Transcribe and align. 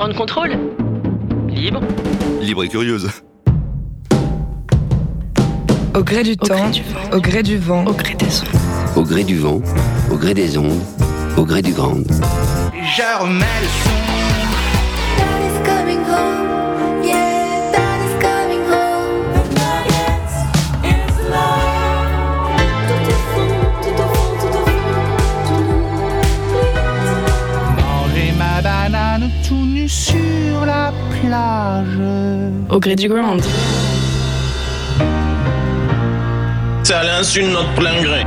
Grande 0.00 0.16
contrôle 0.16 0.58
Libre. 1.50 1.82
Libre 2.40 2.64
et 2.64 2.68
curieuse. 2.68 3.10
Au 5.94 6.02
gré 6.02 6.22
du 6.22 6.38
temps, 6.38 6.70
au 7.12 7.20
gré 7.20 7.42
du 7.42 7.58
vent, 7.58 7.84
Au 7.84 7.92
gré 7.92 8.14
des 8.14 8.40
ondes. 8.40 8.96
Au 8.96 9.02
gré 9.02 9.24
du 9.24 9.36
vent, 9.36 9.60
au 10.10 10.16
gré 10.16 10.32
des 10.32 10.56
ondes, 10.56 10.80
au 11.36 11.44
gré 11.44 11.60
du 11.60 11.74
grand. 11.74 11.98
Je 12.72 13.22
remets 13.22 13.44
le 13.60 13.66
son. 13.66 14.10
Sur 30.60 30.66
la 30.66 30.92
plage. 31.10 31.98
Au 32.68 32.78
gré 32.78 32.96
du 32.96 33.08
ground. 33.08 33.42
Ça 36.82 37.02
l'insulte 37.02 37.52
notre 37.52 37.74
plein 37.74 38.02
gré. 38.02 38.24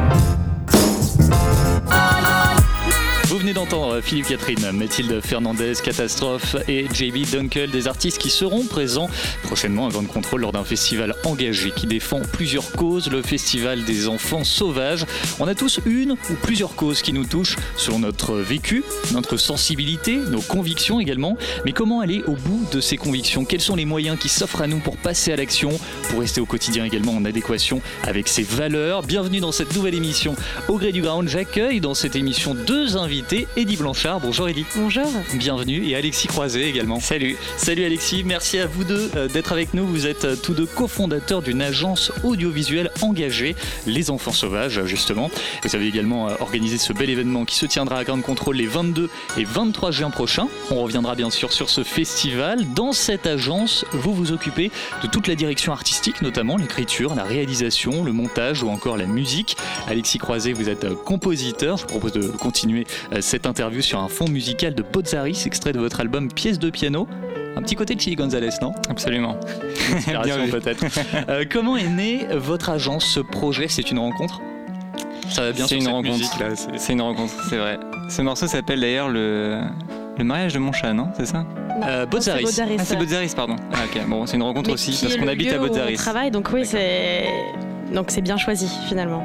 Venez 3.43 3.53
d'entendre 3.53 3.99
Philippe 3.99 4.27
Catherine, 4.27 4.71
Mathilde 4.71 5.19
Fernandez, 5.19 5.73
Catastrophe 5.83 6.55
et 6.69 6.87
JB 6.93 7.29
Dunkel, 7.29 7.71
des 7.71 7.89
artistes 7.89 8.17
qui 8.17 8.29
seront 8.29 8.63
présents 8.63 9.09
prochainement 9.41 9.87
à 9.87 9.89
Grande 9.89 10.07
Contrôle 10.07 10.41
lors 10.41 10.53
d'un 10.53 10.63
festival 10.63 11.13
engagé 11.25 11.71
qui 11.75 11.85
défend 11.85 12.21
plusieurs 12.21 12.71
causes, 12.71 13.09
le 13.09 13.21
Festival 13.21 13.83
des 13.83 14.07
enfants 14.07 14.45
sauvages. 14.45 15.05
On 15.41 15.47
a 15.49 15.55
tous 15.55 15.81
une 15.85 16.11
ou 16.11 16.35
plusieurs 16.41 16.73
causes 16.75 17.01
qui 17.01 17.11
nous 17.11 17.25
touchent 17.25 17.57
selon 17.75 17.99
notre 17.99 18.35
vécu, 18.35 18.81
notre 19.11 19.35
sensibilité, 19.35 20.15
nos 20.15 20.39
convictions 20.39 21.01
également. 21.01 21.37
Mais 21.65 21.73
comment 21.73 21.99
aller 21.99 22.23
au 22.27 22.35
bout 22.35 22.65
de 22.71 22.79
ces 22.79 22.95
convictions? 22.95 23.43
Quels 23.43 23.59
sont 23.59 23.75
les 23.75 23.83
moyens 23.83 24.17
qui 24.17 24.29
s'offrent 24.29 24.61
à 24.61 24.67
nous 24.67 24.79
pour 24.79 24.95
passer 24.95 25.33
à 25.33 25.35
l'action, 25.35 25.71
pour 26.09 26.21
rester 26.21 26.39
au 26.39 26.45
quotidien 26.45 26.85
également 26.85 27.13
en 27.13 27.25
adéquation 27.25 27.81
avec 28.03 28.29
ses 28.29 28.43
valeurs? 28.43 29.03
Bienvenue 29.03 29.41
dans 29.41 29.51
cette 29.51 29.75
nouvelle 29.75 29.95
émission 29.95 30.33
Au 30.69 30.77
gré 30.77 30.93
du 30.93 31.01
ground. 31.01 31.27
J'accueille 31.27 31.81
dans 31.81 31.93
cette 31.93 32.15
émission 32.15 32.55
deux 32.55 32.95
invités. 32.95 33.32
Eddie 33.57 33.77
Blanchard, 33.77 34.19
bonjour 34.19 34.47
Eddie. 34.47 34.65
Bonjour. 34.75 35.07
Bienvenue 35.33 35.85
et 35.87 35.95
Alexis 35.95 36.27
Croiset 36.27 36.63
également. 36.63 36.99
Salut. 36.99 37.35
Salut 37.57 37.83
Alexis, 37.83 38.23
merci 38.23 38.59
à 38.59 38.67
vous 38.67 38.83
deux 38.83 39.09
euh, 39.15 39.27
d'être 39.27 39.51
avec 39.51 39.73
nous. 39.73 39.87
Vous 39.87 40.07
êtes 40.07 40.25
euh, 40.25 40.35
tous 40.35 40.53
deux 40.53 40.65
cofondateurs 40.65 41.41
d'une 41.41 41.61
agence 41.61 42.11
audiovisuelle 42.23 42.91
engagée, 43.01 43.55
Les 43.87 44.11
Enfants 44.11 44.31
Sauvages 44.31 44.85
justement. 44.85 45.31
Vous 45.63 45.75
avez 45.75 45.87
également 45.87 46.29
euh, 46.29 46.35
organisé 46.39 46.77
ce 46.77 46.93
bel 46.93 47.09
événement 47.09 47.45
qui 47.45 47.55
se 47.55 47.65
tiendra 47.65 47.97
à 47.97 48.03
Grande 48.03 48.21
Contrôle 48.21 48.55
les 48.55 48.67
22 48.67 49.09
et 49.37 49.43
23 49.43 49.91
juin 49.91 50.09
prochains. 50.09 50.47
On 50.69 50.81
reviendra 50.83 51.15
bien 51.15 51.29
sûr 51.29 51.51
sur 51.51 51.69
ce 51.69 51.83
festival. 51.83 52.73
Dans 52.73 52.91
cette 52.91 53.27
agence, 53.27 53.85
vous 53.91 54.13
vous 54.13 54.31
occupez 54.31 54.71
de 55.01 55.07
toute 55.07 55.27
la 55.27 55.35
direction 55.35 55.73
artistique, 55.73 56.21
notamment 56.21 56.57
l'écriture, 56.57 57.15
la 57.15 57.23
réalisation, 57.23 58.03
le 58.03 58.13
montage 58.13 58.63
ou 58.63 58.69
encore 58.69 58.97
la 58.97 59.05
musique. 59.05 59.57
Alexis 59.87 60.17
Croiset, 60.17 60.53
vous 60.53 60.69
êtes 60.69 60.83
euh, 60.83 60.95
compositeur. 60.95 61.77
Je 61.77 61.83
vous 61.83 61.87
propose 61.87 62.13
de 62.13 62.27
continuer 62.27 62.85
euh, 63.11 63.21
cette 63.23 63.45
interview 63.47 63.81
sur 63.81 63.99
un 63.99 64.07
fond 64.09 64.27
musical 64.27 64.75
de 64.75 64.83
Bozzaris, 64.83 65.43
extrait 65.45 65.73
de 65.73 65.79
votre 65.79 65.99
album 65.99 66.31
Pièce 66.31 66.59
de 66.59 66.69
piano. 66.69 67.07
Un 67.55 67.61
petit 67.61 67.75
côté 67.75 67.93
de 67.95 68.01
Chili 68.01 68.15
Gonzalez, 68.15 68.49
non? 68.61 68.73
Absolument. 68.89 69.37
Inspiration 69.95 70.47
peut-être. 70.49 70.83
Euh, 71.29 71.45
comment 71.49 71.77
est 71.77 71.87
né 71.87 72.25
votre 72.33 72.69
agence, 72.69 73.05
ce 73.05 73.19
projet? 73.19 73.67
C'est 73.67 73.91
une 73.91 73.99
rencontre? 73.99 74.41
Ça 75.29 75.43
va 75.43 75.51
bien 75.51 75.63
C'est 75.65 75.69
sur 75.69 75.77
une 75.77 75.83
cette 75.83 75.93
rencontre. 75.93 76.17
musique, 76.17 76.39
là, 76.39 76.47
c'est- 76.77 76.93
une 76.93 77.01
rencontre, 77.01 77.33
c'est 77.49 77.57
vrai. 77.57 77.79
Ce 78.09 78.21
morceau 78.21 78.47
s'appelle 78.47 78.81
d'ailleurs 78.81 79.09
le... 79.09 79.61
le 80.17 80.23
mariage 80.23 80.53
de 80.53 80.59
mon 80.59 80.71
chat, 80.71 80.93
non? 80.93 81.09
C'est 81.15 81.25
ça? 81.27 81.45
Euh, 81.83 82.05
Bozzaris. 82.05 82.43
Bozzaris. 82.43 82.75
Ah, 82.79 82.83
c'est 82.85 82.97
Bozzaris, 82.97 83.33
pardon. 83.35 83.55
Ah, 83.71 83.77
ok. 83.85 84.01
Bon, 84.07 84.25
c'est 84.25 84.35
une 84.37 84.43
rencontre 84.43 84.69
Mais 84.69 84.73
aussi 84.73 84.97
parce 85.01 85.15
qu'on 85.15 85.27
habite 85.27 85.51
à 85.53 85.59
où 85.59 85.63
on 85.63 85.67
Bozzaris. 85.67 85.95
travaille, 85.95 86.31
donc 86.31 86.49
oui, 86.53 86.65
c'est 86.65 87.23
donc 87.93 88.05
c'est 88.09 88.21
bien 88.21 88.37
choisi 88.37 88.67
finalement. 88.87 89.23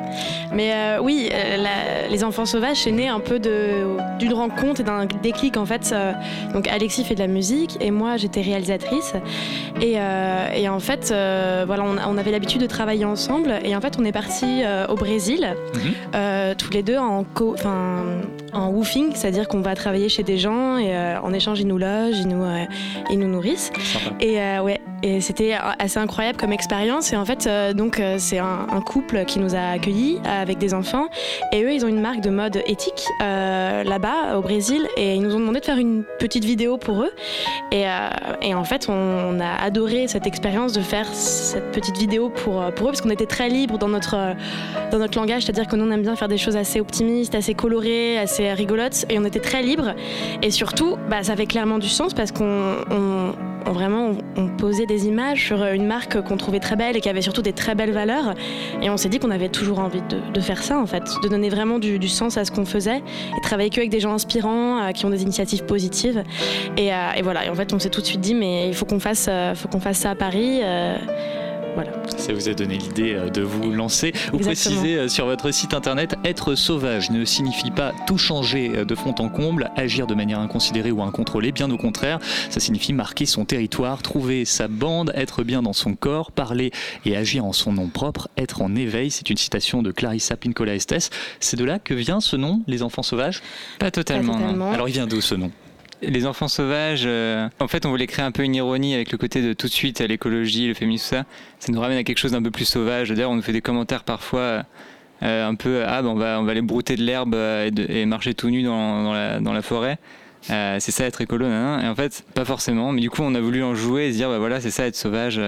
Mais 0.52 0.72
euh, 0.72 0.98
oui, 1.02 1.28
euh, 1.32 1.56
la- 1.56 2.08
les 2.08 2.24
enfants 2.24 2.46
sauvages, 2.46 2.78
c'est 2.78 2.90
né 2.92 3.08
un 3.08 3.20
peu 3.20 3.38
d'une 3.38 4.32
rencontre 4.34 4.80
et 4.80 4.84
d'un 4.84 5.06
déclic 5.22 5.56
en 5.56 5.66
fait. 5.66 5.90
Euh, 5.92 6.12
donc 6.54 6.68
Alexis 6.68 7.04
fait 7.04 7.14
de 7.14 7.20
la 7.20 7.26
musique 7.26 7.76
et 7.80 7.90
moi 7.90 8.16
j'étais 8.16 8.40
réalisatrice 8.40 9.14
et, 9.80 9.94
et 10.56 10.68
en 10.68 10.80
fait 10.80 11.08
voilà 11.66 11.82
on, 11.84 11.96
on 12.14 12.18
avait 12.18 12.30
l'habitude 12.30 12.60
de 12.60 12.66
travailler 12.66 13.04
ensemble 13.04 13.54
et 13.64 13.74
en 13.76 13.80
fait 13.80 13.96
on 13.98 14.04
est 14.04 14.12
parti 14.12 14.62
au 14.88 14.94
Brésil 14.94 15.54
Mhm. 15.74 16.54
tous 16.56 16.70
les 16.70 16.82
deux 16.82 16.96
en 16.98 17.24
co- 17.24 17.56
en 18.52 18.68
woofing, 18.70 19.10
c'est-à-dire 19.14 19.46
qu'on 19.48 19.60
va 19.60 19.74
travailler 19.74 20.08
chez 20.08 20.22
des 20.22 20.38
gens 20.38 20.78
et 20.78 20.94
euh, 20.96 21.20
en 21.20 21.32
échange 21.32 21.60
ils 21.60 21.66
nous 21.66 21.78
logent, 21.78 22.16
ils 22.18 22.28
nous 22.28 22.42
euh, 22.44 22.64
ils 23.10 23.18
nous 23.18 23.28
nourrissent. 23.28 23.70
Sympa. 23.92 24.14
Et 24.20 24.40
euh, 24.40 24.62
ouais, 24.62 24.80
et 25.02 25.20
c'était 25.20 25.56
assez 25.78 25.98
incroyable 25.98 26.38
comme 26.38 26.52
expérience. 26.52 27.12
Et 27.12 27.16
en 27.16 27.24
fait, 27.24 27.46
euh, 27.46 27.72
donc 27.72 28.00
euh, 28.00 28.16
c'est 28.18 28.38
un, 28.38 28.66
couple 28.84 29.24
qui 29.26 29.38
nous 29.38 29.54
a 29.54 29.70
accueillis 29.70 30.18
euh, 30.24 30.42
avec 30.42 30.58
des 30.58 30.72
enfants. 30.74 31.08
Et 31.52 31.62
eux, 31.62 31.72
ils 31.72 31.84
ont 31.84 31.88
une 31.88 32.00
marque 32.00 32.20
de 32.20 32.30
mode 32.30 32.62
éthique 32.66 33.06
là-bas 33.20 34.36
au 34.36 34.40
Brésil. 34.40 34.88
Et 34.96 35.14
ils 35.14 35.22
nous 35.22 35.34
ont 35.34 35.40
demandé 35.40 35.60
de 35.60 35.64
faire 35.64 35.78
une 35.78 36.04
petite 36.18 36.44
vidéo 36.44 36.78
pour 36.78 37.02
eux. 37.02 37.10
Et, 37.70 37.84
et 38.42 38.54
en 38.54 38.64
fait, 38.64 38.88
on, 38.88 39.40
a 39.40 39.62
adoré 39.62 40.08
cette 40.08 40.26
expérience 40.26 40.72
de 40.72 40.80
faire 40.80 41.06
cette 41.12 41.70
petite 41.72 41.96
vidéo 41.96 42.30
pour, 42.30 42.64
pour 42.72 42.88
eux 42.88 42.90
parce 42.90 43.00
qu'on 43.00 43.10
était 43.10 43.26
très 43.26 43.48
libre 43.48 43.78
dans 43.78 43.88
notre 43.88 44.34
dans 44.90 44.98
notre 44.98 45.18
langage, 45.18 45.42
c'est-à-dire 45.42 45.66
que 45.66 45.76
nous 45.76 45.84
on 45.84 45.90
aime 45.90 46.02
bien 46.02 46.16
faire 46.16 46.28
des 46.28 46.38
choses 46.38 46.56
assez 46.56 46.80
optimistes, 46.80 47.34
assez 47.34 47.54
colorées, 47.54 48.18
assez 48.18 48.52
rigolotes. 48.52 49.04
Et 49.10 49.18
on 49.18 49.24
était 49.24 49.40
très 49.40 49.62
libre. 49.62 49.94
Et 50.42 50.50
surtout, 50.50 50.96
bah, 51.08 51.22
ça 51.22 51.32
avait 51.32 51.46
clairement 51.46 51.78
du 51.78 51.88
sens 51.88 52.14
parce 52.14 52.32
qu'on 52.32 52.76
on- 52.90 53.32
on- 53.34 53.47
vraiment 53.72 54.12
on, 54.36 54.48
posait 54.48 54.86
des 54.86 55.06
images 55.06 55.46
sur 55.46 55.64
une 55.64 55.86
marque 55.86 56.20
qu'on 56.22 56.36
trouvait 56.36 56.60
très 56.60 56.76
belle 56.76 56.96
et 56.96 57.00
qui 57.00 57.08
avait 57.08 57.22
surtout 57.22 57.42
des 57.42 57.52
très 57.52 57.74
belles 57.74 57.92
valeurs. 57.92 58.34
Et 58.82 58.90
on 58.90 58.96
s'est 58.96 59.08
dit 59.08 59.18
qu'on 59.18 59.30
avait 59.30 59.48
toujours 59.48 59.78
envie 59.78 60.02
de, 60.02 60.40
faire 60.40 60.62
ça 60.62 60.78
en 60.78 60.86
fait, 60.86 61.02
de 61.22 61.28
donner 61.28 61.48
vraiment 61.48 61.78
du, 61.78 62.08
sens 62.08 62.36
à 62.36 62.44
ce 62.44 62.50
qu'on 62.50 62.64
faisait 62.64 62.98
et 62.98 63.40
travailler 63.42 63.70
que 63.70 63.78
avec 63.78 63.90
des 63.90 64.00
gens 64.00 64.12
inspirants 64.12 64.80
euh, 64.80 64.90
qui 64.92 65.04
ont 65.04 65.10
des 65.10 65.22
initiatives 65.22 65.64
positives. 65.64 66.24
Et, 66.76 66.92
euh, 66.92 67.12
et 67.16 67.22
voilà. 67.22 67.44
Et 67.44 67.50
en 67.50 67.54
fait, 67.54 67.72
on 67.72 67.78
s'est 67.78 67.90
tout 67.90 68.00
de 68.00 68.06
suite 68.06 68.20
dit 68.20 68.34
mais 68.34 68.68
il 68.68 68.74
faut 68.74 68.86
qu'on 68.86 69.00
fasse, 69.00 69.26
euh, 69.28 69.54
faut 69.54 69.68
qu'on 69.68 69.80
fasse 69.80 69.98
ça 69.98 70.10
à 70.10 70.14
Paris. 70.14 70.60
Voilà. 71.78 71.92
Ça 72.16 72.32
vous 72.32 72.48
a 72.48 72.54
donné 72.54 72.76
l'idée 72.76 73.14
euh, 73.14 73.30
de 73.30 73.40
vous 73.40 73.70
lancer. 73.70 74.10
Vous 74.32 74.38
Exactement. 74.38 74.80
précisez 74.80 74.96
euh, 74.96 75.08
sur 75.08 75.26
votre 75.26 75.52
site 75.52 75.74
internet 75.74 76.16
être 76.24 76.56
sauvage 76.56 77.12
ne 77.12 77.24
signifie 77.24 77.70
pas 77.70 77.92
tout 78.08 78.18
changer 78.18 78.72
euh, 78.74 78.84
de 78.84 78.96
fond 78.96 79.14
en 79.20 79.28
comble, 79.28 79.70
agir 79.76 80.08
de 80.08 80.14
manière 80.16 80.40
inconsidérée 80.40 80.90
ou 80.90 81.04
incontrôlée. 81.04 81.52
Bien 81.52 81.70
au 81.70 81.76
contraire, 81.76 82.18
ça 82.50 82.58
signifie 82.58 82.92
marquer 82.92 83.26
son 83.26 83.44
territoire, 83.44 84.02
trouver 84.02 84.44
sa 84.44 84.66
bande, 84.66 85.12
être 85.14 85.44
bien 85.44 85.62
dans 85.62 85.72
son 85.72 85.94
corps, 85.94 86.32
parler 86.32 86.72
et 87.04 87.16
agir 87.16 87.44
en 87.44 87.52
son 87.52 87.72
nom 87.72 87.86
propre, 87.86 88.28
être 88.36 88.60
en 88.60 88.74
éveil. 88.74 89.12
C'est 89.12 89.30
une 89.30 89.36
citation 89.36 89.80
de 89.80 89.92
Clarissa 89.92 90.36
Pinkola 90.36 90.74
Estes. 90.74 91.10
C'est 91.38 91.56
de 91.56 91.64
là 91.64 91.78
que 91.78 91.94
vient 91.94 92.20
ce 92.20 92.34
nom, 92.34 92.60
les 92.66 92.82
enfants 92.82 93.04
sauvages? 93.04 93.40
Pas 93.78 93.92
totalement. 93.92 94.32
Pas 94.32 94.38
non. 94.38 94.44
totalement. 94.46 94.72
Alors 94.72 94.88
il 94.88 94.94
vient 94.94 95.06
d'où 95.06 95.20
ce 95.20 95.36
nom? 95.36 95.52
Les 96.00 96.26
enfants 96.26 96.48
sauvages, 96.48 97.04
euh, 97.06 97.48
en 97.58 97.68
fait, 97.68 97.84
on 97.84 97.90
voulait 97.90 98.06
créer 98.06 98.24
un 98.24 98.30
peu 98.30 98.44
une 98.44 98.54
ironie 98.54 98.94
avec 98.94 99.10
le 99.10 99.18
côté 99.18 99.42
de 99.42 99.52
tout 99.52 99.66
de 99.66 99.72
suite 99.72 100.00
à 100.00 100.06
l'écologie, 100.06 100.68
le 100.68 100.74
féminisme, 100.74 101.08
tout 101.08 101.16
ça. 101.16 101.24
Ça 101.58 101.72
nous 101.72 101.80
ramène 101.80 101.98
à 101.98 102.04
quelque 102.04 102.18
chose 102.18 102.32
d'un 102.32 102.42
peu 102.42 102.52
plus 102.52 102.66
sauvage. 102.66 103.08
D'ailleurs, 103.08 103.30
on 103.30 103.36
nous 103.36 103.42
fait 103.42 103.52
des 103.52 103.60
commentaires 103.60 104.04
parfois 104.04 104.64
euh, 105.22 105.48
un 105.48 105.54
peu 105.56 105.82
ah, 105.84 106.00
ben, 106.02 106.10
on, 106.10 106.14
va, 106.14 106.40
on 106.40 106.44
va 106.44 106.52
aller 106.52 106.62
brouter 106.62 106.94
de 106.94 107.02
l'herbe 107.02 107.34
euh, 107.34 107.68
et, 107.76 108.00
et 108.00 108.06
marcher 108.06 108.34
tout 108.34 108.50
nu 108.50 108.62
dans, 108.62 109.02
dans 109.02 109.12
la, 109.12 109.40
dans 109.40 109.52
la 109.52 109.62
forêt. 109.62 109.98
Euh, 110.50 110.76
c'est 110.78 110.92
ça 110.92 111.04
être 111.04 111.20
écolo, 111.20 111.48
nanana. 111.48 111.84
et 111.84 111.88
en 111.88 111.96
fait, 111.96 112.24
pas 112.34 112.44
forcément. 112.44 112.92
Mais 112.92 113.00
du 113.00 113.10
coup, 113.10 113.22
on 113.22 113.34
a 113.34 113.40
voulu 113.40 113.64
en 113.64 113.74
jouer 113.74 114.06
et 114.06 114.12
se 114.12 114.18
dire 114.18 114.28
bah 114.28 114.38
voilà, 114.38 114.60
c'est 114.60 114.70
ça 114.70 114.86
être 114.86 114.94
sauvage. 114.96 115.40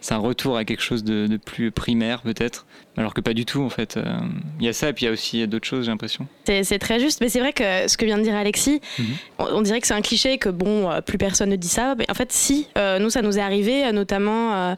C'est 0.00 0.14
un 0.14 0.18
retour 0.18 0.56
à 0.56 0.64
quelque 0.64 0.82
chose 0.82 1.02
de, 1.04 1.26
de 1.26 1.36
plus 1.36 1.70
primaire, 1.70 2.22
peut-être. 2.22 2.66
Alors 2.96 3.14
que 3.14 3.20
pas 3.20 3.32
du 3.34 3.44
tout, 3.44 3.62
en 3.62 3.68
fait. 3.68 3.96
Euh, 3.96 4.02
Il 4.58 4.66
y 4.66 4.68
a 4.68 4.72
ça, 4.72 4.88
et 4.88 4.92
puis 4.92 5.04
il 5.04 5.06
y 5.06 5.08
a 5.08 5.12
aussi 5.12 5.46
d'autres 5.46 5.68
choses, 5.68 5.84
j'ai 5.84 5.90
l'impression. 5.92 6.26
C'est 6.46 6.78
très 6.80 6.98
juste, 6.98 7.20
mais 7.20 7.28
c'est 7.28 7.38
vrai 7.38 7.52
que 7.52 7.86
ce 7.86 7.96
que 7.96 8.04
vient 8.04 8.18
de 8.18 8.22
dire 8.24 8.34
Alexis, 8.34 8.80
Mhm. 8.98 9.06
on, 9.38 9.44
on 9.58 9.60
dirait 9.62 9.80
que 9.80 9.86
c'est 9.86 9.94
un 9.94 10.00
cliché, 10.02 10.38
que 10.38 10.48
bon, 10.48 10.90
euh, 10.90 11.00
plus 11.00 11.16
personne 11.18 11.50
ne 11.50 11.56
dit 11.56 11.68
ça. 11.68 11.94
Mais 11.96 12.06
en 12.10 12.14
fait, 12.14 12.32
si, 12.32 12.66
euh, 12.76 12.98
nous, 12.98 13.08
ça 13.10 13.22
nous 13.22 13.38
est 13.38 13.40
arrivé, 13.40 13.90
notamment 13.92 14.74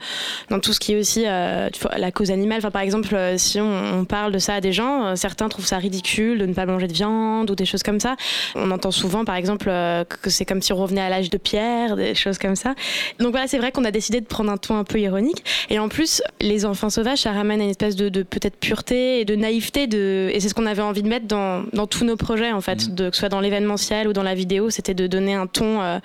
dans 0.51 0.61
tout 0.61 0.73
ce 0.75 0.81
qui 0.81 0.93
est 0.93 0.99
aussi 0.99 1.23
la 1.25 2.11
cause 2.13 2.31
animale. 2.31 2.59
Enfin, 2.59 2.71
par 2.71 2.83
exemple, 2.83 3.17
si 3.39 3.59
on, 3.61 4.01
on 4.01 4.05
parle 4.05 4.33
de 4.33 4.39
ça 4.39 4.55
à 4.55 4.61
des 4.61 4.73
gens, 4.73 5.17
certains 5.17 5.49
trouvent 5.49 5.67
ça 5.67 5.79
ridicule 5.79 6.39
de 6.39 6.47
ne 6.47 6.53
pas 6.55 6.67
manger 6.67 6.89
de 6.89 6.93
viande 6.93 7.51
ou 7.51 7.55
des 7.55 7.65
choses 7.65 7.83
comme 7.83 8.01
ça. 8.01 8.17
On 8.55 8.71
entend 8.71 8.91
souvent, 8.91 9.25
par 9.25 9.37
exemple, 9.37 9.67
que 9.67 10.29
c'est 10.31 10.45
comme 10.45 10.61
si 10.61 10.73
on 10.73 10.77
revenait 10.77 11.01
à 11.01 11.09
l'âge 11.09 11.31
de 11.31 11.39
pierre, 11.39 11.97
des 11.97 12.15
choses 12.15 12.39
comme 12.39 12.57
ça. 12.57 12.75
Donc 13.19 13.31
voilà, 13.31 13.47
c'est 13.47 13.59
vrai 13.59 13.73
qu'on 13.73 13.85
a 13.85 13.91
décidé 13.91 14.21
de 14.21 14.27
prendre 14.27 14.51
un 14.51 14.57
ton 14.59 14.77
un 14.77 14.85
peu 14.85 14.99
ironique. 15.01 15.10
Et 15.69 15.79
en 15.79 15.89
plus, 15.89 16.23
les 16.41 16.65
enfants 16.65 16.91
sauvages, 16.91 17.21
ça 17.21 17.33
ramène 17.33 17.61
à 17.61 17.65
une 17.65 17.71
espèce 17.71 17.97
de, 17.97 18.09
de 18.09 18.23
peut-être 18.23 18.57
pureté 18.57 19.21
et 19.21 19.25
de 19.25 19.35
naïveté. 19.35 19.87
De... 19.87 20.31
Et 20.33 20.41
c'est 20.41 20.49
ce 20.49 20.55
qu'on 20.55 20.67
avait 20.67 20.83
envie 20.83 21.03
de 21.03 21.09
mettre 21.09 21.27
dans, 21.27 21.65
dans 21.73 21.87
tous 21.87 22.05
nos 22.05 22.17
projets, 22.17 22.53
en 22.53 22.61
fait, 22.61 22.95
de, 22.95 23.11
que 23.11 23.17
ce 23.17 23.21
soit 23.21 23.29
dans 23.29 23.41
l'événementiel 23.41 24.09
ou 24.09 24.13
dans 24.13 24.23
la 24.23 24.35
vidéo, 24.35 24.71
c'était 24.71 24.95
de 24.95 25.07
donner 25.07 25.35
un 25.35 25.47
ton. 25.47 25.83
euh, 25.83 25.99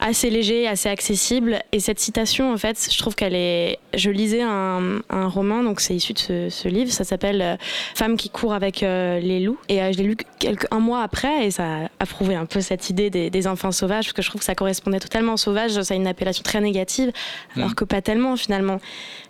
assez 0.00 0.30
léger, 0.30 0.66
assez 0.66 0.88
accessible. 0.88 1.60
Et 1.72 1.80
cette 1.80 1.98
citation, 1.98 2.52
en 2.52 2.56
fait, 2.56 2.88
je 2.90 2.98
trouve 2.98 3.14
qu'elle 3.14 3.34
est. 3.34 3.78
Je 3.94 4.10
lisais 4.10 4.42
un, 4.42 5.00
un 5.10 5.26
roman, 5.28 5.62
donc 5.62 5.80
c'est 5.80 5.94
issu 5.94 6.12
de 6.12 6.18
ce, 6.18 6.48
ce 6.50 6.68
livre, 6.68 6.90
ça 6.92 7.04
s'appelle 7.04 7.42
euh, 7.42 7.56
Femme 7.94 8.16
qui 8.16 8.30
court 8.30 8.52
avec 8.54 8.82
euh, 8.82 9.18
les 9.20 9.40
loups. 9.40 9.58
Et 9.68 9.82
euh, 9.82 9.92
je 9.92 9.98
l'ai 9.98 10.04
lu 10.04 10.16
quelques, 10.38 10.66
un 10.70 10.80
mois 10.80 11.02
après, 11.02 11.46
et 11.46 11.50
ça 11.50 11.64
a 11.84 11.88
approuvé 12.00 12.34
un 12.34 12.46
peu 12.46 12.60
cette 12.60 12.90
idée 12.90 13.10
des, 13.10 13.30
des 13.30 13.46
enfants 13.46 13.72
sauvages, 13.72 14.04
parce 14.06 14.12
que 14.12 14.22
je 14.22 14.28
trouve 14.28 14.40
que 14.40 14.44
ça 14.44 14.54
correspondait 14.54 15.00
totalement 15.00 15.34
au 15.34 15.38
sauvage. 15.38 15.80
Ça 15.82 15.94
a 15.94 15.96
une 15.96 16.06
appellation 16.06 16.42
très 16.42 16.60
négative, 16.60 17.10
alors 17.56 17.70
Mm. 17.70 17.74
que 17.74 17.84
pas 17.84 18.02
tellement 18.02 18.36
finalement. 18.36 18.80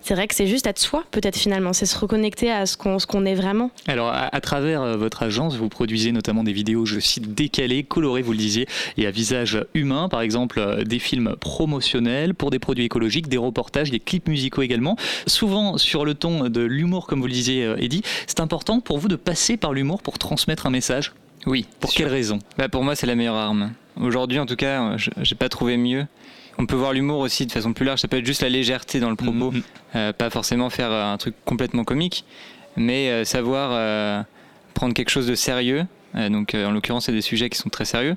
C'est 0.01 0.15
vrai 0.15 0.27
que 0.29 0.35
c'est 0.35 0.47
juste 0.47 0.67
être 0.67 0.79
soi, 0.79 1.05
peut-être 1.11 1.37
finalement. 1.37 1.73
C'est 1.73 1.87
se 1.87 1.99
reconnecter 1.99 2.51
à 2.51 2.67
ce 2.67 2.77
qu'on 2.77 2.97
qu'on 3.07 3.25
est 3.25 3.35
vraiment. 3.35 3.71
Alors, 3.87 4.09
à, 4.09 4.35
à 4.35 4.41
travers 4.41 4.83
euh, 4.83 4.97
votre 4.97 5.23
agence, 5.23 5.57
vous 5.57 5.69
produisez 5.69 6.13
notamment 6.13 6.43
des 6.45 6.53
vidéos, 6.53 6.87
je 6.87 6.99
cite, 6.99 7.35
décalées, 7.35 7.83
colorées, 7.85 8.23
vous 8.23 8.33
le 8.33 8.39
disiez, 8.39 8.67
et 8.97 9.07
à 9.07 9.11
visage 9.11 9.65
humain, 9.75 10.09
par 10.09 10.21
exemple 10.23 10.56
euh, 10.59 10.85
des 10.85 10.99
films 10.99 11.37
promotionnels 11.41 12.35
pour 12.35 12.51
des 12.51 12.59
produits 12.59 12.85
écologiques, 12.85 13.29
des 13.29 13.37
reportages, 13.39 13.91
des 13.91 14.01
clips 14.01 14.29
musicaux 14.29 14.63
également, 14.63 14.97
souvent 15.27 15.79
sur 15.79 16.05
le 16.05 16.15
ton 16.15 16.49
de 16.49 16.61
l'humour, 16.61 17.07
comme 17.07 17.21
vous 17.21 17.27
le 17.27 17.33
disiez, 17.33 17.65
euh, 17.65 17.77
Eddy. 17.79 18.03
C'est 18.27 18.41
important 18.41 18.81
pour 18.81 18.99
vous 18.99 19.09
de 19.09 19.17
passer 19.17 19.57
par 19.57 19.73
l'humour 19.73 20.03
pour 20.03 20.19
transmettre 20.19 20.67
un 20.67 20.71
message 20.71 21.13
Oui. 21.47 21.67
Pour 21.81 21.91
sûr. 21.91 22.05
quelle 22.05 22.13
raison? 22.13 22.39
Bah, 22.59 22.69
pour 22.69 22.83
moi, 22.85 22.95
c'est 22.97 23.07
la 23.07 23.15
meilleure 23.15 23.35
arme. 23.37 23.73
Aujourd'hui, 24.01 24.39
en 24.39 24.47
tout 24.47 24.57
cas, 24.57 24.83
euh, 24.83 24.99
je- 24.99 25.11
j'ai 25.23 25.35
pas 25.35 25.49
trouvé 25.49 25.77
mieux. 25.77 26.07
On 26.59 26.67
peut 26.67 26.77
voir 26.77 26.93
l'humour 26.93 27.19
aussi 27.21 27.47
de 27.47 27.53
façon 27.53 27.73
plus 27.73 27.85
large. 27.85 28.01
Ça 28.01 28.09
peut 28.09 28.17
être 28.19 28.25
juste 28.27 28.43
la 28.43 28.49
légèreté 28.49 28.99
dans 29.01 29.11
le 29.11 29.17
propos, 29.17 29.51
Mhm. 29.53 29.63
Euh, 29.95 30.13
pas 30.13 30.31
forcément 30.31 30.69
faire 30.71 30.91
un 30.93 31.17
truc 31.17 31.35
complètement 31.45 31.85
comique, 31.85 32.25
mais 32.77 33.11
euh, 33.11 33.25
savoir 33.25 33.71
euh, 33.73 34.23
prendre 34.75 34.93
quelque 34.95 35.11
chose 35.11 35.27
de 35.27 35.35
sérieux. 35.35 35.87
Donc, 36.31 36.55
en 36.55 36.71
l'occurrence, 36.71 37.07
c'est 37.07 37.13
des 37.13 37.21
sujets 37.21 37.51
qui 37.51 37.59
sont 37.59 37.69
très 37.69 37.85
sérieux, 37.85 38.17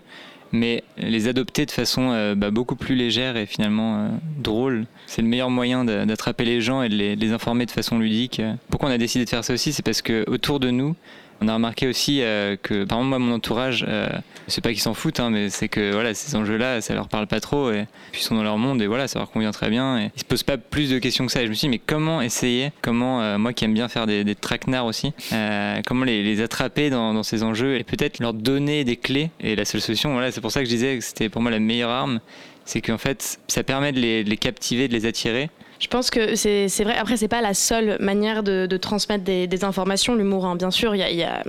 mais 0.52 0.84
les 0.98 1.28
adopter 1.28 1.66
de 1.66 1.72
façon 1.72 2.12
euh, 2.12 2.36
bah, 2.36 2.52
beaucoup 2.52 2.76
plus 2.76 2.96
légère 2.96 3.38
et 3.38 3.46
finalement 3.46 3.98
euh, 3.98 4.10
drôle. 4.38 4.86
C'est 5.08 5.22
le 5.22 5.28
meilleur 5.28 5.50
moyen 5.50 5.86
d'attraper 5.86 6.46
les 6.46 6.62
gens 6.62 6.82
et 6.82 6.90
de 6.90 6.96
les, 6.96 7.16
de 7.16 7.22
les 7.22 7.32
informer 7.32 7.66
de 7.66 7.72
façon 7.72 8.00
ludique. 8.00 8.42
Pourquoi 8.70 8.90
on 8.90 8.92
a 8.92 8.98
décidé 8.98 9.26
de 9.26 9.30
faire 9.30 9.44
ça 9.44 9.54
aussi 9.54 9.74
C'est 9.74 9.84
parce 9.84 10.02
que 10.02 10.24
autour 10.30 10.60
de 10.60 10.72
nous, 10.72 10.96
on 11.42 11.48
a 11.48 11.54
remarqué 11.54 11.88
aussi 11.88 12.22
euh, 12.22 12.56
que, 12.62 12.84
par 12.84 13.00
exemple, 13.00 13.10
moi, 13.10 13.20
mon 13.20 13.36
entourage, 13.36 13.86
euh, 13.88 14.10
c'est 14.48 14.62
pas 14.62 14.72
qu'ils 14.72 14.82
s'en 14.82 14.94
foutent, 14.94 15.20
hein, 15.20 15.30
mais 15.30 15.50
c'est 15.50 15.70
que 15.70 15.92
voilà, 15.94 16.14
ces 16.14 16.36
enjeux-là, 16.36 16.82
ça 16.82 16.94
leur 16.94 17.08
parle 17.08 17.28
pas 17.28 17.40
trop, 17.40 17.72
et 17.72 17.86
puis 18.12 18.22
ils 18.22 18.26
sont 18.26 18.36
dans 18.36 18.44
leur 18.44 18.58
monde, 18.58 18.82
et 18.82 18.88
voilà, 18.88 19.08
ça 19.08 19.20
leur 19.20 19.32
convient 19.32 19.52
très 19.52 19.70
bien. 19.70 20.00
Et 20.00 20.12
ils 20.16 20.20
se 20.20 20.26
posent 20.26 20.44
pas 20.44 20.58
plus 20.58 20.90
de 20.90 21.00
questions 21.00 21.26
que 21.26 21.32
ça. 21.32 21.42
Et 21.42 21.46
je 21.46 21.50
me 21.50 21.54
suis 21.54 21.68
dit, 21.68 21.70
mais 21.70 21.82
comment 21.86 22.22
essayer, 22.22 22.72
comment, 22.82 23.22
euh, 23.22 23.38
moi 23.38 23.54
qui 23.54 23.66
aime 23.66 23.74
bien 23.74 23.88
faire 23.88 24.06
des, 24.06 24.24
des 24.24 24.36
traquenards 24.36 24.86
aussi, 24.86 25.14
euh, 25.34 25.82
comment 25.86 26.06
les, 26.06 26.42
attraper 26.42 26.90
dans, 26.90 27.24
ces 27.24 27.44
enjeux 27.44 27.76
et 27.76 27.84
peut-être 27.84 28.20
leur 28.20 28.34
donner 28.34 28.84
des 28.84 28.96
clés. 28.96 29.30
Et 29.40 29.56
la 29.56 29.66
seule 29.66 29.82
solution, 29.82 30.14
voilà, 30.14 30.32
c'est 30.32 30.42
pour 30.42 30.52
ça 30.52 30.62
que 30.62 30.66
je 30.66 30.70
disais 30.70 30.98
que 30.98 31.04
c'était 31.04 31.30
pour 31.30 31.42
moi 31.42 31.52
la 31.52 31.60
meilleure 31.60 31.90
arme, 31.90 32.20
c'est 32.66 32.82
qu'en 32.82 32.98
fait, 32.98 33.40
ça 33.48 33.64
permet 33.64 33.92
de 33.92 34.00
les 34.00 34.38
captiver, 34.38 34.88
de 34.88 34.94
les 34.94 35.06
attirer. 35.06 35.50
Je 35.80 35.88
pense 35.88 36.10
que 36.10 36.36
c'est 36.36 36.68
vrai. 36.84 36.98
Après, 36.98 37.18
c'est 37.18 37.28
pas 37.30 37.42
la 37.42 37.54
seule 37.54 37.98
manière 38.00 38.44
de, 38.44 38.78
transmettre 38.78 39.24
des, 39.24 39.64
informations, 39.64 40.16
l'humour. 40.16 40.46
hein. 40.46 40.56
Bien 40.56 40.72
sûr, 40.72 40.96
il 40.96 41.16
y 41.16 41.24
a, 41.24 41.44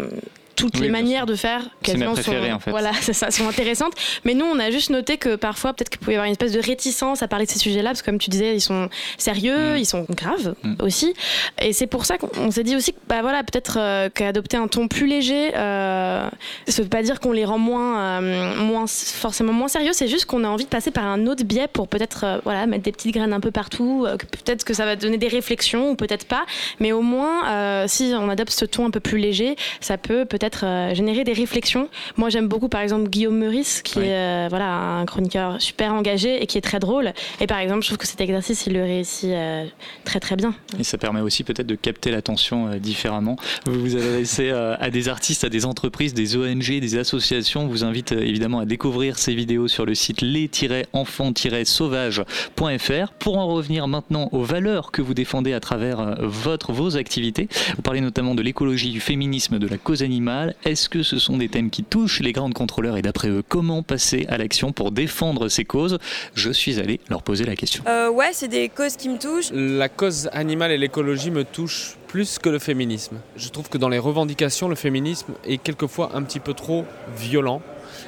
toutes 0.60 0.76
Oui, 0.76 0.82
les 0.82 0.88
manières 0.90 1.26
de 1.26 1.34
faire. 1.34 1.62
Quasiment 1.82 2.14
sont, 2.16 2.32
en 2.32 2.58
fait. 2.60 2.70
Voilà, 2.70 2.92
ça, 3.00 3.30
sont 3.30 3.48
intéressantes. 3.48 3.92
Mais 4.24 4.34
nous, 4.34 4.44
on 4.44 4.58
a 4.58 4.70
juste 4.70 4.90
noté 4.90 5.16
que 5.18 5.36
parfois, 5.36 5.72
peut-être 5.72 5.88
qu'il 5.90 5.98
pouvait 6.00 6.12
y 6.12 6.16
avoir 6.16 6.26
une 6.26 6.32
espèce 6.32 6.52
de 6.52 6.60
réticence 6.60 7.22
à 7.22 7.28
parler 7.28 7.46
de 7.46 7.50
ces 7.50 7.58
sujets-là, 7.58 7.90
parce 7.90 8.02
que 8.02 8.06
comme 8.06 8.18
tu 8.18 8.30
disais, 8.30 8.54
ils 8.54 8.60
sont 8.60 8.88
sérieux, 9.18 9.74
Mm. 9.74 9.78
ils 9.78 9.86
sont 9.86 10.06
graves 10.10 10.54
Mm. 10.62 10.74
aussi. 10.80 11.14
Et 11.60 11.72
c'est 11.72 11.86
pour 11.86 12.04
ça 12.04 12.18
qu'on 12.18 12.30
on 12.38 12.50
s'est 12.50 12.62
dit 12.64 12.76
aussi 12.76 12.92
que, 12.92 12.98
bah 13.08 13.22
voilà, 13.22 13.42
peut-être 13.42 13.78
euh, 13.78 14.08
qu'adopter 14.12 14.56
un 14.56 14.68
ton 14.68 14.88
plus 14.88 15.06
léger, 15.06 15.52
euh, 15.56 16.28
ça 16.68 16.82
veut 16.82 16.88
pas 16.88 17.02
dire 17.02 17.20
qu'on 17.20 17.32
les 17.32 17.44
rend 17.44 17.58
moins, 17.58 18.20
euh, 18.22 18.56
moins 18.56 18.86
forcément 18.86 19.52
moins 19.52 19.68
sérieux. 19.68 19.92
C'est 19.92 20.08
juste 20.08 20.24
qu'on 20.26 20.44
a 20.44 20.48
envie 20.48 20.64
de 20.64 20.68
passer 20.70 20.90
par 20.90 21.04
un 21.04 21.26
autre 21.26 21.44
biais 21.44 21.68
pour 21.68 21.88
peut-être, 21.88 22.24
euh, 22.24 22.38
voilà, 22.44 22.66
mettre 22.66 22.84
des 22.84 22.92
petites 22.92 23.12
graines 23.14 23.32
un 23.32 23.40
peu 23.40 23.50
partout. 23.50 24.04
euh, 24.06 24.16
peut-être 24.16 24.64
que 24.64 24.74
ça 24.74 24.84
va 24.84 24.96
donner 24.96 25.18
des 25.18 25.28
réflexions 25.28 25.90
ou 25.90 25.94
peut-être 25.96 26.26
pas. 26.26 26.44
Mais 26.80 26.92
au 26.92 27.02
moins, 27.02 27.48
euh, 27.48 27.84
si 27.88 28.12
on 28.16 28.28
adopte 28.28 28.50
ce 28.52 28.64
ton 28.64 28.86
un 28.86 28.90
peu 28.90 29.00
plus 29.00 29.18
léger, 29.18 29.56
ça 29.80 29.98
peut 29.98 30.24
peut-être 30.24 30.49
euh, 30.64 30.94
générer 30.94 31.24
des 31.24 31.32
réflexions. 31.32 31.88
Moi, 32.16 32.28
j'aime 32.30 32.48
beaucoup, 32.48 32.68
par 32.68 32.80
exemple, 32.80 33.08
Guillaume 33.08 33.38
Meurice, 33.38 33.82
qui 33.82 33.98
Oui. 33.98 34.04
est 34.06 34.14
euh, 34.14 34.46
voilà, 34.50 34.98
un 34.98 35.06
chroniqueur 35.06 35.60
super 35.60 35.92
engagé 35.94 36.42
et 36.42 36.46
qui 36.46 36.58
est 36.58 36.62
très 36.62 36.78
drôle. 36.78 37.12
Et 37.40 37.46
par 37.46 37.58
exemple, 37.58 37.82
je 37.82 37.88
trouve 37.88 37.98
que 37.98 38.06
cet 38.06 38.20
exercice, 38.20 38.66
il 38.66 38.74
le 38.74 38.82
réussit 38.82 39.30
euh, 39.30 39.64
très 40.04 40.20
très 40.20 40.36
bien. 40.36 40.54
Et 40.78 40.84
ça 40.84 40.98
permet 40.98 41.20
aussi 41.20 41.44
peut-être 41.44 41.66
de 41.66 41.74
capter 41.74 42.10
l'attention 42.10 42.76
différemment. 42.76 43.36
Vous 43.66 43.80
vous 43.80 43.96
adressez 43.96 44.50
à 44.50 44.90
des 44.90 45.08
artistes, 45.08 45.44
à 45.44 45.48
des 45.48 45.64
entreprises, 45.64 46.14
des 46.14 46.36
ONG, 46.36 46.78
des 46.80 46.96
associations. 46.98 47.62
On 47.62 47.68
vous 47.68 47.84
invite 47.84 48.12
évidemment 48.12 48.60
à 48.60 48.64
découvrir 48.66 49.18
ces 49.18 49.34
vidéos 49.34 49.68
sur 49.68 49.86
le 49.86 49.94
site 49.94 50.20
les-enfants-sauvages.fr. 50.22 53.12
Pour 53.18 53.38
en 53.38 53.46
revenir 53.46 53.88
maintenant 53.88 54.28
aux 54.32 54.42
valeurs 54.42 54.90
que 54.90 55.02
vous 55.02 55.14
défendez 55.14 55.52
à 55.52 55.60
travers 55.60 56.16
votre, 56.20 56.72
vos 56.72 56.96
activités, 56.96 57.48
vous 57.76 57.82
parlez 57.82 58.00
notamment 58.00 58.34
de 58.34 58.42
l'écologie, 58.42 58.90
du 58.90 59.00
féminisme, 59.00 59.58
de 59.58 59.66
la 59.66 59.78
cause 59.78 60.02
animale. 60.02 60.29
Est-ce 60.64 60.88
que 60.88 61.02
ce 61.02 61.18
sont 61.18 61.36
des 61.36 61.48
thèmes 61.48 61.70
qui 61.70 61.84
touchent 61.84 62.20
les 62.20 62.32
grandes 62.32 62.54
contrôleurs 62.54 62.96
et 62.96 63.02
d'après 63.02 63.28
eux, 63.28 63.42
comment 63.46 63.82
passer 63.82 64.26
à 64.28 64.38
l'action 64.38 64.72
pour 64.72 64.92
défendre 64.92 65.48
ces 65.48 65.64
causes? 65.64 65.98
Je 66.34 66.50
suis 66.50 66.78
allé 66.78 67.00
leur 67.08 67.22
poser 67.22 67.44
la 67.44 67.56
question. 67.56 67.82
Euh, 67.86 68.10
ouais, 68.10 68.30
c'est 68.32 68.48
des 68.48 68.68
causes 68.68 68.96
qui 68.96 69.08
me 69.08 69.18
touchent. 69.18 69.50
La 69.52 69.88
cause 69.88 70.28
animale 70.32 70.72
et 70.72 70.78
l'écologie 70.78 71.30
me 71.30 71.44
touchent 71.44 71.96
plus 72.06 72.38
que 72.38 72.48
le 72.48 72.58
féminisme. 72.58 73.18
Je 73.36 73.48
trouve 73.48 73.68
que 73.68 73.78
dans 73.78 73.88
les 73.88 73.98
revendications, 73.98 74.68
le 74.68 74.74
féminisme 74.74 75.32
est 75.46 75.58
quelquefois 75.58 76.10
un 76.14 76.22
petit 76.22 76.40
peu 76.40 76.54
trop 76.54 76.84
violent 77.16 77.62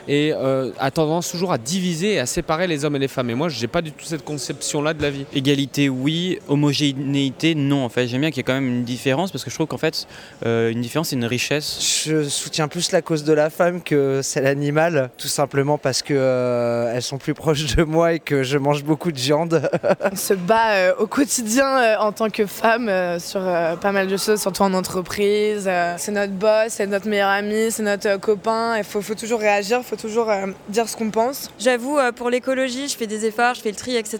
et 0.08 0.32
euh, 0.34 0.70
a 0.79 0.90
tendance 0.90 1.31
toujours 1.31 1.52
à 1.52 1.58
diviser 1.58 2.14
et 2.14 2.19
à 2.19 2.26
séparer 2.26 2.67
les 2.67 2.84
hommes 2.84 2.96
et 2.96 2.99
les 2.99 3.08
femmes. 3.08 3.31
Et 3.31 3.34
moi, 3.34 3.49
je 3.49 3.61
n'ai 3.61 3.67
pas 3.67 3.82
du 3.82 3.93
tout 3.93 4.05
cette 4.05 4.25
conception-là 4.25 4.94
de 4.94 5.02
la 5.02 5.11
vie. 5.11 5.26
Égalité, 5.34 5.88
oui. 5.88 6.38
Homogénéité, 6.49 7.55
non. 7.55 7.84
En 7.84 7.88
fait, 7.88 8.06
j'aime 8.06 8.20
bien 8.20 8.31
qu'il 8.31 8.38
y 8.38 8.40
ait 8.40 8.44
quand 8.44 8.55
même 8.55 8.69
une 8.69 8.84
différence 8.84 9.31
parce 9.31 9.44
que 9.44 9.50
je 9.50 9.55
trouve 9.55 9.67
qu'en 9.67 9.79
fait, 9.79 10.06
euh, 10.46 10.70
une 10.70 10.81
différence, 10.81 11.08
c'est 11.08 11.17
une 11.17 11.25
richesse. 11.25 12.02
Je 12.06 12.25
soutiens 12.29 12.69
plus 12.69 12.93
la 12.93 13.02
cause 13.02 13.25
de 13.25 13.32
la 13.32 13.50
femme 13.50 13.82
que 13.82 14.20
celle 14.23 14.46
animale, 14.46 15.11
tout 15.19 15.29
simplement 15.29 15.79
parce 15.79 16.02
que 16.02 16.14
euh, 16.17 16.93
elles 16.94 17.02
sont 17.02 17.19
plus 17.19 17.34
proches 17.34 17.76
de 17.76 17.82
moi 17.84 18.14
et 18.14 18.20
que 18.20 18.43
je 18.43 18.58
mange 18.58 18.84
beaucoup 18.84 19.12
de 19.12 19.19
viande. 19.19 19.70
On 20.12 20.17
se 20.17 20.34
bat 20.34 20.73
euh, 20.73 20.93
au 20.99 21.06
quotidien 21.06 21.67
euh, 21.79 21.96
en 21.99 22.12
tant 22.12 22.31
que 22.31 22.46
femme 22.46 22.88
euh, 22.88 23.19
sur 23.19 23.40
euh, 23.43 23.76
pas 23.76 23.93
mal 23.93 24.06
de 24.06 24.17
choses, 24.17 24.40
surtout 24.40 24.62
en 24.62 24.75
entreprise. 24.75 25.64
Euh, 25.67 25.94
c'est 25.99 26.12
notre 26.12 26.32
boss, 26.32 26.69
c'est 26.69 26.87
notre 26.87 27.08
meilleur 27.08 27.29
ami, 27.31 27.70
c'est 27.70 27.82
notre 27.82 28.08
euh, 28.08 28.19
copain. 28.19 28.76
Il 28.79 28.84
faut, 28.84 29.02
faut 29.02 29.14
toujours 29.14 29.40
réagir, 29.40 29.72
il 29.81 29.85
faut 29.85 29.97
toujours 29.97 30.31
euh, 30.31 30.47
dire 30.69 30.89
ce 30.89 30.97
qu'on 30.97 31.11
pense. 31.11 31.51
J'avoue, 31.59 31.99
euh, 31.99 32.13
pour 32.13 32.31
l'écologie, 32.31 32.89
je 32.89 32.97
fais 32.97 33.07
des 33.07 33.27
efforts, 33.27 33.55
je 33.55 33.61
fais 33.61 33.71
le 33.71 33.77
tri, 33.77 33.97
etc. 33.97 34.19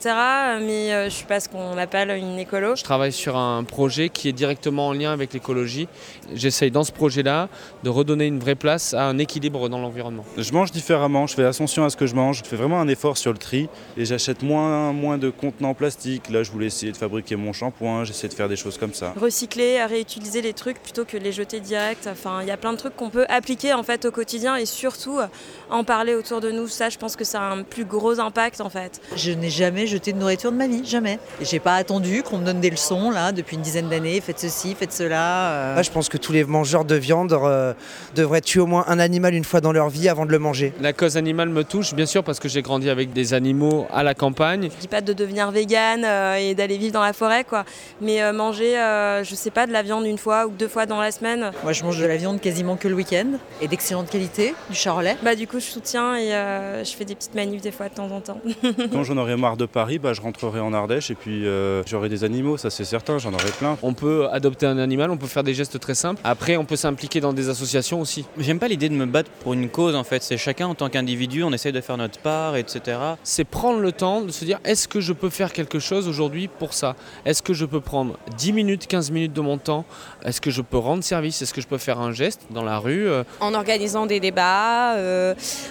Mais 0.60 0.93
euh, 0.93 1.04
je 1.04 1.10
suis 1.10 1.26
pas 1.26 1.40
ce 1.40 1.49
qu'on 1.49 1.76
appelle 1.78 2.10
une 2.10 2.38
écolo. 2.38 2.76
Je 2.76 2.82
travaille 2.82 3.12
sur 3.12 3.37
un 3.37 3.64
projet 3.64 4.08
qui 4.08 4.28
est 4.28 4.32
directement 4.32 4.88
en 4.88 4.93
lien 4.93 5.12
avec 5.12 5.32
l'écologie. 5.32 5.88
J'essaye 6.34 6.70
dans 6.70 6.84
ce 6.84 6.93
projet-là 6.93 7.49
de 7.82 7.90
redonner 7.90 8.26
une 8.26 8.38
vraie 8.38 8.54
place 8.54 8.94
à 8.94 9.04
un 9.04 9.19
équilibre 9.19 9.69
dans 9.69 9.78
l'environnement. 9.78 10.25
Je 10.37 10.52
mange 10.52 10.70
différemment, 10.70 11.26
je 11.26 11.34
fais 11.34 11.44
attention 11.44 11.84
à 11.84 11.90
ce 11.90 11.96
que 11.96 12.06
je 12.06 12.14
mange. 12.14 12.43
Je 12.43 12.48
fais 12.48 12.56
vraiment 12.56 12.81
un 12.81 12.88
effort 12.88 13.16
sur 13.16 13.32
le 13.32 13.38
tri 13.38 13.69
et 13.96 14.05
j'achète 14.05 14.43
moins, 14.43 14.93
moins 14.93 15.19
de 15.19 15.31
contenants 15.31 15.70
en 15.70 15.74
plastique. 15.74 16.31
Là, 16.31 16.43
je 16.43 16.50
voulais 16.50 16.67
essayer 16.67 16.93
de 16.93 16.96
fabriquer 16.96 17.36
mon 17.36 17.53
shampoing, 17.53 18.05
j'essaie 18.05 18.29
de 18.29 18.34
faire 18.34 18.48
des 18.48 18.56
choses 18.56 18.79
comme 18.79 18.94
ça. 18.94 19.12
Recycler, 19.20 19.79
à 19.79 19.86
réutiliser 19.86 20.43
les 20.43 20.53
trucs 20.53 20.82
plutôt 20.82 21.05
que 21.05 21.17
de 21.17 21.22
les 21.22 21.32
jeter 21.32 21.60
direct. 21.60 22.08
Enfin, 22.10 22.41
il 22.43 22.48
y 22.48 22.50
a 22.50 22.56
plein 22.56 22.72
de 22.72 22.79
trucs 22.79 22.96
qu'on 22.96 23.10
peut 23.10 23.26
appliquer 23.29 23.72
en 23.74 23.82
fait 23.82 24.05
au 24.05 24.10
quotidien 24.10 24.56
et 24.56 24.67
surtout 24.67 25.19
euh, 25.19 25.26
en 25.70 25.84
parler 25.84 26.15
autour 26.15 26.41
de 26.41 26.51
nous. 26.51 26.69
Ça, 26.69 26.89
je 26.91 26.99
pense 26.99 27.17
que 27.17 27.25
ça 27.25 27.41
a 27.41 27.51
un 27.51 27.63
plus 27.63 27.84
gros 27.84 28.20
impact 28.20 28.61
en 28.61 28.69
fait. 28.70 29.01
Je 29.17 29.32
n'ai 29.32 29.51
jamais 29.51 29.87
jeté 29.87 30.13
de 30.13 30.19
nourriture 30.19 30.53
de 30.53 30.56
ma 30.56 30.67
vie, 30.67 30.84
jamais. 30.84 31.19
Et 31.41 31.44
j'ai 31.44 31.61
pas 31.61 31.77
attendu 31.77 32.22
qu'on 32.22 32.39
me 32.39 32.44
donne 32.44 32.61
des 32.61 32.70
leçons 32.70 33.11
là 33.11 33.32
depuis 33.32 33.56
une 33.56 33.63
dizaine 33.63 33.89
d'années. 33.89 34.20
Faites 34.20 34.39
ceci, 34.39 34.75
faites 34.75 34.93
cela. 34.93 35.51
euh. 35.53 35.77
Là, 35.77 35.82
je 35.82 35.91
pense 35.91 36.08
que 36.08 36.19
tous 36.19 36.32
les 36.32 36.44
mangeurs 36.44 36.84
de 36.84 36.94
viande 36.94 37.32
euh, 37.32 37.72
devraient 38.15 38.41
tuer 38.41 38.61
au 38.61 38.67
moins 38.67 38.84
un 38.87 38.99
animal 38.99 39.34
une 39.34 39.44
fois 39.44 39.61
dans 39.61 39.72
leur 39.72 39.89
vie 39.89 40.08
avant 40.08 40.27
de 40.27 40.31
le 40.31 40.39
manger. 40.39 40.72
La 40.81 40.93
cause 40.93 41.17
animale 41.17 41.49
me 41.49 41.65
touche, 41.65 41.94
bien 41.94 42.06
sûr, 42.06 42.22
parce 42.22 42.39
que 42.41 42.49
j'ai 42.49 42.63
grandi 42.63 42.91
avec 42.91 43.13
des 43.13 43.34
animaux 43.34 43.87
à 43.93 44.03
la 44.03 44.15
campagne. 44.15 44.69
Je 44.75 44.81
dis 44.81 44.89
pas 44.89 45.01
de 45.01 45.13
devenir 45.13 45.51
végane 45.51 46.05
euh, 46.05 46.34
et 46.34 46.55
d'aller 46.55 46.77
vivre 46.77 46.93
dans 46.93 47.03
la 47.03 47.13
forêt, 47.13 47.44
quoi. 47.44 47.65
Mais 48.01 48.22
euh, 48.22 48.32
manger, 48.32 48.79
euh, 48.79 49.25
je 49.25 49.34
sais 49.34 49.51
pas, 49.51 49.67
de 49.67 49.72
la 49.72 49.82
viande 49.82 50.05
une 50.06 50.19
fois 50.19 50.46
ou 50.46 50.51
deux 50.51 50.69
fois 50.69 50.87
dans 50.87 51.01
la 51.01 51.11
semaine. 51.13 51.51
Moi, 51.63 51.72
je 51.72 51.82
mange 51.82 51.99
de 51.99 52.06
la 52.06 52.17
viande 52.17 52.41
quasiment 52.41 52.77
que 52.77 52.89
le 52.89 52.94
week-end 52.94 53.27
et 53.61 53.69
d'excellente 53.69 54.11
qualité, 54.11 54.55
du 54.69 54.77
charolais. 54.77 55.17
Bah 55.22 55.31
du 55.36 55.46
coup, 55.46 55.60
je 55.60 55.65
soutiens 55.65 56.17
et 56.17 56.34
euh, 56.34 56.84
je 56.84 56.93
fais 56.93 57.05
des 57.05 57.15
petites 57.15 57.34
manifs 57.34 57.62
des 57.62 57.70
fois 57.70 57.89
de 57.89 57.94
temps 57.94 58.10
en 58.10 58.20
temps. 58.20 58.41
Quand 58.93 59.05
j'en 59.05 59.17
aurai 59.17 59.36
marre 59.36 59.56
de 59.56 59.67
Paris, 59.67 59.98
bah, 59.98 60.12
je 60.12 60.20
rentrerai 60.20 60.60
en 60.60 60.72
Ardèche 60.72 61.10
et 61.10 61.15
puis 61.15 61.46
euh, 61.46 61.82
j'aurai 61.86 62.08
des 62.08 62.24
animaux, 62.24 62.56
ça 62.56 62.70
c'est 62.70 62.84
certain, 62.84 63.19
j'en 63.19 63.32
aurai 63.32 63.51
plein. 63.58 63.79
On 63.82 63.94
peut 63.94 64.29
adopter 64.31 64.67
un 64.67 64.79
animal, 64.79 65.10
on 65.10 65.17
peut 65.17 65.27
faire 65.27 65.43
des 65.43 65.55
gestes 65.55 65.79
très 65.81 65.94
simples. 65.94 66.20
Après, 66.24 66.56
on 66.56 66.65
peut 66.65 66.77
s'impliquer 66.77 67.20
dans 67.20 67.32
des 67.32 67.48
associations 67.48 68.01
aussi. 68.01 68.24
J'aime 68.39 68.58
pas 68.58 68.69
l'idée 68.69 68.89
de 68.89 68.94
me 68.94 69.06
battre 69.06 69.31
pour 69.41 69.55
une 69.55 69.69
cause 69.69 69.94
en 69.94 70.05
fait. 70.05 70.22
C'est 70.22 70.36
chacun 70.36 70.67
en 70.67 70.74
tant 70.74 70.89
qu'individu, 70.89 71.43
on 71.43 71.53
essaye 71.53 71.72
de 71.72 71.81
faire 71.81 71.96
notre 71.96 72.19
part, 72.19 72.56
etc. 72.56 72.98
C'est 73.22 73.44
prendre 73.44 73.81
le 73.81 73.93
temps 73.93 74.20
de 74.20 74.31
se 74.31 74.44
dire 74.44 74.58
est-ce 74.65 74.89
que 74.89 75.01
je 75.01 75.12
peux 75.12 75.31
faire 75.31 75.53
quelque 75.53 75.79
chose 75.79 76.08
aujourd'hui 76.08 76.48
pour 76.48 76.74
ça? 76.74 76.96
Est-ce 77.24 77.43
que 77.43 77.55
je 77.55 77.65
peux 77.65 77.81
prendre 77.81 78.19
10 78.36 78.53
minutes, 78.53 78.86
15 78.86 79.10
minutes 79.10 79.32
de 79.32 79.41
mon 79.41 79.58
temps? 79.58 79.84
Est-ce 80.24 80.41
que 80.41 80.51
je 80.51 80.62
peux 80.62 80.79
rendre 80.79 81.05
service? 81.05 81.43
Est-ce 81.43 81.55
que 81.55 81.60
je 81.60 81.67
peux 81.67 81.79
faire 81.79 82.01
un 82.01 82.12
geste 82.12 82.43
dans 82.51 82.65
la 82.65 82.79
rue 82.79 83.08
euh, 83.08 83.24
En 83.41 83.55
organisant 83.55 84.06
des 84.06 84.20
débats, 84.20 84.94
euh, 84.96 85.21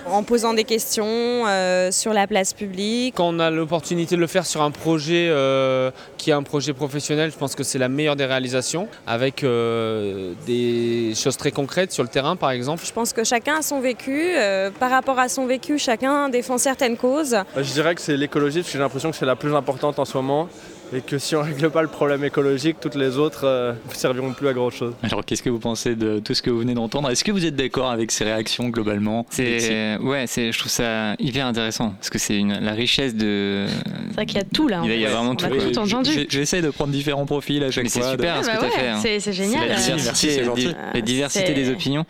en 0.08 0.24
posant 0.24 0.54
des 0.54 0.64
questions 0.64 1.06
euh, 1.48 1.92
sur 1.92 2.14
la 2.14 2.28
place 2.28 2.54
publique. 2.54 3.16
Quand 3.16 3.30
on 3.34 3.40
a 3.40 3.50
l'opportunité 3.50 4.16
de 4.16 4.22
le 4.22 4.28
faire 4.28 4.46
sur 4.46 4.62
un 4.62 4.72
projet 4.72 5.28
euh, 5.30 5.92
qui 6.18 6.30
est 6.30 6.34
un 6.34 6.44
projet 6.44 6.74
professionnel, 6.74 7.32
je 7.32 7.38
pense 7.38 7.56
que 7.56 7.64
c'est 7.64 7.80
la 7.80 7.90
meilleure 7.90 8.16
des 8.16 8.26
réalisations, 8.26 8.88
avec 9.08 9.44
euh, 9.44 10.34
des 10.46 11.14
choses 11.16 11.38
très 11.38 11.52
concrètes 11.52 11.92
sur 11.92 12.04
le 12.04 12.10
terrain 12.10 12.36
par 12.36 12.52
exemple. 12.52 12.84
Je 12.86 12.92
pense 12.92 13.14
que 13.14 13.24
chacun 13.24 13.56
a 13.60 13.62
son 13.62 13.80
vécu. 13.80 14.32
euh, 14.42 14.70
par 14.72 14.92
rapport 14.92 15.20
à 15.20 15.30
son 15.30 15.46
vécu, 15.46 15.78
chacun 15.78 16.30
défend 16.30 16.58
certaines 16.58 16.98
causes. 16.98 17.38
Je 17.56 17.74
dirais 17.74 17.96
que 17.96 18.02
c'est 18.02 18.18
l'écologie 18.18 18.60
parce 18.60 18.68
que 18.68 18.74
j'ai 18.74 18.80
l'impression 18.80 19.12
que 19.12 19.18
c'est 19.18 19.26
la 19.26 19.36
plus 19.36 19.56
importante 19.56 20.00
en 20.00 20.06
ce 20.06 20.18
moment 20.18 20.50
et 20.94 21.02
que 21.02 21.18
si 21.18 21.36
on 21.36 21.42
règle 21.42 21.70
pas 21.70 21.82
le 21.82 21.88
problème 21.88 22.24
écologique, 22.24 22.78
toutes 22.82 22.96
les 22.96 23.18
autres 23.18 23.46
euh, 23.46 23.74
ne 23.90 23.94
serviront 23.94 24.34
plus 24.34 24.48
à 24.48 24.54
grand 24.54 24.70
chose. 24.70 24.94
Alors, 25.04 25.24
qu'est-ce 25.26 25.42
que 25.44 25.50
vous 25.50 25.60
pensez 25.60 25.96
de 25.96 26.20
tout 26.20 26.34
ce 26.34 26.42
que 26.42 26.50
vous 26.50 26.60
venez 26.60 26.74
d'entendre? 26.74 27.10
Est-ce 27.10 27.24
que 27.24 27.32
vous 27.32 27.46
êtes 27.46 27.56
d'accord 27.56 27.90
avec 27.92 28.12
ces 28.12 28.24
réactions 28.24 28.70
globalement? 28.70 29.26
C'est 29.30 29.98
ouais, 29.98 30.26
c'est 30.28 30.52
je 30.52 30.60
trouve 30.60 30.72
ça 30.72 31.16
hyper 31.20 31.46
intéressant 31.46 31.92
parce 31.92 32.10
que 32.10 32.20
c'est 32.20 32.36
une 32.38 32.60
la 32.60 32.74
richesse 32.74 33.16
de. 33.16 33.66
C'est 34.10 34.16
vrai 34.16 34.26
qu'il 34.26 34.38
y 34.38 34.42
a 34.42 34.44
tout 34.44 34.68
là. 34.68 34.82
Il 34.84 34.90
y 34.90 34.94
a- 34.94 34.96
il 34.96 35.02
y 35.02 35.06
a 35.06 35.10
vraiment 35.10 35.32
On 35.32 35.36
tout, 35.36 35.48
tout 35.48 35.78
entendu. 35.78 36.12
J'essaie 36.30 36.62
de 36.62 36.70
prendre 36.70 36.92
différents 36.92 37.26
profils 37.26 37.64
à 37.64 37.72
chaque 37.72 37.84
Mais 37.86 37.90
c'est 37.90 38.02
fois. 38.02 38.12
super 38.12 38.40
de- 38.40 38.44
ce 38.46 38.50
Ah 38.52 38.56
que 38.58 38.62
bah 38.62 38.68
tu 38.70 38.76
as 38.76 38.80
fait. 38.80 38.88
hein. 38.90 39.00
c'est- 39.02 39.20
c'est 39.20 39.34
génial. 39.34 39.62
la 39.62 39.68
Merci, 39.70 39.86
diversité, 39.94 40.28
merci, 40.28 40.32
c'est 40.40 40.44
gentil. 40.44 40.76
la 40.94 41.02
diversité 41.02 41.46
C'est- 41.48 41.54
des 41.54 41.70
opinions. 41.70 42.06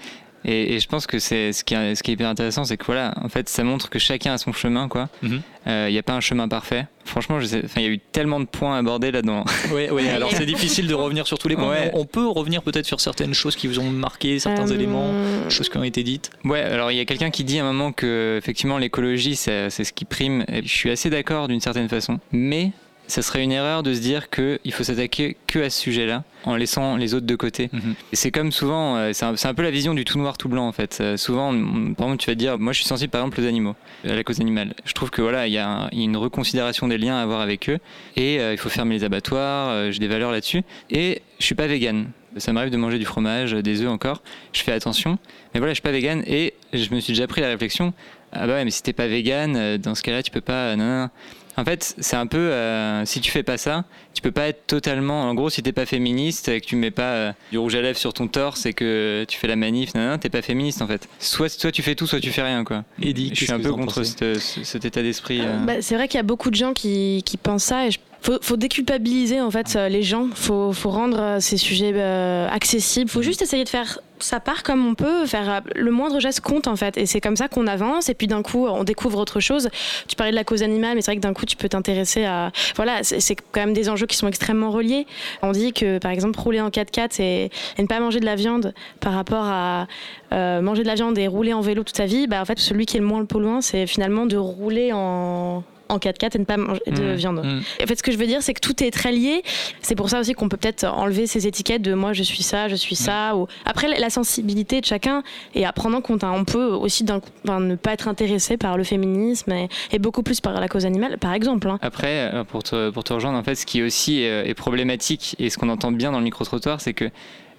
Et, 0.46 0.74
et 0.76 0.80
je 0.80 0.88
pense 0.88 1.06
que 1.08 1.20
c'est 1.20 1.54
ce 1.54 1.64
qui 1.64 1.74
est, 1.76 1.96
ce 1.96 2.02
qui 2.04 2.12
est 2.12 2.14
hyper 2.16 2.28
intéressant, 2.30 2.64
c'est 2.64 2.78
que 2.78 2.86
voilà, 2.86 3.14
en 3.22 3.30
fait, 3.30 3.48
ça 3.50 3.64
montre 3.64 3.90
que 3.90 4.00
chacun 4.00 4.34
a 4.34 4.38
son 4.38 4.54
chemin, 4.54 4.88
quoi. 4.88 5.10
Il 5.24 5.30
Mhm. 5.68 5.90
n'y 5.90 5.98
a 5.98 6.04
pas 6.04 6.14
un 6.14 6.20
chemin 6.20 6.48
parfait. 6.48 6.88
Franchement, 7.06 7.40
il 7.40 7.82
y 7.82 7.86
a 7.86 7.90
eu 7.90 8.00
tellement 8.00 8.40
de 8.40 8.46
points 8.46 8.78
abordés 8.78 9.12
là-dedans. 9.12 9.44
Oui, 9.74 9.88
oui, 9.92 10.08
alors 10.10 10.32
c'est 10.32 10.46
difficile 10.56 10.88
de 10.88 10.94
revenir 10.94 11.28
sur 11.28 11.38
tous 11.38 11.48
les 11.48 11.56
points. 11.56 11.70
Ouais. 11.70 11.92
On 11.94 12.06
peut 12.06 12.28
revenir 12.28 12.62
peut-être 12.64 12.86
sur 12.86 13.00
certaines 13.02 13.34
choses 13.34 13.56
qui 13.56 13.68
vous 13.68 13.80
ont 13.80 13.90
marqué, 13.90 14.40
certains 14.40 14.70
Euh, 14.70 14.76
éléments, 14.76 15.12
choses 15.50 15.70
qui 15.70 15.78
ont 15.78 15.84
été 15.84 16.04
dites. 16.04 16.32
Ouais, 16.44 16.62
alors 16.62 16.92
il 16.92 16.98
y 16.98 17.00
a 17.00 17.06
quelqu'un 17.06 17.30
qui 17.30 17.44
dit 17.44 17.60
à 17.60 17.64
un 17.64 17.68
moment 17.72 17.92
que 17.92 18.36
effectivement 18.38 18.78
l'écologie 18.78 19.36
c'est 19.36 19.70
c'est 19.70 19.84
ce 19.84 19.94
qui 19.94 20.06
prime. 20.06 20.44
Et 20.48 20.62
je 20.64 20.68
suis 20.76 20.90
assez 20.92 21.10
d'accord 21.10 21.48
d'une 21.48 21.62
certaine 21.62 21.90
façon, 21.90 22.20
mais 22.32 22.72
ça 23.08 23.22
serait 23.22 23.44
une 23.44 23.52
erreur 23.52 23.84
de 23.84 23.94
se 23.94 24.00
dire 24.00 24.30
qu'il 24.30 24.72
faut 24.72 24.84
s'attaquer 24.84 25.36
que 25.48 25.60
à 25.60 25.70
ce 25.70 25.80
sujet-là 25.82 26.24
en 26.46 26.56
laissant 26.56 26.96
les 26.96 27.14
autres 27.14 27.26
de 27.26 27.36
côté. 27.36 27.70
Et 28.12 28.16
c'est 28.16 28.32
comme 28.32 28.52
souvent, 28.52 28.96
euh, 28.96 29.12
c'est 29.14 29.26
un, 29.26 29.54
peu 29.54 29.62
la 29.64 29.70
vision 29.72 29.94
du 29.94 30.06
tout 30.06 30.18
noir 30.18 30.38
tout 30.38 30.48
blanc 30.50 30.68
en 30.68 30.72
fait. 30.72 30.98
Euh, 31.02 31.18
souvent, 31.18 31.52
on- 31.54 31.94
par 31.94 32.08
exemple, 32.08 32.22
tu 32.24 32.28
vas 32.30 32.34
te 32.36 32.40
dire, 32.40 32.58
moi 32.58 32.72
je 32.74 32.80
suis 32.80 32.88
sensible 32.88 33.12
par 33.12 33.22
exemple 33.22 33.42
aux 33.42 33.46
animaux, 33.46 33.76
à 34.08 34.14
la 34.16 34.24
cause 34.24 34.40
animale. 34.40 34.74
Je 34.86 34.94
trouve 34.94 35.10
que 35.12 35.22
voilà, 35.22 35.46
il 35.48 35.54
y, 35.54 35.58
a 35.58 35.90
y 35.92 36.04
une 36.04 36.16
reconsidération 36.18 36.88
des 36.88 36.98
liens 36.98 37.18
à 37.18 37.22
avoir 37.22 37.42
avec 37.42 37.70
eux 37.70 37.80
et 38.16 38.40
euh, 38.40 38.54
il 38.54 38.58
faut 38.58 38.70
fermer 38.70 38.96
les 38.96 39.04
abattoirs. 39.04 39.70
euh, 39.70 39.92
J'ai 39.92 40.00
des 40.00 40.08
valeurs 40.08 40.32
là-dessus 40.32 40.64
et 40.90 41.22
je 41.40 41.46
suis 41.46 41.56
pas 41.56 41.68
vegan. 41.68 42.08
Ça 42.38 42.54
m'arrive 42.54 42.72
de 42.72 42.78
manger 42.78 42.98
du 42.98 43.06
fromage, 43.06 43.52
des 43.52 43.82
œufs 43.82 43.90
encore. 43.90 44.22
Je 44.54 44.62
fais 44.64 44.72
attention. 44.72 45.20
Mais 45.54 45.60
voilà, 45.60 45.74
je 45.74 45.76
suis 45.76 45.82
pas 45.84 45.92
vegan 45.92 46.24
et 46.26 46.54
je 46.72 46.96
me 46.96 47.02
suis 47.02 47.12
déjà 47.12 47.28
pris 47.28 47.42
la 47.42 47.50
réflexion. 47.50 47.94
Ah 48.32 48.48
bah 48.48 48.54
ouais, 48.54 48.64
mais 48.64 48.72
si 48.72 48.82
t'es 48.82 48.94
pas 48.94 49.08
vegan, 49.08 49.76
dans 49.78 49.94
ce 49.96 50.02
cas-là, 50.02 50.24
tu 50.24 50.32
peux 50.32 50.40
pas. 50.40 50.78
non, 50.78 50.86
non, 50.86 51.02
non. 51.04 51.10
En 51.58 51.66
fait, 51.66 51.96
c'est 52.00 52.16
un 52.16 52.28
peu. 52.28 52.38
euh, 52.38 53.06
si 53.06 53.20
tu 53.20 53.30
fais 53.30 53.44
pas 53.44 53.58
ça, 53.58 53.84
tu 54.14 54.22
peux 54.22 54.32
pas 54.32 54.48
être 54.48 54.66
totalement. 54.68 55.24
En 55.24 55.34
gros, 55.34 55.50
si 55.50 55.62
t'es 55.62 55.74
pas 55.74 55.86
féministe 55.86 56.48
et 56.48 56.62
que 56.62 56.66
tu 56.66 56.76
mets 56.76 56.92
pas 56.92 57.12
euh, 57.12 57.32
du 57.52 57.58
rouge 57.58 57.76
à 57.76 57.82
lèvres 57.82 57.98
sur 57.98 58.14
ton 58.14 58.28
torse 58.28 58.66
et 58.66 58.74
que 58.74 59.26
tu 59.28 59.38
fais 59.38 59.48
la 59.48 59.56
manif, 59.58 59.94
non, 59.94 60.12
non, 60.12 60.18
t'es 60.18 60.30
pas 60.30 60.42
féministe 60.42 60.82
en 60.82 60.88
fait. 60.88 61.08
Soit, 61.20 61.50
soit 61.50 61.72
tu 61.72 61.82
fais 61.82 61.96
tout, 61.96 62.08
soit 62.08 62.20
tu 62.22 62.30
fais 62.32 62.42
rien 62.44 62.64
quoi. 62.64 62.84
Eddie, 63.02 63.32
je 63.34 63.44
suis 63.44 63.52
un 63.52 63.58
que 63.58 63.64
peu 63.64 63.72
contre 63.74 63.96
pensez 63.96 64.16
cette- 64.18 64.40
ce- 64.40 64.64
cet 64.64 64.86
état 64.86 65.02
d'esprit. 65.02 65.42
euh. 65.42 65.58
Bah, 65.66 65.74
c'est 65.82 65.96
vrai 65.96 66.08
qu'il 66.08 66.18
y 66.18 66.22
a 66.22 66.24
beaucoup 66.24 66.50
de 66.52 66.56
gens 66.56 66.74
qui, 66.74 67.22
qui 67.26 67.36
pensent 67.38 67.66
ça 67.66 67.86
et 67.88 67.92
je- 67.92 68.00
faut, 68.22 68.38
faut 68.42 68.56
déculpabiliser 68.58 69.42
en 69.42 69.50
fait 69.52 69.76
euh, 69.76 69.90
les 69.90 70.04
gens. 70.04 70.28
Faut, 70.36 70.72
faut 70.74 70.90
rendre 70.92 71.20
euh, 71.20 71.40
ces 71.40 71.58
sujets 71.58 71.92
euh, 71.96 72.48
accessibles. 72.50 73.10
Faut 73.10 73.22
juste 73.24 73.42
essayer 73.42 73.64
de 73.64 73.70
faire 73.70 74.00
sa 74.24 74.40
part 74.40 74.64
comme 74.64 74.86
on 74.86 74.96
peut, 74.96 75.26
faire 75.26 75.50
euh, 75.50 75.60
le 75.76 75.92
moindre 75.92 76.20
geste 76.20 76.42
compte 76.42 76.68
en 76.68 76.76
fait. 76.76 76.98
Et 76.98 77.06
c'est 77.06 77.22
comme 77.22 77.36
ça 77.36 77.48
qu'on 77.48 77.68
avance. 77.68 78.10
Et 78.10 78.14
puis 78.14 78.28
d'un 78.28 78.42
coup, 78.42 78.68
on 78.68 78.84
découvre 78.84 79.20
autre 79.20 79.40
chose. 79.40 79.70
Tu 80.08 80.16
parlais 80.16 80.32
de 80.32 80.36
la 80.36 80.44
cause 80.44 80.64
animale, 80.64 80.96
mais 80.96 81.02
c'est 81.02 81.12
vrai 81.12 81.18
que 81.18 81.22
d'un 81.22 81.34
coup, 81.34 81.46
tu 81.46 81.58
peux 81.58 81.70
t'intéresser 81.70 82.26
à. 82.26 82.52
Voilà, 82.76 83.04
c'est 83.04 83.36
quand 83.36 83.62
même 83.62 83.74
des 83.74 83.90
enjeux 83.90 84.06
qui 84.06 84.18
sont 84.18 84.28
extrêmement 84.28 84.72
reliés. 84.72 85.06
On 85.42 85.52
dit 85.52 85.74
que 85.74 85.98
par 85.98 86.12
exemple, 86.12 86.40
rouler 86.40 86.62
en 86.62 86.70
4x4 86.70 87.22
et, 87.22 87.52
ne 87.80 87.88
pas 87.88 88.00
manger 88.00 88.20
de 88.20 88.26
la 88.26 88.36
viande 88.36 88.74
par 89.00 89.14
rapport 89.14 89.46
à 89.46 89.88
euh, 90.34 90.62
manger 90.62 90.84
de 90.84 90.88
la 90.88 90.96
viande 90.96 91.18
et 91.18 91.28
rouler 91.28 91.54
en 91.54 91.62
vélo 91.62 91.84
toute 91.84 91.98
sa 91.98 92.06
vie, 92.06 92.28
bah 92.28 92.42
en 92.42 92.46
fait, 92.46 92.60
celui 92.60 92.86
qui 92.86 92.98
est 92.98 93.00
le 93.00 93.06
moins 93.06 93.26
polluant, 93.26 93.62
c'est 93.62 93.88
finalement 93.88 94.26
de 94.26 94.38
rouler 94.38 94.92
en 94.94 95.64
en 95.92 95.98
4x4 95.98 96.36
et 96.36 96.40
ne 96.40 96.46
pas 96.46 96.58
manger 96.58 96.82
de 96.88 97.02
Mmh, 97.02 97.14
viande. 97.16 97.42
mmh. 97.44 97.84
En 97.84 97.88
fait, 97.88 97.96
ce 97.96 98.04
que 98.04 98.12
je 98.12 98.18
veux 98.18 98.28
dire, 98.28 98.42
c'est 98.42 98.54
que 98.54 98.60
tout 98.62 98.84
est 98.84 98.92
très 98.92 99.12
lié. 99.12 99.44
C'est 99.82 99.96
pour 99.96 100.10
ça 100.10 100.20
aussi 100.20 100.34
qu'on 100.34 100.50
peut 100.50 100.58
peut-être 100.58 100.86
enlever 100.86 101.28
ces 101.28 101.48
étiquettes 101.48 101.82
de 101.82 101.94
moi 101.94 102.14
je 102.14 102.24
suis 102.24 102.44
ça, 102.44 102.68
je 102.68 102.76
suis 102.76 102.96
ça. 102.96 103.36
Ou... 103.36 103.48
Après, 103.66 103.88
la- 103.88 104.10
sensibilité 104.10 104.82
de 104.82 104.86
chacun 104.86 105.24
et 105.56 105.66
à 105.66 105.72
prendre 105.72 105.96
en 105.98 106.02
compte. 106.02 106.24
hein. 106.24 106.32
On 106.36 106.44
peut 106.46 106.66
aussi 106.66 107.06
enfin, 107.46 107.60
ne 107.62 107.76
pas 107.76 107.94
être 107.94 108.08
intéressé 108.10 108.58
par 108.58 108.78
le 108.78 108.84
féminisme 108.84 109.52
et, 109.54 109.70
et 109.92 110.00
beaucoup 110.00 110.22
plus 110.24 110.42
par 110.42 110.60
la 110.60 110.68
cause 110.68 110.86
animale, 110.86 111.18
par 111.18 111.34
exemple. 111.34 111.70
hein. 111.70 111.80
Après, 111.82 112.30
euh, 112.34 112.44
pour 112.44 112.62
te, 112.64 112.90
pour 112.90 113.04
te 113.04 113.14
rejoindre, 113.14 113.38
en 113.38 113.44
fait, 113.44 113.56
ce 113.56 113.66
qui 113.66 113.82
aussi 113.84 114.26
euh, 114.26 114.44
est 114.44 114.54
problématique 114.54 115.36
et 115.40 115.50
ce 115.50 115.58
qu'on 115.58 115.70
entend 115.70 115.92
bien 115.92 116.12
dans 116.12 116.18
le 116.20 116.24
micro-trottoir, 116.26 116.82
c'est 116.82 116.94
que 116.94 117.10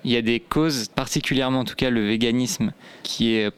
il 0.04 0.10
y 0.10 0.16
a 0.16 0.22
des 0.22 0.40
causes, 0.40 0.88
particulièrement 0.94 1.60
en 1.60 1.64
tout 1.64 1.76
cas 1.76 1.88
le 1.88 2.04
véganisme, 2.06 2.72
qui 3.04 3.34
est 3.34 3.50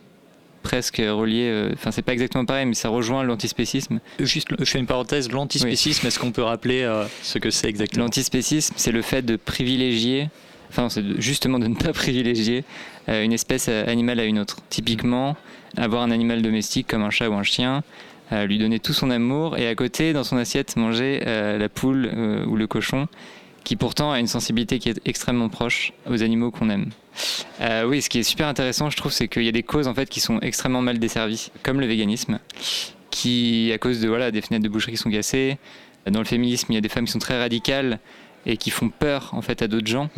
presque 0.64 0.96
relié, 0.96 1.48
euh, 1.48 1.70
enfin 1.74 1.92
c'est 1.92 2.02
pas 2.02 2.14
exactement 2.14 2.44
pareil, 2.44 2.66
mais 2.66 2.74
ça 2.74 2.88
rejoint 2.88 3.22
l'antispécisme. 3.22 4.00
Juste, 4.18 4.48
je 4.58 4.64
fais 4.64 4.80
une 4.80 4.86
parenthèse, 4.86 5.30
l'antispécisme, 5.30 6.06
est-ce 6.06 6.18
qu'on 6.18 6.32
peut 6.32 6.42
rappeler 6.42 6.82
euh, 6.82 7.04
ce 7.22 7.38
que 7.38 7.50
c'est 7.50 7.68
exactement? 7.68 8.06
L'antispécisme, 8.06 8.74
c'est 8.76 8.90
le 8.90 9.02
fait 9.02 9.22
de 9.22 9.36
privilégier, 9.36 10.30
enfin 10.70 10.88
c'est 10.88 11.04
justement 11.20 11.60
de 11.60 11.68
ne 11.68 11.76
pas 11.76 11.92
privilégier 11.92 12.64
euh, 13.08 13.22
une 13.22 13.32
espèce 13.32 13.68
animale 13.68 14.18
à 14.18 14.24
une 14.24 14.38
autre. 14.40 14.56
Typiquement, 14.70 15.36
avoir 15.76 16.02
un 16.02 16.10
animal 16.10 16.42
domestique 16.42 16.88
comme 16.88 17.02
un 17.02 17.10
chat 17.10 17.28
ou 17.28 17.34
un 17.34 17.42
chien, 17.42 17.84
euh, 18.32 18.46
lui 18.46 18.58
donner 18.58 18.80
tout 18.80 18.94
son 18.94 19.10
amour 19.10 19.58
et 19.58 19.68
à 19.68 19.74
côté, 19.74 20.14
dans 20.14 20.24
son 20.24 20.38
assiette, 20.38 20.76
manger 20.76 21.20
la 21.24 21.68
poule 21.68 22.10
ou 22.48 22.56
le 22.56 22.66
cochon, 22.66 23.06
qui 23.64 23.76
pourtant 23.76 24.12
a 24.12 24.20
une 24.20 24.26
sensibilité 24.26 24.78
qui 24.78 24.90
est 24.90 25.00
extrêmement 25.04 25.48
proche 25.48 25.92
aux 26.08 26.22
animaux 26.22 26.50
qu'on 26.50 26.70
aime. 26.70 26.90
Euh, 27.60 27.84
oui, 27.86 28.02
ce 28.02 28.08
qui 28.08 28.18
est 28.18 28.22
super 28.22 28.46
intéressant, 28.46 28.90
je 28.90 28.96
trouve, 28.96 29.12
c'est 29.12 29.28
qu'il 29.28 29.44
y 29.44 29.48
a 29.48 29.52
des 29.52 29.62
causes 29.62 29.88
en 29.88 29.94
fait 29.94 30.08
qui 30.08 30.20
sont 30.20 30.38
extrêmement 30.40 30.82
mal 30.82 30.98
desservies, 30.98 31.50
comme 31.62 31.80
le 31.80 31.86
véganisme, 31.86 32.38
qui, 33.10 33.70
à 33.72 33.78
cause 33.78 34.00
de 34.00 34.08
voilà 34.08 34.30
des 34.30 34.42
fenêtres 34.42 34.64
de 34.64 34.68
boucherie 34.68 34.92
qui 34.92 34.98
sont 34.98 35.10
cassées, 35.10 35.58
dans 36.10 36.18
le 36.18 36.26
féminisme, 36.26 36.66
il 36.70 36.74
y 36.74 36.78
a 36.78 36.82
des 36.82 36.88
femmes 36.88 37.06
qui 37.06 37.12
sont 37.12 37.18
très 37.18 37.38
radicales 37.38 37.98
et 38.46 38.58
qui 38.58 38.70
font 38.70 38.90
peur 38.90 39.30
en 39.32 39.40
fait 39.40 39.62
à 39.62 39.68
d'autres 39.68 39.86
gens. 39.86 40.10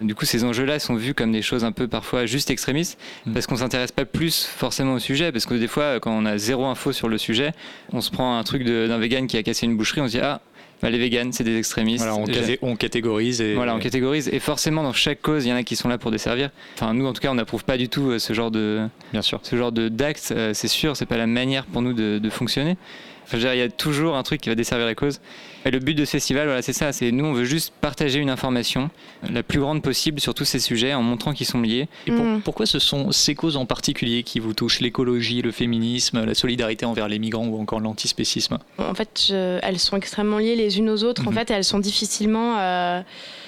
Du 0.00 0.14
coup, 0.14 0.24
ces 0.24 0.44
enjeux-là 0.44 0.78
sont 0.78 0.94
vus 0.94 1.14
comme 1.14 1.32
des 1.32 1.42
choses 1.42 1.64
un 1.64 1.72
peu 1.72 1.88
parfois 1.88 2.26
juste 2.26 2.50
extrémistes, 2.50 2.98
parce 3.32 3.46
qu'on 3.46 3.56
s'intéresse 3.56 3.92
pas 3.92 4.04
plus 4.04 4.44
forcément 4.44 4.94
au 4.94 4.98
sujet, 4.98 5.32
parce 5.32 5.46
que 5.46 5.54
des 5.54 5.68
fois, 5.68 6.00
quand 6.00 6.12
on 6.12 6.24
a 6.26 6.38
zéro 6.38 6.66
info 6.66 6.92
sur 6.92 7.08
le 7.08 7.18
sujet, 7.18 7.52
on 7.92 8.00
se 8.00 8.10
prend 8.10 8.36
un 8.36 8.42
truc 8.44 8.64
d'un 8.64 8.98
vegan 8.98 9.26
qui 9.26 9.36
a 9.36 9.42
cassé 9.42 9.66
une 9.66 9.76
boucherie, 9.76 10.00
on 10.00 10.06
se 10.06 10.12
dit 10.12 10.20
ah. 10.20 10.40
Bah, 10.82 10.90
les 10.90 10.98
véganes, 10.98 11.32
c'est 11.32 11.44
des 11.44 11.56
extrémistes. 11.56 12.04
Voilà, 12.04 12.16
on, 12.62 12.76
catégorise 12.76 13.40
et 13.40 13.54
voilà, 13.54 13.74
on 13.74 13.78
catégorise 13.78 14.28
et 14.32 14.40
forcément 14.40 14.82
dans 14.82 14.92
chaque 14.92 15.22
cause, 15.22 15.46
il 15.46 15.50
y 15.50 15.52
en 15.52 15.56
a 15.56 15.62
qui 15.62 15.76
sont 15.76 15.88
là 15.88 15.96
pour 15.96 16.10
desservir. 16.10 16.50
Enfin, 16.74 16.92
nous 16.92 17.06
en 17.06 17.12
tout 17.12 17.20
cas, 17.20 17.30
on 17.30 17.36
n'approuve 17.36 17.64
pas 17.64 17.76
du 17.76 17.88
tout 17.88 18.10
euh, 18.10 18.18
ce 18.18 18.32
genre 18.32 18.50
de, 18.50 18.86
bien 19.12 19.22
sûr, 19.22 19.38
ce 19.44 19.54
genre 19.54 19.70
de 19.70 19.88
d'acte. 19.88 20.32
euh, 20.36 20.52
c'est 20.54 20.68
sûr, 20.68 20.96
c'est 20.96 21.06
pas 21.06 21.16
la 21.16 21.28
manière 21.28 21.66
pour 21.66 21.82
nous 21.82 21.92
de, 21.92 22.18
de 22.18 22.30
fonctionner. 22.30 22.76
Enfin, 23.24 23.32
je 23.32 23.36
veux 23.36 23.42
dire, 23.42 23.54
il 23.54 23.58
y 23.58 23.62
a 23.62 23.68
toujours 23.70 24.16
un 24.16 24.22
truc 24.22 24.40
qui 24.40 24.48
va 24.48 24.54
desservir 24.54 24.86
la 24.86 24.94
cause. 24.94 25.20
Et 25.64 25.70
le 25.70 25.78
but 25.78 25.94
de 25.94 26.04
ce 26.04 26.10
festival, 26.10 26.46
voilà, 26.46 26.60
c'est 26.60 26.72
ça. 26.72 26.92
C'est 26.92 27.12
nous, 27.12 27.24
on 27.24 27.32
veut 27.32 27.44
juste 27.44 27.72
partager 27.80 28.18
une 28.18 28.30
information 28.30 28.90
la 29.30 29.44
plus 29.44 29.60
grande 29.60 29.80
possible 29.80 30.18
sur 30.20 30.34
tous 30.34 30.44
ces 30.44 30.58
sujets 30.58 30.92
en 30.92 31.02
montrant 31.02 31.32
qu'ils 31.32 31.46
sont 31.46 31.60
liés. 31.60 31.86
Et 32.08 32.10
pour- 32.10 32.26
pourquoi 32.44 32.66
ce 32.66 32.80
sont 32.80 33.12
ces 33.12 33.36
causes 33.36 33.56
en 33.56 33.64
particulier 33.64 34.24
qui 34.24 34.40
vous 34.40 34.54
touchent 34.54 34.80
L'écologie, 34.80 35.40
le 35.40 35.52
féminisme, 35.52 36.24
la 36.24 36.34
solidarité 36.34 36.84
envers 36.84 37.06
les 37.08 37.20
migrants 37.20 37.46
ou 37.46 37.60
encore 37.60 37.78
l'antispécisme? 37.78 38.58
En 38.78 38.94
fait, 38.94 39.26
je- 39.28 39.60
elles 39.62 39.78
sont 39.78 39.96
extrêmement 39.96 40.38
liées 40.38 40.56
les 40.56 40.78
unes 40.78 40.90
aux 40.90 41.04
autres. 41.04 41.28
En 41.28 41.32
fait, 41.32 41.50
et 41.50 41.54
elles 41.54 41.64
sont 41.64 41.78
difficilement. 41.78 42.58
euh, 42.58 43.00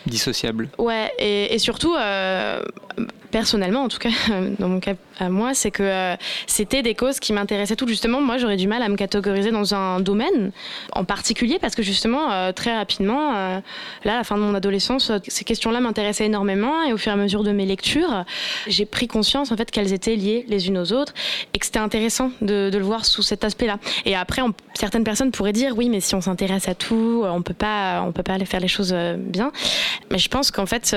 Dissociables. 0.07 0.69
Ouais, 0.79 1.11
et, 1.19 1.53
et 1.55 1.59
surtout, 1.59 1.95
euh, 1.97 2.63
personnellement, 3.35 3.83
en 3.83 3.89
tout 3.89 3.99
cas, 3.99 4.11
dans 4.61 4.69
mon 4.69 4.79
cas 4.79 4.95
à 5.19 5.29
moi, 5.29 5.55
c'est 5.55 5.73
que 5.73 5.83
euh, 5.83 6.15
c'était 6.47 6.83
des 6.83 6.95
causes 6.95 7.19
qui 7.19 7.33
m'intéressaient 7.33 7.75
toutes. 7.75 7.89
Justement, 7.89 8.21
moi, 8.21 8.39
j'aurais 8.39 8.57
du 8.57 8.69
mal 8.69 8.81
à 8.81 8.89
me 8.89 8.95
catégoriser 8.95 9.51
dans 9.51 9.75
un 9.75 9.99
domaine 9.99 10.53
en 10.93 11.05
particulier 11.05 11.59
parce 11.61 11.75
que 11.75 11.83
justement, 11.83 12.31
euh, 12.31 12.53
très 12.53 12.77
rapidement, 12.77 13.35
euh, 13.35 13.59
là, 14.05 14.15
à 14.15 14.17
la 14.19 14.25
fin 14.25 14.37
de 14.37 14.41
mon 14.41 14.55
adolescence, 14.55 15.11
ces 15.27 15.45
questions-là 15.45 15.81
m'intéressaient 15.81 16.27
énormément 16.27 16.85
et 16.85 16.93
au 16.93 16.97
fur 16.97 17.11
et 17.11 17.15
à 17.15 17.17
mesure 17.17 17.43
de 17.43 17.51
mes 17.51 17.67
lectures, 17.67 18.25
j'ai 18.69 18.87
pris 18.87 19.09
conscience 19.09 19.51
en 19.51 19.57
fait 19.57 19.69
qu'elles 19.69 19.93
étaient 19.93 20.15
liées 20.15 20.45
les 20.47 20.69
unes 20.69 20.79
aux 20.79 20.93
autres 20.93 21.13
et 21.55 21.59
que 21.59 21.67
c'était 21.67 21.81
intéressant 21.81 22.31
de, 22.41 22.71
le 22.73 22.85
voir 22.85 23.05
sous 23.05 23.23
cet 23.23 23.43
aspect-là. 23.43 23.79
Et 24.05 24.15
après, 24.15 24.43
certaines 24.75 25.05
personnes 25.05 25.33
pourraient 25.33 25.53
dire 25.53 25.75
oui, 25.77 25.89
mais 25.89 25.99
si 25.99 26.15
on 26.15 26.21
s'intéresse 26.21 26.69
à 26.69 26.77
tout, 26.77 27.25
on 27.25 27.43
peut 27.43 27.53
pas, 27.53 28.03
on 28.03 28.13
peut 28.13 28.23
pas 28.23 28.35
aller 28.35 28.45
faire 28.45 28.61
les 28.61 28.69
choses 28.69 28.95
bien. 29.19 29.51
Mais 30.13 30.19
je 30.19 30.29
pense 30.29 30.53
qu'en 30.53 30.67
fait, 30.67 30.97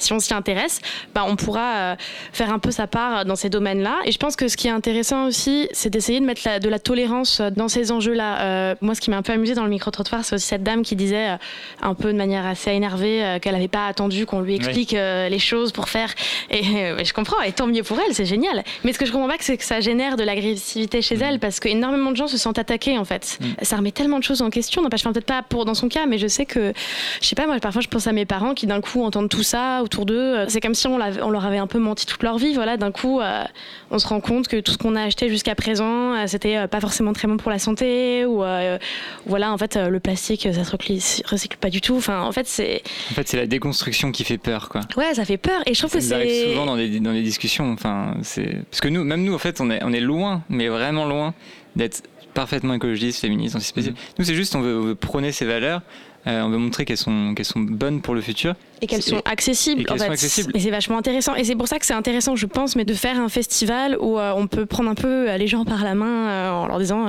si 0.00 0.12
on 0.12 0.18
s'y 0.18 0.34
intéresse, 0.34 0.80
bah, 1.14 1.24
on 1.26 1.36
pourra 1.36 1.51
pourra 1.52 1.74
euh, 1.76 1.94
faire 2.32 2.50
un 2.52 2.58
peu 2.58 2.70
sa 2.70 2.86
part 2.86 3.24
dans 3.26 3.36
ces 3.36 3.50
domaines-là. 3.50 3.96
Et 4.06 4.12
je 4.12 4.18
pense 4.18 4.36
que 4.36 4.48
ce 4.48 4.56
qui 4.56 4.68
est 4.68 4.70
intéressant 4.70 5.26
aussi, 5.26 5.68
c'est 5.72 5.90
d'essayer 5.90 6.18
de 6.20 6.24
mettre 6.24 6.42
la- 6.46 6.58
de 6.60 6.68
la 6.68 6.78
tolérance 6.78 7.40
dans 7.54 7.68
ces 7.68 7.92
enjeux-là. 7.92 8.40
Euh, 8.40 8.74
moi, 8.80 8.94
ce 8.94 9.00
qui 9.02 9.10
m'a 9.10 9.18
un 9.18 9.22
peu 9.22 9.32
amusé 9.32 9.54
dans 9.54 9.64
le 9.64 9.68
micro-trottoir, 9.70 10.24
c'est 10.24 10.34
aussi 10.36 10.46
cette 10.46 10.62
dame 10.62 10.82
qui 10.82 10.96
disait, 10.96 11.30
euh, 11.32 11.36
un 11.82 11.94
peu 11.94 12.10
de 12.12 12.16
manière 12.16 12.46
assez 12.46 12.70
énervée, 12.70 13.22
euh, 13.22 13.38
qu'elle 13.38 13.52
n'avait 13.52 13.68
pas 13.68 13.86
attendu 13.86 14.24
qu'on 14.24 14.40
lui 14.40 14.54
explique 14.54 14.92
les 14.92 15.38
choses 15.38 15.72
pour 15.72 15.88
faire. 15.88 16.10
Et 16.50 16.62
je 16.62 17.12
comprends, 17.12 17.40
et 17.42 17.52
tant 17.52 17.66
mieux 17.66 17.82
pour 17.82 17.98
elle, 18.00 18.14
c'est 18.14 18.24
génial. 18.24 18.62
Mais 18.84 18.92
ce 18.92 18.98
que 18.98 19.04
je 19.06 19.12
comprends 19.12 19.28
pas, 19.28 19.34
c'est 19.40 19.56
que 19.56 19.64
ça 19.64 19.80
génère 19.80 20.16
de 20.16 20.22
l'agressivité 20.24 21.02
chez 21.02 21.16
elle, 21.16 21.38
parce 21.38 21.60
qu'énormément 21.60 22.10
de 22.12 22.16
gens 22.16 22.26
se 22.28 22.38
sentent 22.38 22.58
attaqués, 22.58 22.98
en 22.98 23.04
fait. 23.04 23.38
Ça 23.62 23.76
remet 23.76 23.92
tellement 23.92 24.18
de 24.18 24.24
choses 24.24 24.40
en 24.42 24.50
question. 24.50 24.82
N'empêche, 24.82 25.00
enfin, 25.00 25.12
peut-être 25.12 25.26
pas 25.26 25.42
pour 25.42 25.64
dans 25.64 25.74
son 25.74 25.88
cas, 25.88 26.06
mais 26.06 26.18
je 26.18 26.26
sais 26.28 26.46
que, 26.46 26.72
je 27.20 27.26
sais 27.26 27.34
pas, 27.34 27.46
moi, 27.46 27.58
parfois, 27.60 27.82
je 27.82 27.88
pense 27.88 28.06
à 28.06 28.12
mes 28.12 28.24
parents 28.26 28.54
qui 28.54 28.66
d'un 28.66 28.80
coup 28.80 29.02
entendent 29.04 29.28
tout 29.28 29.42
ça 29.42 29.82
autour 29.82 30.06
d'eux. 30.06 30.44
C'est 30.48 30.60
comme 30.60 30.74
si 30.74 30.86
on, 30.86 30.94
on 31.22 31.30
leur 31.30 31.41
avait 31.44 31.58
un 31.58 31.66
peu 31.66 31.78
menti 31.78 32.06
toute 32.06 32.22
leur 32.22 32.38
vie. 32.38 32.54
Voilà, 32.54 32.76
d'un 32.76 32.92
coup, 32.92 33.20
euh, 33.20 33.44
on 33.90 33.98
se 33.98 34.06
rend 34.06 34.20
compte 34.20 34.48
que 34.48 34.60
tout 34.60 34.72
ce 34.72 34.78
qu'on 34.78 34.96
a 34.96 35.02
acheté 35.02 35.28
jusqu'à 35.28 35.54
présent, 35.54 36.14
euh, 36.14 36.24
c'était 36.26 36.56
euh, 36.56 36.66
pas 36.66 36.80
forcément 36.80 37.12
très 37.12 37.28
bon 37.28 37.36
pour 37.36 37.50
la 37.50 37.58
santé, 37.58 38.24
ou 38.24 38.42
euh, 38.42 38.78
voilà, 39.26 39.52
en 39.52 39.58
fait, 39.58 39.76
euh, 39.76 39.88
le 39.88 40.00
plastique, 40.00 40.48
ça 40.52 40.64
se 40.64 40.76
recycle, 40.76 41.28
recycle 41.28 41.56
pas 41.58 41.70
du 41.70 41.80
tout. 41.80 41.96
Enfin, 41.96 42.22
en 42.22 42.32
fait, 42.32 42.46
c'est, 42.46 42.82
En 43.10 43.14
fait, 43.14 43.28
c'est 43.28 43.36
la 43.36 43.46
déconstruction 43.46 44.12
qui 44.12 44.24
fait 44.24 44.38
peur, 44.38 44.68
quoi. 44.68 44.82
ouais, 44.96 45.14
ça 45.14 45.24
fait 45.24 45.36
peur. 45.38 45.60
Et 45.66 45.74
je 45.74 45.78
trouve 45.78 45.90
Ça 45.92 45.98
que 45.98 46.04
nous 46.04 46.12
arrive 46.14 46.30
c'est 46.30 46.50
souvent 46.52 46.66
dans 46.66 46.76
des, 46.76 47.00
dans 47.00 47.12
des 47.12 47.22
discussions. 47.22 47.72
Enfin, 47.72 48.14
c'est 48.22 48.62
parce 48.70 48.80
que 48.80 48.88
nous, 48.88 49.04
même 49.04 49.22
nous, 49.24 49.34
en 49.34 49.38
fait, 49.38 49.60
on 49.60 49.70
est, 49.70 49.82
on 49.84 49.92
est 49.92 50.00
loin, 50.00 50.42
mais 50.48 50.68
vraiment 50.68 51.04
loin 51.06 51.34
d'être 51.76 52.02
parfaitement 52.34 52.74
écologiste, 52.74 53.20
féministe, 53.20 53.56
antispéciste. 53.56 53.94
Nous, 54.18 54.24
c'est 54.24 54.34
juste, 54.34 54.56
on 54.56 54.60
veut, 54.62 54.78
on 54.78 54.82
veut 54.82 54.94
prôner 54.94 55.32
ces 55.32 55.44
valeurs. 55.44 55.82
Euh, 56.26 56.42
on 56.42 56.50
veut 56.50 56.58
montrer 56.58 56.84
qu'elles 56.84 56.96
sont, 56.96 57.34
qu'elles 57.34 57.46
sont 57.46 57.60
bonnes 57.60 58.00
pour 58.00 58.14
le 58.14 58.20
futur. 58.20 58.54
et 58.80 58.86
qu'elles 58.86 59.02
sont 59.02 59.22
accessibles. 59.24 59.82
et 59.82 59.90
en 59.90 59.96
fait. 59.96 60.04
sont 60.04 60.10
accessibles. 60.10 60.52
Et 60.56 60.60
c'est 60.60 60.70
vachement 60.70 60.98
intéressant. 60.98 61.34
Et 61.34 61.44
c'est 61.44 61.56
pour 61.56 61.66
ça 61.66 61.78
que 61.78 61.86
c'est 61.86 61.94
intéressant, 61.94 62.36
je 62.36 62.46
pense, 62.46 62.76
mais 62.76 62.84
de 62.84 62.94
faire 62.94 63.18
un 63.18 63.28
festival 63.28 63.96
où 64.00 64.18
euh, 64.18 64.32
on 64.36 64.46
peut 64.46 64.64
prendre 64.64 64.88
un 64.88 64.94
peu 64.94 65.28
euh, 65.28 65.36
les 65.36 65.48
gens 65.48 65.64
par 65.64 65.82
la 65.82 65.94
main 65.94 66.52
en 66.52 66.66
leur 66.66 66.78
disant 66.78 67.06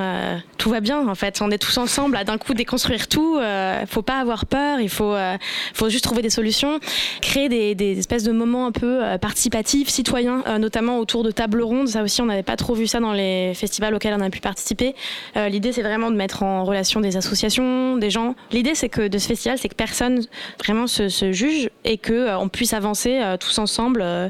tout 0.58 0.70
va 0.70 0.80
bien. 0.80 1.08
En 1.08 1.16
fait, 1.16 1.42
on 1.42 1.52
est 1.52 1.58
tous 1.58 1.78
ensemble 1.78 2.16
à 2.18 2.24
d'un 2.24 2.38
coup 2.38 2.54
déconstruire 2.54 3.08
tout. 3.08 3.38
Euh, 3.38 3.86
faut 3.88 4.02
pas 4.02 4.20
avoir 4.20 4.46
peur. 4.46 4.80
Il 4.80 4.90
faut, 4.90 5.16
faut 5.74 5.90
juste 5.90 6.04
trouver 6.04 6.22
des 6.22 6.30
solutions, 6.30 6.80
créer 7.22 7.50
des, 7.50 7.76
des 7.76 8.00
espèces 8.00 8.24
de 8.24 8.32
moments 8.32 8.66
un 8.66 8.72
peu 8.72 9.02
participatifs, 9.22 9.90
citoyens, 9.90 10.44
notamment 10.60 10.98
autour 10.98 11.24
de 11.24 11.32
tables 11.32 11.62
rondes. 11.62 11.90
Ça 11.90 12.02
aussi, 12.02 12.22
on 12.22 12.26
n'avait 12.26 12.44
pas 12.44 12.56
trop 12.56 12.74
vu 12.74 12.88
ça 12.88 13.00
dans 13.00 13.14
les 13.14 13.54
festivals 13.54 13.94
auxquels 13.94 14.16
on 14.18 14.22
a 14.22 14.30
pu 14.30 14.40
participer. 14.40 14.96
L'idée, 15.36 15.72
c'est 15.72 15.84
vraiment 15.84 16.10
de 16.10 16.16
mettre 16.16 16.44
en 16.44 16.64
relation 16.64 17.02
des 17.02 17.18
associations, 17.18 17.98
des 17.98 18.10
gens. 18.10 18.36
L'idée, 18.52 18.76
c'est 18.76 18.90
que 18.90 19.03
de 19.08 19.18
ce 19.18 19.28
festival, 19.28 19.58
c'est 19.58 19.70
que 19.70 19.76
personne 19.76 20.22
vraiment 20.64 20.88
se, 20.88 21.10
se 21.10 21.32
juge 21.32 21.70
et 21.84 21.98
que 21.98 22.14
euh, 22.14 22.38
on 22.38 22.50
puisse 22.50 22.74
avancer 22.74 23.20
euh, 23.22 23.38
tous 23.38 23.58
ensemble, 23.60 24.02
euh, 24.04 24.30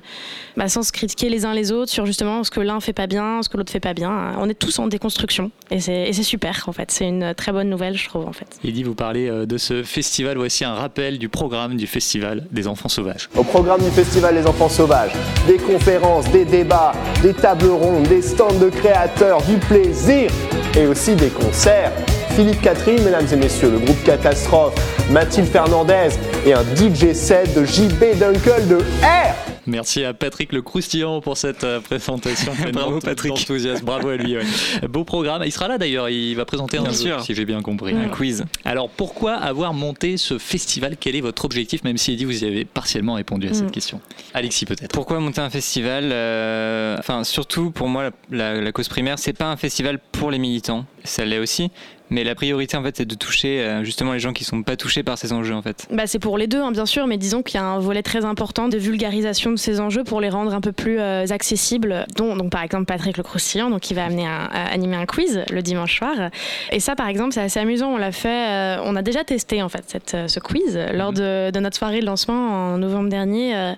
bah, 0.57 0.69
sans 0.69 0.83
se 0.83 0.91
critiquer 0.91 1.29
les 1.29 1.45
uns 1.45 1.53
les 1.53 1.71
autres 1.71 1.91
sur 1.91 2.05
justement 2.05 2.43
ce 2.43 2.51
que 2.51 2.59
l'un 2.59 2.79
fait 2.79 2.93
pas 2.93 3.07
bien, 3.07 3.41
ce 3.41 3.49
que 3.49 3.57
l'autre 3.57 3.71
fait 3.71 3.79
pas 3.79 3.93
bien. 3.93 4.35
On 4.39 4.49
est 4.49 4.53
tous 4.53 4.79
en 4.79 4.87
déconstruction 4.87 5.51
et 5.71 5.79
c'est 5.79 6.03
et 6.07 6.13
c'est 6.13 6.23
super 6.23 6.65
en 6.67 6.73
fait. 6.73 6.91
C'est 6.91 7.07
une 7.07 7.33
très 7.33 7.51
bonne 7.51 7.69
nouvelle, 7.69 7.97
je 7.97 8.07
trouve 8.07 8.27
en 8.27 8.33
fait. 8.33 8.47
Eddy, 8.63 8.83
vous 8.83 8.95
parlez 8.95 9.29
euh, 9.29 9.45
de 9.45 9.57
ce 9.57 9.83
festival. 9.83 10.37
Voici 10.37 10.65
un 10.65 10.73
rappel 10.73 11.17
du 11.17 11.29
programme 11.29 11.77
du 11.77 11.87
Festival 11.87 12.45
des 12.51 12.67
enfants 12.67 12.89
sauvages. 12.89 13.29
Au 13.35 13.43
programme 13.43 13.81
du 13.81 13.89
Festival 13.91 14.35
des 14.35 14.45
enfants 14.45 14.69
sauvages, 14.69 15.11
des 15.47 15.57
conférences, 15.57 16.29
des 16.31 16.45
débats, 16.45 16.93
des 17.21 17.33
tables 17.33 17.69
rondes, 17.69 18.07
des 18.07 18.21
stands 18.21 18.59
de 18.59 18.69
créateurs, 18.69 19.41
du 19.43 19.57
plaisir 19.57 20.31
et 20.75 20.85
aussi 20.85 21.15
des 21.15 21.29
concerts. 21.29 21.91
Philippe 22.35 22.61
Catherine, 22.61 23.03
mesdames 23.03 23.27
et 23.31 23.35
messieurs, 23.35 23.69
le 23.69 23.77
groupe 23.79 24.03
Catastrophe, 24.03 24.73
Mathilde 25.11 25.47
Fernandez 25.47 26.09
et 26.45 26.53
un 26.53 26.63
DJ 26.75 27.13
set 27.13 27.53
de 27.55 27.63
JB 27.63 28.17
Dunkel 28.19 28.67
de 28.67 28.77
R. 29.03 29.35
Merci 29.65 30.03
à 30.03 30.13
Patrick 30.13 30.51
Le 30.51 30.61
Croustillant 30.61 31.21
pour 31.21 31.37
cette 31.37 31.63
euh, 31.63 31.79
présentation. 31.79 32.51
Bravo 32.73 32.99
Patrick. 32.99 33.31
Enthousiasme. 33.31 33.85
Bravo 33.85 34.09
à 34.09 34.17
lui. 34.17 34.35
ouais. 34.35 34.43
Beau 34.89 35.05
programme. 35.05 35.41
Il 35.45 35.51
sera 35.53 35.69
là 35.69 35.77
d'ailleurs. 35.77 36.09
Il 36.09 36.33
va 36.35 36.43
présenter 36.43 36.79
un 36.79 36.81
Bien 36.81 36.91
jeu, 36.91 36.97
sûr. 36.97 37.21
si 37.23 37.33
j'ai 37.33 37.45
bien 37.45 37.61
compris. 37.61 37.93
Un 37.95 38.09
quiz. 38.09 38.43
Alors 38.65 38.89
pourquoi 38.89 39.35
avoir 39.35 39.73
monté 39.73 40.17
ce 40.17 40.37
festival? 40.37 40.97
Quel 40.99 41.15
est 41.15 41.21
votre 41.21 41.45
objectif? 41.45 41.83
Même 41.85 41.97
si 41.97 42.11
Eddy 42.11 42.25
vous 42.25 42.43
y 42.43 42.47
avez 42.47 42.65
partiellement 42.65 43.13
répondu 43.13 43.47
à 43.47 43.53
cette 43.53 43.67
Mm. 43.67 43.71
question. 43.71 44.01
Alexis 44.33 44.65
peut-être. 44.65 44.91
Pourquoi 44.91 45.19
monter 45.21 45.39
un 45.39 45.49
festival 45.49 46.09
euh, 46.11 46.97
Enfin, 46.99 47.23
surtout 47.23 47.71
pour 47.71 47.87
moi, 47.87 48.03
la, 48.03 48.11
la- 48.55 48.61
la 48.61 48.71
cause 48.73 48.89
primaire, 48.89 49.17
c'est 49.17 49.31
pas 49.33 49.45
un 49.49 49.55
festival 49.55 49.97
pour 50.11 50.29
les 50.29 50.39
militants. 50.39 50.85
Ça 51.05 51.23
l'est 51.23 51.39
aussi. 51.39 51.71
Mais 52.13 52.23
la 52.23 52.35
priorité, 52.35 52.77
en 52.77 52.83
fait, 52.83 52.95
c'est 52.95 53.05
de 53.07 53.15
toucher 53.15 53.59
euh, 53.59 53.83
justement 53.83 54.13
les 54.13 54.19
gens 54.19 54.33
qui 54.33 54.43
sont 54.43 54.61
pas 54.61 54.75
touchés 54.75 55.01
par 55.01 55.17
ces 55.17 55.33
enjeux, 55.33 55.55
en 55.55 55.63
fait. 55.63 55.87
Bah, 55.89 56.05
c'est 56.05 56.19
pour 56.19 56.37
les 56.37 56.45
deux, 56.45 56.61
hein, 56.61 56.71
bien 56.71 56.85
sûr, 56.85 57.07
mais 57.07 57.17
disons 57.17 57.41
qu'il 57.41 57.59
y 57.59 57.63
a 57.63 57.65
un 57.65 57.79
volet 57.79 58.03
très 58.03 58.23
important 58.23 58.69
de 58.69 58.77
vulgarisation 58.77 59.49
de 59.49 59.55
ces 59.55 59.79
enjeux 59.79 60.03
pour 60.03 60.21
les 60.21 60.29
rendre 60.29 60.53
un 60.53 60.61
peu 60.61 60.71
plus 60.71 60.99
euh, 60.99 61.25
accessibles. 61.31 62.05
Dont, 62.15 62.35
donc, 62.35 62.51
par 62.51 62.61
exemple, 62.61 62.85
Patrick 62.85 63.17
Le 63.17 63.23
Croustillant, 63.23 63.71
donc, 63.71 63.81
qui 63.81 63.95
va 63.95 64.05
amener 64.05 64.27
un, 64.27 64.47
à 64.51 64.71
animer 64.71 64.95
un 64.95 65.07
quiz 65.07 65.43
le 65.49 65.61
dimanche 65.63 65.97
soir. 65.97 66.29
Et 66.71 66.79
ça, 66.79 66.95
par 66.95 67.07
exemple, 67.07 67.33
c'est 67.33 67.41
assez 67.41 67.59
amusant. 67.59 67.89
On 67.89 67.97
l'a 67.97 68.11
fait, 68.11 68.77
euh, 68.77 68.83
on 68.85 68.95
a 68.95 69.01
déjà 69.01 69.23
testé 69.23 69.63
en 69.63 69.69
fait 69.69 69.83
cette, 69.87 70.13
euh, 70.13 70.27
ce 70.27 70.39
quiz 70.39 70.79
lors 70.93 71.13
de, 71.13 71.49
de 71.49 71.59
notre 71.59 71.77
soirée 71.77 71.99
de 71.99 72.05
lancement 72.05 72.73
en 72.73 72.77
novembre 72.77 73.09
dernier. 73.09 73.55
euh, 73.55 73.73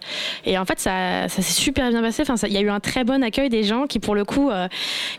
et 0.45 0.57
en 0.57 0.65
fait, 0.65 0.79
ça, 0.81 1.29
ça 1.29 1.41
s'est 1.41 1.61
super 1.61 1.89
bien 1.89 2.01
passé. 2.01 2.23
Enfin, 2.27 2.35
il 2.47 2.53
y 2.53 2.57
a 2.57 2.61
eu 2.61 2.69
un 2.69 2.81
très 2.81 3.05
bon 3.05 3.23
accueil 3.23 3.47
des 3.47 3.63
gens 3.63 3.87
qui, 3.87 3.99
pour 3.99 4.13
le 4.13 4.25
coup, 4.25 4.49
euh, 4.49 4.67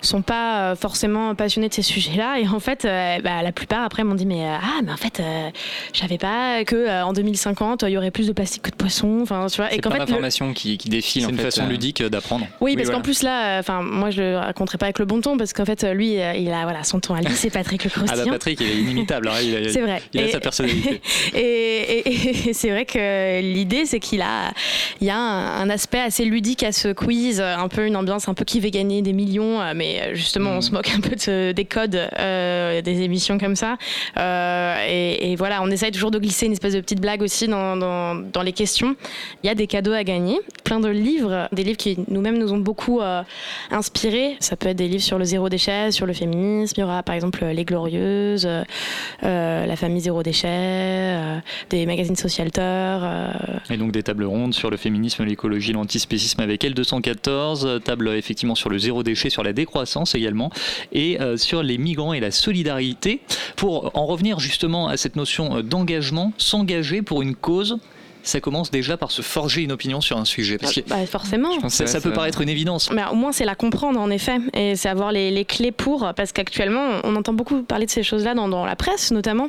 sont 0.02 0.20
pas 0.22 0.72
euh, 0.72 0.76
forcément 0.76 1.34
passionnés 1.34 1.68
de 1.68 1.74
ces 1.74 1.82
sujets-là. 1.82 2.40
Et 2.40 2.46
en 2.46 2.60
fait, 2.60 2.84
euh, 3.18 3.20
bah, 3.22 3.42
la 3.42 3.52
plupart 3.52 3.84
après 3.84 4.04
m'ont 4.04 4.14
dit 4.14 4.26
mais 4.26 4.44
euh, 4.44 4.56
ah, 4.60 4.80
mais 4.84 4.92
en 4.92 4.96
fait, 4.96 5.20
euh, 5.20 5.48
je 5.92 6.00
savais 6.00 6.18
pas 6.18 6.64
que 6.64 6.76
euh, 6.76 7.04
en 7.04 7.12
2050 7.12 7.84
il 7.86 7.90
y 7.90 7.96
aurait 7.98 8.10
plus 8.10 8.26
de 8.26 8.32
plastique 8.32 8.62
que 8.62 8.70
de 8.70 8.76
poissons. 8.76 9.20
Enfin, 9.22 9.46
tu 9.50 9.56
vois. 9.56 9.68
C'est 9.70 9.76
Et 9.76 9.80
qu'en 9.80 9.90
fait, 9.90 9.98
le- 10.00 10.06
d'informations 10.06 10.52
qui, 10.52 10.78
qui 10.78 10.88
défilent, 10.88 11.22
C'est 11.22 11.26
en 11.28 11.30
une 11.30 11.36
fait. 11.38 11.44
façon 11.44 11.64
euh. 11.64 11.68
ludique 11.68 12.02
d'apprendre. 12.02 12.46
Oui, 12.60 12.74
parce 12.74 12.86
voilà. 12.86 12.98
qu'en 12.98 13.02
plus 13.02 13.22
là, 13.22 13.56
euh, 13.56 13.60
enfin 13.60 13.82
moi 13.82 14.10
je 14.10 14.20
le 14.22 14.36
raconterai 14.38 14.78
pas 14.78 14.86
avec 14.86 14.98
le 14.98 15.04
bon 15.04 15.20
ton 15.20 15.36
parce 15.36 15.52
qu'en 15.52 15.64
fait 15.64 15.82
lui 15.84 16.20
euh, 16.20 16.34
il 16.34 16.50
a 16.52 16.62
voilà 16.64 16.84
son 16.84 17.00
ton 17.00 17.14
à 17.14 17.20
lui, 17.20 17.34
c'est 17.34 17.50
Patrick 17.50 17.84
Le 17.84 17.90
Ah 18.08 18.16
bah. 18.16 18.22
Patrick, 18.30 18.60
il 18.60 18.66
est 18.68 18.74
inimitable. 18.80 19.28
hein. 19.28 19.32
Il 19.42 19.56
a, 19.56 19.68
C'est 19.72 19.80
vrai. 19.80 20.02
Il 20.12 20.20
a 20.20 20.24
Et- 20.26 20.30
sa 20.30 20.40
personnalité. 20.40 21.00
et, 21.34 21.40
et- 21.40 22.48
et 22.48 22.52
c'est 22.52 22.70
vrai 22.70 22.84
que 22.84 23.40
l'idée, 23.40 23.84
c'est 23.86 24.00
qu'il 24.00 24.22
a, 24.22 24.52
il 25.00 25.06
y 25.06 25.10
a 25.10 25.16
un, 25.18 25.60
un 25.62 25.70
aspect 25.70 26.00
assez 26.00 26.24
ludique 26.24 26.62
à 26.62 26.72
ce 26.72 26.88
quiz, 26.92 27.40
un 27.40 27.68
peu 27.68 27.86
une 27.86 27.96
ambiance 27.96 28.28
un 28.28 28.34
peu 28.34 28.44
qui 28.44 28.60
veut 28.60 28.70
gagner 28.70 29.02
des 29.02 29.12
millions, 29.12 29.60
mais 29.74 30.14
justement, 30.14 30.46
Mm. 30.52 30.56
on 30.56 30.60
se 30.60 30.70
moque 30.72 30.90
un 30.96 31.00
peu 31.00 31.16
de 31.16 31.52
des 31.52 31.64
codes 31.64 32.08
euh, 32.18 32.80
des 32.86 33.02
émissions 33.02 33.38
comme 33.38 33.56
ça. 33.56 33.76
Euh, 34.16 35.18
et, 35.20 35.36
voilà, 35.36 35.62
on 35.62 35.70
essaye 35.70 35.90
toujours 35.90 36.10
de 36.10 36.18
glisser 36.18 36.46
une 36.46 36.52
espèce 36.52 36.74
de 36.74 36.80
petite 36.80 37.00
blague 37.00 37.22
aussi 37.22 37.48
dans, 37.48 38.42
les 38.42 38.52
questions. 38.52 38.96
Il 39.42 39.46
y 39.46 39.50
a 39.50 39.54
des 39.54 39.66
cadeaux 39.66 39.92
à 39.92 40.04
gagner, 40.04 40.38
plein 40.64 40.78
de 40.78 40.88
livres, 40.88 41.48
des 41.52 41.64
livres 41.64 41.76
qui 41.76 41.98
nous-mêmes 42.08 42.38
nous 42.38 42.52
ont 42.52 42.58
beaucoup 42.58 43.00
euh, 43.00 43.22
inspirés. 43.70 44.36
Ça 44.40 44.56
peut 44.56 44.68
être 44.68 44.76
des 44.76 44.88
livres 44.88 45.02
sur 45.02 45.18
le 45.18 45.24
zéro 45.24 45.48
déchet, 45.48 45.90
sur 45.90 46.06
le 46.06 46.12
féminisme. 46.12 46.74
Il 46.76 46.80
y 46.80 46.84
aura 46.84 47.02
par 47.02 47.14
exemple 47.14 47.44
Les 47.44 47.64
Glorieuses, 47.64 48.46
euh, 48.46 49.66
La 49.66 49.76
famille 49.76 50.00
zéro 50.00 50.22
déchet, 50.22 51.18
des 51.70 51.86
magazines 51.86 52.16
Socialteur. 52.16 53.00
euh, 53.02 53.30
Et 53.70 53.76
donc 53.76 53.92
des 53.92 54.02
tables 54.02 54.24
rondes 54.24 54.54
sur 54.54 54.70
le 54.70 54.76
féminisme, 54.76 55.24
l'écologie, 55.24 55.72
l'antispécisme 55.72 56.40
avec 56.40 56.62
L214, 56.62 57.66
euh, 57.66 57.78
table 57.78 58.08
effectivement 58.10 58.54
sur 58.54 58.70
le 58.70 58.78
zéro 58.78 59.02
déchet, 59.02 59.28
sur 59.30 59.42
la 59.42 59.52
décroissance 59.52 60.14
également, 60.14 60.50
et 60.92 61.18
sur 61.36 61.62
les 61.62 61.78
migrants 61.78 62.12
et 62.12 62.20
la 62.20 62.30
solidarité. 62.30 62.75
Pour 63.56 63.90
en 63.94 64.06
revenir 64.06 64.40
justement 64.40 64.88
à 64.88 64.96
cette 64.96 65.16
notion 65.16 65.58
euh, 65.58 65.62
d'engagement, 65.62 66.32
s'engager 66.38 67.02
pour 67.02 67.22
une 67.22 67.34
cause. 67.34 67.78
Ça 68.26 68.40
commence 68.40 68.72
déjà 68.72 68.96
par 68.96 69.12
se 69.12 69.22
forger 69.22 69.62
une 69.62 69.70
opinion 69.70 70.00
sur 70.00 70.18
un 70.18 70.24
sujet. 70.24 70.58
Parce 70.58 70.74
que 70.74 70.80
bah, 70.88 71.06
forcément. 71.06 71.68
ça, 71.68 71.86
ça 71.86 72.00
peut 72.00 72.12
paraître 72.12 72.40
une 72.40 72.48
évidence. 72.48 72.90
Mais 72.90 73.04
au 73.12 73.14
moins, 73.14 73.30
c'est 73.30 73.44
la 73.44 73.54
comprendre, 73.54 74.00
en 74.00 74.10
effet. 74.10 74.38
Et 74.52 74.74
c'est 74.74 74.88
avoir 74.88 75.12
les, 75.12 75.30
les 75.30 75.44
clés 75.44 75.70
pour. 75.70 76.12
Parce 76.16 76.32
qu'actuellement, 76.32 77.00
on 77.04 77.14
entend 77.14 77.34
beaucoup 77.34 77.62
parler 77.62 77.86
de 77.86 77.90
ces 77.92 78.02
choses-là 78.02 78.34
dans, 78.34 78.48
dans 78.48 78.66
la 78.66 78.74
presse, 78.74 79.12
notamment. 79.12 79.48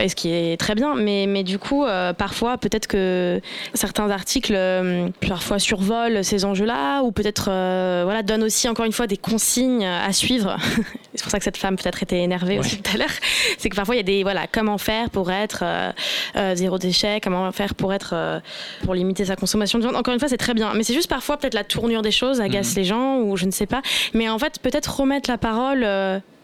Et 0.00 0.08
ce 0.08 0.16
qui 0.16 0.30
est 0.30 0.58
très 0.58 0.74
bien. 0.74 0.96
Mais, 0.96 1.26
mais 1.28 1.44
du 1.44 1.60
coup, 1.60 1.84
euh, 1.84 2.12
parfois, 2.12 2.58
peut-être 2.58 2.88
que 2.88 3.40
certains 3.74 4.10
articles, 4.10 4.52
euh, 4.56 5.10
parfois, 5.28 5.60
survolent 5.60 6.24
ces 6.24 6.44
enjeux-là. 6.44 7.02
Ou 7.02 7.12
peut-être, 7.12 7.46
euh, 7.48 8.02
voilà, 8.04 8.24
donnent 8.24 8.42
aussi, 8.42 8.68
encore 8.68 8.84
une 8.84 8.90
fois, 8.90 9.06
des 9.06 9.16
consignes 9.16 9.86
à 9.86 10.12
suivre. 10.12 10.56
c'est 11.14 11.22
pour 11.22 11.30
ça 11.30 11.38
que 11.38 11.44
cette 11.44 11.56
femme, 11.56 11.76
peut-être, 11.76 12.02
était 12.02 12.20
énervée 12.20 12.58
aussi 12.58 12.80
tout 12.80 12.90
à 12.94 12.98
l'heure. 12.98 13.08
C'est 13.58 13.70
que 13.70 13.76
parfois, 13.76 13.94
il 13.94 13.98
y 13.98 14.00
a 14.00 14.04
des. 14.04 14.22
Voilà, 14.22 14.46
comment 14.46 14.78
faire 14.78 15.10
pour 15.10 15.30
être 15.30 15.60
euh, 15.62 15.90
euh, 16.36 16.54
zéro 16.54 16.78
déchet 16.78 17.20
Comment 17.22 17.50
faire 17.52 17.74
pour 17.74 17.92
être. 17.92 18.10
euh, 18.12 18.40
pour 18.84 18.94
limiter 18.94 19.24
sa 19.24 19.36
consommation 19.36 19.78
de 19.78 19.84
viande. 19.84 19.96
Encore 19.96 20.12
une 20.12 20.20
fois, 20.20 20.28
c'est 20.28 20.36
très 20.36 20.54
bien. 20.54 20.72
Mais 20.74 20.82
c'est 20.82 20.94
juste 20.94 21.08
parfois, 21.08 21.38
peut-être, 21.38 21.54
la 21.54 21.64
tournure 21.64 22.02
des 22.02 22.10
choses 22.10 22.40
agace 22.40 22.74
les 22.74 22.84
gens 22.84 23.18
ou 23.18 23.36
je 23.36 23.46
ne 23.46 23.50
sais 23.50 23.66
pas. 23.66 23.82
Mais 24.12 24.28
en 24.28 24.38
fait, 24.38 24.58
peut-être 24.60 25.00
remettre 25.00 25.30
la 25.30 25.38
parole. 25.38 25.86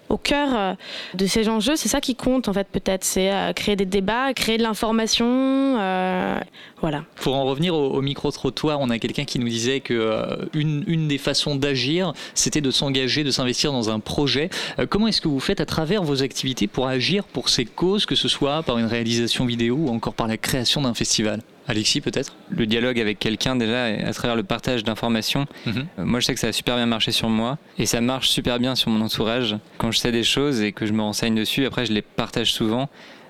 Au 0.09 0.17
cœur 0.17 0.49
euh, 0.55 0.75
de 1.15 1.27
ces 1.27 1.49
enjeux, 1.49 1.77
c'est 1.77 1.89
ça 1.89 2.01
qui 2.01 2.15
compte 2.15 2.49
en 2.49 2.53
fait 2.53 2.67
peut-être, 2.71 3.05
c'est 3.05 3.33
euh, 3.33 3.53
créer 3.53 3.77
des 3.77 3.85
débats, 3.85 4.33
créer 4.35 4.59
de 4.59 4.63
l'information, 4.63 5.27
euh, 5.27 6.39
voilà. 6.81 7.05
Pour 7.17 7.35
en 7.35 7.45
revenir 7.45 7.75
au, 7.75 8.03
micro-trottoir, 8.03 8.81
on 8.81 8.91
a 8.91 8.99
quelqu'un 8.99 9.25
qui 9.25 9.39
nous 9.39 9.49
disait 9.49 9.81
que 9.81 10.49
une, 10.53 11.09
des 11.09 11.19
façons 11.19 11.57
d'agir, 11.57 12.13
c'était 12.35 12.61
de 12.61 12.71
s'engager, 12.71 13.25
de 13.25 13.31
s'investir 13.31 13.73
dans 13.73 13.89
un 13.89 14.01
projet. 14.01 14.51
Comment 14.91 15.09
est-ce 15.09 15.23
que 15.23 15.29
vous 15.29 15.41
faites 15.41 15.61
à 15.61 15.67
travers 15.67 16.03
vos 16.03 16.23
activités 16.23 16.67
pour 16.67 16.87
agir 16.87 17.25
pour 17.25 17.49
ces 17.49 17.65
causes, 17.65 18.05
que 18.05 18.15
ce 18.15 18.29
soit 18.29 18.63
par 18.63 18.79
une 18.79 18.87
réalisation 18.87 19.47
vidéo 19.47 19.77
ou 19.77 19.89
encore 19.89 20.15
par 20.15 20.27
la 20.27 20.37
création 20.37 20.83
d'un 20.83 20.95
festival? 20.95 21.41
Alexis, 21.67 22.01
peut-être 22.01 22.35
Le 22.51 22.67
dialogue 22.67 23.01
avec 23.01 23.19
quelqu'un, 23.19 23.57
déjà, 23.57 23.85
à 23.85 24.13
travers 24.13 24.37
le 24.37 24.43
partage 24.43 24.85
d'informations. 24.85 25.47
Mhm. 25.67 25.87
Euh, 25.99 26.05
Moi, 26.05 26.21
je 26.21 26.27
sais 26.27 26.35
que 26.35 26.41
ça 26.41 26.49
a 26.49 26.53
super 26.53 26.77
bien 26.77 26.87
marché 26.87 27.11
sur 27.13 27.29
moi 27.29 27.59
et 27.79 27.87
ça 27.87 28.01
marche 28.01 28.29
super 28.29 28.59
bien 28.59 28.75
sur 28.75 28.91
mon 28.91 29.05
entourage. 29.05 29.57
Quand 29.79 29.91
je 29.91 29.99
sais 29.99 30.13
des 30.13 30.25
choses 30.25 30.61
et 30.63 30.73
que 30.73 30.87
je 30.87 30.93
me 30.93 31.03
renseigne 31.03 31.35
dessus, 31.35 31.65
après, 31.67 31.87
je 31.87 31.93
les 31.93 32.03
partage 32.03 32.53
souvent. 32.53 32.89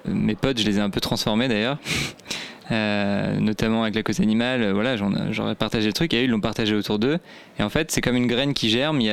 Euh, 0.09 0.13
Mes 0.13 0.35
potes, 0.35 0.59
je 0.59 0.65
les 0.67 0.79
ai 0.79 0.81
un 0.81 0.91
peu 0.91 1.01
transformés 1.01 1.49
d'ailleurs. 1.49 1.79
Euh, 2.73 3.39
notamment 3.41 3.83
avec 3.83 3.95
la 3.95 4.03
cause 4.03 4.21
animale, 4.21 4.63
euh, 4.63 4.73
voilà, 4.73 4.97
j'en 4.97 5.13
j'aurais 5.33 5.55
partagé 5.55 5.89
des 5.89 5.93
trucs 5.93 6.15
et 6.15 6.21
eux, 6.23 6.25
ils 6.25 6.31
l'ont 6.31 6.41
partagé 6.41 6.75
autour 6.75 6.99
d'eux. 6.99 7.19
Et 7.59 7.63
en 7.63 7.69
fait, 7.69 7.91
c'est 7.91 8.01
comme 8.01 8.17
une 8.17 8.27
graine 8.27 8.55
qui 8.55 8.71
germe, 8.71 9.01
tu 9.01 9.11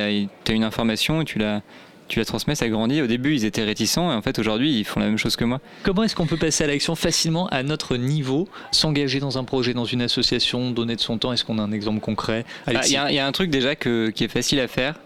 as 0.52 0.54
une 0.54 0.64
information 0.64 1.20
et 1.20 1.26
tu 1.26 1.38
la, 1.38 1.60
tu 2.08 2.18
la 2.18 2.24
transmets, 2.24 2.54
ça 2.54 2.68
grandit. 2.68 3.00
Au 3.02 3.06
début, 3.06 3.34
ils 3.34 3.44
étaient 3.44 3.64
réticents 3.64 4.12
et 4.12 4.14
en 4.14 4.22
fait, 4.22 4.38
aujourd'hui, 4.38 4.78
ils 4.78 4.84
font 4.84 5.00
la 5.00 5.06
même 5.06 5.16
chose 5.18 5.36
que 5.36 5.44
moi. 5.44 5.60
Comment 5.82 6.02
est-ce 6.02 6.14
qu'on 6.14 6.26
peut 6.26 6.36
passer 6.36 6.64
à 6.64 6.66
l'action 6.66 6.94
facilement 6.94 7.46
à 7.48 7.62
notre 7.62 7.96
niveau, 7.96 8.48
s'engager 8.70 9.18
dans 9.20 9.38
un 9.38 9.44
projet, 9.44 9.72
dans 9.74 9.84
une 9.86 10.02
association, 10.02 10.70
donner 10.72 10.96
de 10.96 11.00
son 11.00 11.16
temps? 11.18 11.32
Est-ce 11.32 11.44
qu'on 11.44 11.58
a 11.58 11.62
un 11.62 11.72
exemple 11.72 12.00
concret? 12.00 12.44
Ah, 12.66 12.72
Il 12.72 12.76
Alexis 12.76 12.92
y, 12.92 12.96
a- 12.96 13.10
il 13.10 13.14
y 13.14 13.18
a 13.18 13.26
un 13.26 13.32
truc 13.32 13.50
déjà 13.50 13.74
que- 13.74 14.10
qui 14.10 14.24
est 14.24 14.28
facile 14.28 14.60
à 14.60 14.68
faire 14.68 14.96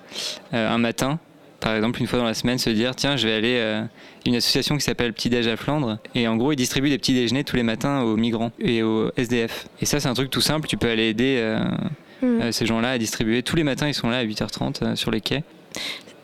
euh, 0.55 0.69
un 0.75 0.79
matin. 0.79 1.19
Par 1.61 1.75
exemple, 1.75 2.01
une 2.01 2.07
fois 2.07 2.19
dans 2.19 2.25
la 2.27 2.35
semaine, 2.35 2.59
se 2.59 2.71
dire 2.71 2.95
tiens, 2.95 3.17
je 3.17 3.27
vais 3.27 3.35
aller 3.35 3.57
euh, 3.57 3.81
à 3.83 3.87
une 4.29 4.35
association 4.37 4.77
qui 4.77 4.83
s'appelle 4.85 5.13
Petit 5.13 5.31
Déj 5.31 5.47
à 5.47 5.57
Flandre. 5.57 5.99
Et 6.15 6.29
en 6.29 6.37
gros, 6.37 6.53
ils 6.53 6.57
distribuent 6.57 6.91
des 6.91 6.99
petits 6.99 7.15
déjeuners 7.15 7.45
tous 7.45 7.57
les 7.57 7.63
matins 7.63 8.03
aux 8.03 8.17
migrants 8.17 8.53
et 8.61 8.83
aux 8.83 9.11
SDF. 9.17 9.67
Et 9.81 9.87
ça, 9.87 9.99
c'est 10.01 10.09
un 10.09 10.15
truc 10.15 10.31
tout 10.31 10.41
simple. 10.43 10.69
Tu 10.69 10.77
peux 10.77 10.89
aller 10.91 11.09
aider 11.09 11.37
euh, 11.39 11.59
Mhm. 12.23 12.41
euh, 12.43 12.53
ces 12.53 12.67
gens-là 12.67 12.91
à 12.91 12.99
distribuer. 12.99 13.43
Tous 13.43 13.57
les 13.57 13.65
matins, 13.65 13.89
ils 13.89 13.95
sont 13.95 14.09
là 14.11 14.19
à 14.19 14.25
8h30 14.25 14.81
euh, 14.83 14.97
sur 14.97 15.11
les 15.11 15.21
quais. 15.21 15.45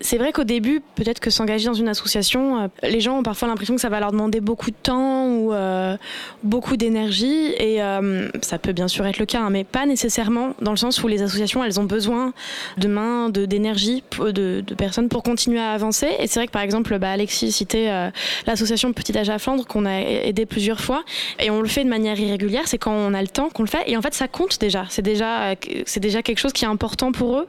C'est 0.02 0.18
vrai 0.18 0.32
qu'au 0.32 0.44
début, 0.44 0.82
peut-être 0.96 1.20
que 1.20 1.30
s'engager 1.30 1.66
dans 1.66 1.74
une 1.74 1.88
association, 1.88 2.58
euh, 2.58 2.66
les 2.82 3.00
gens 3.00 3.18
ont 3.18 3.22
parfois 3.22 3.48
l'impression 3.48 3.74
que 3.74 3.80
ça 3.80 3.88
va 3.88 4.00
leur 4.00 4.10
demander 4.10 4.40
beaucoup 4.40 4.70
de 4.70 4.76
temps 4.76 5.28
ou 5.28 5.52
euh, 5.52 5.96
beaucoup 6.42 6.76
d'énergie. 6.76 7.54
Et 7.58 7.82
euh, 7.82 8.28
ça 8.42 8.58
peut 8.58 8.72
bien 8.72 8.88
sûr 8.88 9.06
être 9.06 9.18
le 9.18 9.26
cas, 9.26 9.40
hein, 9.40 9.50
mais 9.50 9.64
pas 9.64 9.86
nécessairement 9.86 10.54
dans 10.60 10.72
le 10.72 10.76
sens 10.76 11.02
où 11.02 11.08
les 11.08 11.22
associations, 11.22 11.64
elles 11.64 11.78
ont 11.80 11.84
besoin 11.84 12.32
de 12.78 12.88
mains, 12.88 13.30
de- 13.30 13.46
d'énergie, 13.46 14.02
de, 14.18 14.60
de 14.60 14.74
personnes 14.74 15.08
pour 15.08 15.22
continuer 15.22 15.60
à 15.60 15.70
avancer. 15.70 16.08
Et 16.18 16.26
c'est 16.26 16.40
vrai 16.40 16.48
que 16.48 16.52
par 16.52 16.62
exemple, 16.62 16.98
bah, 16.98 17.12
Alexis 17.12 17.52
citait 17.52 18.10
l'association 18.46 18.92
Petit 18.92 19.16
Âge 19.16 19.30
à 19.30 19.38
Flandre 19.38 19.66
qu'on 19.66 19.86
a 19.86 20.00
aidé 20.00 20.46
plusieurs 20.46 20.80
fois. 20.80 21.04
Et 21.38 21.50
on 21.50 21.60
le 21.62 21.68
fait 21.68 21.84
de 21.84 21.88
manière 21.88 22.18
irrégulière, 22.18 22.64
c'est 22.66 22.78
quand 22.78 22.92
on 22.92 23.14
a 23.14 23.22
le 23.22 23.28
temps 23.28 23.48
qu'on 23.50 23.62
le 23.62 23.68
fait. 23.68 23.84
Et 23.86 23.96
en 23.96 24.02
fait, 24.02 24.14
ça 24.14 24.26
compte 24.28 24.58
déjà. 24.60 24.84
C'est 24.88 25.02
déjà, 25.02 25.54
c'est 25.86 26.00
déjà 26.00 26.22
quelque 26.22 26.38
chose 26.38 26.52
qui 26.52 26.64
est 26.64 26.68
important 26.68 27.12
pour 27.12 27.38
eux 27.38 27.46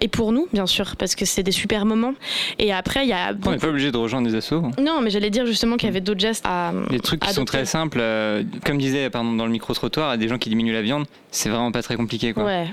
et 0.00 0.08
pour 0.08 0.32
nous, 0.32 0.48
bien 0.52 0.66
sûr, 0.66 0.96
parce 0.96 1.14
que 1.14 1.24
c'est 1.26 1.42
des 1.42 1.52
super 1.52 1.84
moments. 1.90 2.14
Et 2.58 2.72
après, 2.72 3.04
il 3.04 3.08
y 3.08 3.12
a. 3.12 3.32
On 3.46 3.50
n'est 3.50 3.58
pas 3.58 3.68
obligé 3.68 3.92
de 3.92 3.96
rejoindre 3.96 4.28
des 4.28 4.34
assos. 4.34 4.62
hein. 4.64 4.70
Non, 4.82 5.00
mais 5.02 5.10
j'allais 5.10 5.30
dire 5.30 5.44
justement 5.46 5.76
qu'il 5.76 5.88
y 5.88 5.90
avait 5.90 6.00
d'autres 6.00 6.20
gestes 6.20 6.44
à. 6.46 6.72
Des 6.90 7.00
trucs 7.00 7.20
qui 7.20 7.32
sont 7.32 7.44
très 7.44 7.64
simples, 7.64 7.98
euh, 8.00 8.42
comme 8.64 8.78
disait 8.78 9.10
pardon, 9.10 9.32
dans 9.34 9.44
le 9.46 9.52
micro-trottoir, 9.52 10.10
à 10.10 10.16
des 10.16 10.28
gens 10.28 10.38
qui 10.38 10.48
diminuent 10.48 10.72
la 10.72 10.82
viande, 10.82 11.04
c'est 11.30 11.48
vraiment 11.48 11.70
pas 11.72 11.82
très 11.82 11.96
compliqué. 11.96 12.32
Quoi. 12.32 12.44
Ouais. 12.44 12.66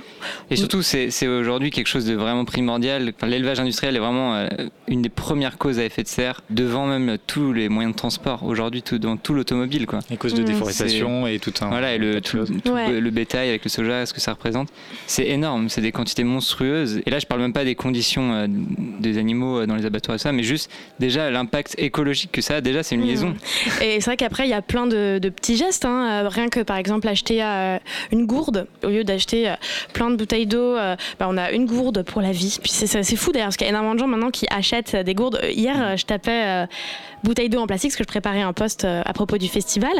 Et 0.49 0.56
surtout, 0.56 0.82
c'est 0.82 1.27
aujourd'hui 1.27 1.69
quelque 1.71 1.88
chose 1.88 2.06
de 2.06 2.13
vraiment 2.13 2.45
primordial. 2.45 3.12
Enfin, 3.15 3.27
L'élevage 3.27 3.60
industriel 3.60 3.95
est 3.95 3.99
vraiment 3.99 4.36
euh, 4.36 4.47
une 4.88 5.01
des 5.01 5.10
premières 5.10 5.58
causes 5.58 5.80
à 5.80 5.84
effet 5.86 6.03
de 6.03 6.08
serre, 6.08 6.41
devant 6.49 6.86
même 6.88 7.17
tous 7.27 7.53
les 7.53 7.69
moyens 7.69 7.93
de 7.93 7.97
transport, 7.97 8.43
aujourd'hui, 8.43 8.82
tout, 8.82 8.97
dans 8.99 9.17
tout 9.17 9.34
l'automobile. 9.34 9.86
quoi. 9.86 9.99
Les 10.10 10.17
causes 10.17 10.34
de 10.34 10.41
Mm. 10.41 10.45
déforestation 10.45 11.27
et 11.27 11.39
tout 11.39 11.53
un. 11.62 11.67
Voilà, 11.67 11.93
et 11.93 11.97
le, 11.97 12.21
tout, 12.21 12.38
tout 12.63 12.71
Ouais. 12.71 12.89
le- 12.91 12.99
le 12.99 13.10
bétail 13.12 13.49
avec 13.49 13.63
le 13.63 13.69
soja, 13.69 14.06
ce 14.06 14.13
que 14.13 14.19
ça 14.21 14.32
représente, 14.34 14.69
c'est 15.08 15.27
énorme, 15.27 15.69
c'est 15.69 15.82
des 15.82 15.91
quantités 15.91 16.23
monstrueuses. 16.23 17.01
Et 17.06 17.10
là, 17.10 17.19
je 17.19 17.25
parle 17.25 17.41
même 17.41 17.53
pas 17.53 17.63
des 17.65 17.75
conditions 17.75 18.34
euh, 18.34 18.47
des 19.12 19.17
animaux 19.17 19.60
euh, 19.60 19.65
dans 19.65 19.76
les 19.76 19.86
abattoirs 19.86 20.15
et 20.15 20.20
ça, 20.20 20.32
mais 20.32 20.43
juste 20.43 20.70
déjà 21.00 21.30
l'impact 21.30 21.76
écologique 21.78 22.32
que 22.32 22.41
ça 22.41 22.56
a, 22.58 22.62
déjà, 22.62 22.84
c'est 22.84 22.96
une 22.96 23.02
Mhm. 23.02 23.08
liaison. 23.08 23.36
Et 23.82 24.00
c'est 24.02 24.06
vrai 24.06 24.17
qu'après, 24.17 24.46
il 24.46 24.50
y 24.50 24.54
a 24.54 24.62
plein 24.62 24.88
de, 24.88 25.20
de 25.20 25.30
petits 25.30 25.58
gestes. 25.58 25.86
hein. 25.86 26.24
Euh, 26.26 26.30
Rien 26.30 26.50
que 26.50 26.60
par 26.60 26.78
exemple 26.78 27.08
acheter 27.08 27.43
euh, 27.43 27.78
une 28.12 28.26
gourde, 28.26 28.67
au 28.84 28.88
lieu 28.89 29.04
d'acheter 29.04 29.54
plein 29.93 30.10
de 30.12 30.15
bouteilles 30.15 30.46
d'eau, 30.46 30.76
bah, 30.76 31.28
on 31.30 31.38
a 31.38 31.52
une 31.52 31.65
gourde 31.65 32.04
pour 32.04 32.22
la 32.22 32.32
vie. 32.32 32.58
Puis 32.62 32.72
c'est 32.72 33.15
fou 33.15 33.32
d'ailleurs, 33.32 33.48
parce 33.48 33.58
qu'il 33.58 33.65
y 33.65 33.70
a 33.70 33.72
énormément 33.72 33.96
de 33.96 34.00
gens 34.00 34.08
maintenant 34.08 34.32
qui 34.32 34.46
achètent 34.50 34.96
des 34.96 35.13
gourdes. 35.13 35.39
Hier, 35.50 35.96
je 35.98 36.06
tapais 36.06 36.65
bouteille 37.24 37.50
d'eau 37.50 37.60
en 37.60 37.67
plastique, 37.67 37.89
parce 37.91 37.98
que 37.98 38.04
je 38.04 38.08
préparais 38.08 38.41
un 38.41 38.54
post 38.54 38.86
euh, 38.86 39.02
à 39.06 39.12
propos 39.13 39.38
du 39.38 39.48
festival. 39.48 39.91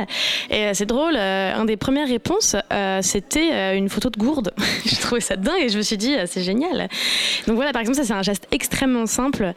Et 0.52 0.74
c'est 0.74 0.86
drôle, 0.86 1.16
un 1.18 1.66
des 1.66 1.78
premières 1.78 2.08
réponses, 2.08 2.56
c'était 3.02 3.78
une 3.78 3.90
photo 3.90 4.10
de 4.10 4.18
gourde. 4.18 4.54
J'ai 4.86 4.96
trouvé 4.98 5.22
ça 5.22 5.36
dingue 5.36 5.62
et 5.62 5.70
je 5.70 5.78
me 5.78 5.84
suis 5.84 5.98
dit, 5.98 6.16
c'est 6.26 6.44
génial. 6.44 6.88
Donc 7.48 7.56
voilà, 7.56 7.72
par 7.74 7.82
exemple, 7.82 7.98
ça 7.98 8.04
c'est 8.04 8.14
un 8.14 8.22
geste 8.22 8.48
extrêmement 8.52 8.87
simple. 9.06 9.54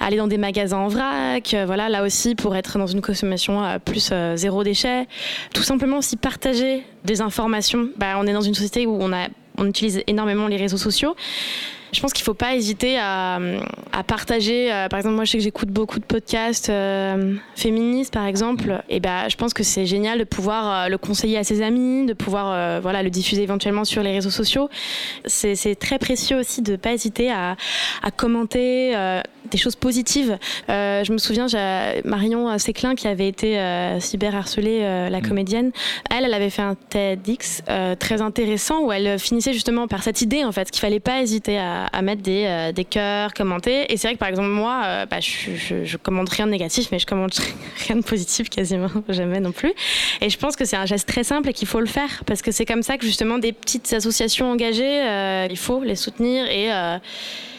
Aller 0.00 0.16
dans 0.16 0.26
des 0.26 0.38
magasins 0.38 0.78
en 0.78 0.88
vrac, 0.88 1.54
euh, 1.54 1.64
voilà, 1.66 1.88
là 1.88 2.02
aussi 2.02 2.34
pour 2.34 2.54
être 2.56 2.78
dans 2.78 2.86
une 2.86 3.00
consommation 3.00 3.64
euh, 3.64 3.78
plus 3.78 4.10
euh, 4.12 4.36
zéro 4.36 4.64
déchet. 4.64 5.06
Tout 5.52 5.62
simplement 5.62 5.98
aussi 5.98 6.16
partager 6.16 6.84
des 7.04 7.20
informations. 7.20 7.88
Bah, 7.96 8.16
on 8.18 8.26
est 8.26 8.32
dans 8.32 8.40
une 8.40 8.54
société 8.54 8.86
où 8.86 8.96
on, 9.00 9.12
a, 9.12 9.28
on 9.58 9.66
utilise 9.66 10.02
énormément 10.06 10.46
les 10.48 10.56
réseaux 10.56 10.76
sociaux. 10.76 11.16
Je 11.92 12.00
pense 12.00 12.12
qu'il 12.12 12.22
ne 12.22 12.26
faut 12.26 12.34
pas 12.34 12.54
hésiter 12.54 12.98
à, 12.98 13.38
partager. 14.06 14.72
euh, 14.72 14.88
par 14.88 14.98
exemple, 14.98 15.14
moi, 15.14 15.24
je 15.24 15.32
sais 15.32 15.38
que 15.38 15.44
j'écoute 15.44 15.68
beaucoup 15.68 15.98
de 15.98 16.04
podcasts 16.04 16.68
euh, 16.68 17.34
féministes, 17.54 18.12
par 18.12 18.26
exemple. 18.26 18.82
Et 18.88 19.00
ben, 19.00 19.28
je 19.28 19.36
pense 19.36 19.54
que 19.54 19.62
c'est 19.62 19.86
génial 19.86 20.18
de 20.18 20.24
pouvoir 20.24 20.86
euh, 20.86 20.88
le 20.88 20.98
conseiller 20.98 21.38
à 21.38 21.44
ses 21.44 21.62
amis, 21.62 22.06
de 22.06 22.12
pouvoir 22.12 22.80
voilà, 22.80 23.02
le 23.02 23.10
diffuser 23.10 23.42
éventuellement 23.42 23.84
sur 23.84 24.02
les 24.02 24.12
réseaux 24.12 24.30
sociaux. 24.30 24.68
C'est 25.26 25.78
très 25.78 25.98
précieux 25.98 26.38
aussi 26.38 26.62
de 26.62 26.72
ne 26.72 26.76
pas 26.76 26.92
hésiter 26.92 27.30
à, 27.30 27.56
commenter 28.16 28.94
des 29.50 29.58
choses 29.58 29.76
positives. 29.76 30.38
Euh, 30.68 31.04
je 31.04 31.12
me 31.12 31.18
souviens, 31.18 31.46
Marion 32.04 32.58
Séclin 32.58 32.94
qui 32.94 33.06
avait 33.08 33.28
été 33.28 33.58
euh, 33.58 34.00
cyberharcelée, 34.00 34.80
euh, 34.82 35.08
la 35.08 35.20
comédienne. 35.20 35.72
Elle, 36.10 36.24
elle 36.24 36.34
avait 36.34 36.50
fait 36.50 36.62
un 36.62 36.74
TEDx 36.74 37.62
euh, 37.68 37.94
très 37.94 38.20
intéressant 38.22 38.80
où 38.80 38.92
elle 38.92 39.18
finissait 39.18 39.52
justement 39.52 39.88
par 39.88 40.02
cette 40.02 40.22
idée 40.22 40.44
en 40.44 40.52
fait 40.52 40.70
qu'il 40.70 40.80
fallait 40.80 41.00
pas 41.00 41.20
hésiter 41.22 41.58
à, 41.58 41.86
à 41.86 42.02
mettre 42.02 42.22
des, 42.22 42.70
des 42.74 42.84
cœurs, 42.84 43.34
commenter. 43.34 43.92
Et 43.92 43.96
c'est 43.96 44.08
vrai 44.08 44.14
que 44.14 44.18
par 44.20 44.28
exemple 44.28 44.48
moi, 44.48 45.04
bah, 45.10 45.20
je, 45.20 45.54
je, 45.56 45.84
je 45.84 45.96
commente 45.96 46.28
rien 46.30 46.46
de 46.46 46.50
négatif, 46.52 46.88
mais 46.92 46.98
je 46.98 47.06
commente 47.06 47.38
rien 47.86 47.96
de 47.96 48.02
positif 48.02 48.48
quasiment 48.48 48.88
jamais 49.08 49.40
non 49.40 49.52
plus. 49.52 49.72
Et 50.20 50.30
je 50.30 50.38
pense 50.38 50.56
que 50.56 50.64
c'est 50.64 50.76
un 50.76 50.86
geste 50.86 51.08
très 51.08 51.24
simple 51.24 51.48
et 51.50 51.52
qu'il 51.52 51.68
faut 51.68 51.80
le 51.80 51.86
faire 51.86 52.22
parce 52.26 52.42
que 52.42 52.50
c'est 52.50 52.64
comme 52.66 52.82
ça 52.82 52.98
que 52.98 53.06
justement 53.06 53.38
des 53.38 53.52
petites 53.52 53.92
associations 53.92 54.50
engagées, 54.50 55.46
il 55.50 55.56
faut 55.58 55.82
les 55.82 55.96
soutenir 55.96 56.46
et 56.50 56.68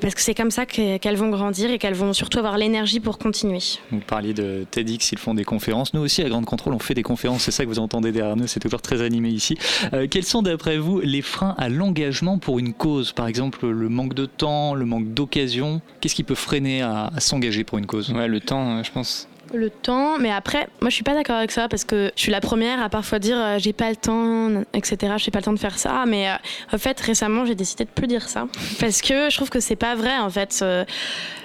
parce 0.02 0.14
que 0.14 0.22
c'est 0.22 0.36
comme 0.36 0.52
ça 0.52 0.66
que- 0.66 0.98
qu'elles 0.98 1.16
vont 1.18 1.30
grandir 1.30 1.72
et 1.78 1.80
qu'elles 1.80 1.94
vont 1.94 2.12
surtout 2.12 2.40
avoir 2.40 2.58
l'énergie 2.58 3.00
pour 3.00 3.20
continuer. 3.20 3.60
Vous 3.92 4.00
parliez 4.00 4.34
de 4.34 4.66
TEDx, 4.72 5.12
ils 5.12 5.20
font 5.20 5.36
des 5.36 5.44
conférences. 5.44 5.94
Nous 5.94 6.02
aussi, 6.02 6.24
à 6.24 6.30
Grande 6.30 6.46
Contrôle, 6.46 6.74
on 6.74 6.80
fait 6.80 6.96
des 6.96 7.04
conférences. 7.04 7.44
C'est 7.44 7.52
ça 7.52 7.64
que 7.64 7.70
vous 7.70 7.78
entendez 7.78 8.12
derrière 8.12 8.36
nous. 8.36 8.48
C'est 8.48 8.60
toujours 8.60 8.82
très 8.82 9.04
animé 9.04 9.30
ici. 9.30 9.58
Euh, 9.94 10.08
quels 10.10 10.24
sont, 10.24 10.42
d'après 10.42 10.80
vous, 10.80 11.00
les 11.00 11.22
freins 11.22 11.54
à 11.60 11.70
l'engagement 11.70 12.40
pour 12.40 12.58
une 12.58 12.74
cause? 12.74 13.12
Par 13.12 13.28
exemple, 13.28 13.68
le 13.68 13.90
manque 13.90 14.16
de 14.16 14.26
temps, 14.26 14.74
le 14.74 14.86
manque 14.86 15.14
d'occasion. 15.14 15.82
Qu'est-ce 16.02 16.16
qui 16.16 16.24
peut 16.24 16.34
freiner 16.36 16.82
à, 16.82 17.12
à 17.16 17.20
s'engager 17.20 17.64
pour 17.64 17.78
une 17.78 17.86
cause? 17.86 18.10
Ouais, 18.10 18.28
le 18.28 18.40
temps, 18.40 18.80
euh, 18.80 18.84
je 18.84 18.92
pense. 18.92 19.28
Le 19.54 19.70
temps, 19.70 20.18
mais 20.20 20.32
après, 20.32 20.68
moi 20.82 20.90
je 20.90 20.96
suis 20.96 21.04
pas 21.04 21.14
d'accord 21.14 21.38
avec 21.38 21.52
ça 21.52 21.68
parce 21.70 21.86
que 21.86 22.12
je 22.16 22.22
suis 22.22 22.32
la 22.32 22.42
première 22.42 22.82
à 22.82 22.90
parfois 22.90 23.20
dire 23.20 23.38
euh, 23.38 23.58
j'ai 23.60 23.74
pas 23.74 23.90
le 23.90 23.96
temps, 23.96 24.64
etc. 24.74 25.14
J'ai 25.18 25.32
pas 25.32 25.40
le 25.40 25.46
temps 25.46 25.54
de 25.54 25.60
faire 25.60 25.78
ça, 25.78 26.04
mais 26.08 26.30
euh, 26.30 26.34
en 26.74 26.78
fait 26.78 27.00
récemment 27.00 27.46
j'ai 27.46 27.56
décidé 27.56 27.86
de 27.86 27.90
plus 27.90 28.08
dire 28.08 28.28
ça 28.28 28.48
parce 28.80 29.02
que 29.02 29.30
je 29.30 29.36
trouve 29.38 29.50
que 29.50 29.60
c'est 29.60 29.76
pas 29.78 29.96
vrai 29.96 30.18
en 30.18 30.30
fait. 30.30 30.60
Euh, 30.62 30.84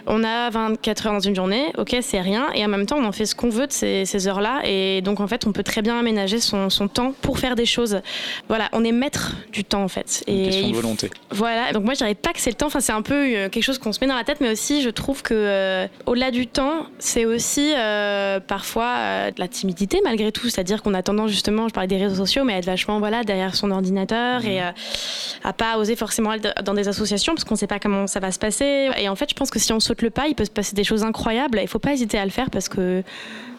on 0.08 0.24
a 0.24 0.50
24 0.50 1.06
heures 1.06 1.12
dans 1.12 1.20
une 1.20 1.36
journée, 1.36 1.66
ok 1.78 1.96
c'est 2.00 2.20
rien, 2.20 2.48
et 2.56 2.64
en 2.64 2.68
même 2.68 2.86
temps 2.86 2.96
on 2.98 3.04
en 3.04 3.12
fait 3.12 3.24
ce 3.24 3.36
qu'on 3.36 3.50
veut 3.50 3.68
de 3.68 3.72
ces, 3.72 4.04
ces 4.04 4.26
heures-là, 4.26 4.62
et 4.64 5.00
donc 5.00 5.20
en 5.20 5.28
fait 5.28 5.46
on 5.46 5.52
peut 5.52 5.62
très 5.62 5.80
bien 5.80 5.96
aménager 5.96 6.40
son, 6.40 6.70
son 6.70 6.88
temps 6.88 7.12
pour 7.22 7.38
faire 7.38 7.54
des 7.54 7.66
choses. 7.66 8.00
Voilà, 8.48 8.68
on 8.72 8.84
est 8.84 8.90
maître 8.90 9.36
du 9.52 9.62
temps 9.62 9.84
en 9.84 9.86
fait. 9.88 10.24
Une 10.26 10.34
Et 10.40 10.44
question 10.46 10.62
de 10.62 10.66
il 10.70 10.74
faut- 10.74 10.80
volonté. 10.80 11.10
voilà, 11.30 11.72
donc 11.72 11.84
moi 11.84 11.94
je 11.94 11.98
dirais 11.98 12.16
pas 12.16 12.32
que 12.32 12.40
c'est 12.40 12.50
le 12.50 12.56
temps, 12.56 12.66
enfin 12.66 12.80
c'est 12.80 12.90
un 12.92 13.02
peu 13.02 13.14
euh, 13.14 13.48
quelque 13.48 13.62
chose 13.62 13.78
qu'on 13.78 13.92
se 13.92 14.00
met 14.00 14.08
dans 14.08 14.16
la 14.16 14.24
tête, 14.24 14.38
mais 14.40 14.50
aussi 14.50 14.82
je 14.82 14.90
trouve 14.90 15.22
que 15.22 15.34
euh, 15.34 15.86
au-delà 16.06 16.32
du 16.32 16.48
temps, 16.48 16.86
c'est 16.98 17.24
aussi 17.24 17.72
euh, 17.92 18.40
parfois 18.40 18.94
euh, 18.96 19.30
de 19.30 19.40
la 19.40 19.48
timidité 19.48 20.00
malgré 20.02 20.32
tout, 20.32 20.48
c'est-à-dire 20.48 20.82
qu'on 20.82 20.94
a 20.94 21.02
tendance 21.02 21.30
justement, 21.30 21.68
je 21.68 21.74
parlais 21.74 21.88
des 21.88 21.98
réseaux 21.98 22.16
sociaux, 22.16 22.44
mais 22.44 22.54
à 22.54 22.58
être 22.58 22.66
vachement 22.66 22.98
voilà 22.98 23.24
derrière 23.24 23.54
son 23.54 23.70
ordinateur 23.70 24.44
et 24.44 24.62
euh, 24.62 24.70
à 25.44 25.52
pas 25.52 25.78
oser 25.78 25.96
forcément 25.96 26.30
aller 26.30 26.50
dans 26.64 26.74
des 26.74 26.88
associations 26.88 27.34
parce 27.34 27.44
qu'on 27.44 27.56
sait 27.56 27.66
pas 27.66 27.78
comment 27.78 28.06
ça 28.06 28.20
va 28.20 28.32
se 28.32 28.38
passer. 28.38 28.90
Et 28.98 29.08
en 29.08 29.16
fait, 29.16 29.30
je 29.30 29.34
pense 29.34 29.50
que 29.50 29.58
si 29.58 29.72
on 29.72 29.80
saute 29.80 30.02
le 30.02 30.10
pas, 30.10 30.26
il 30.28 30.34
peut 30.34 30.44
se 30.44 30.50
passer 30.50 30.74
des 30.74 30.84
choses 30.84 31.02
incroyables. 31.02 31.58
Il 31.62 31.68
faut 31.68 31.78
pas 31.78 31.92
hésiter 31.92 32.18
à 32.18 32.24
le 32.24 32.30
faire 32.30 32.50
parce 32.50 32.68
que 32.68 33.02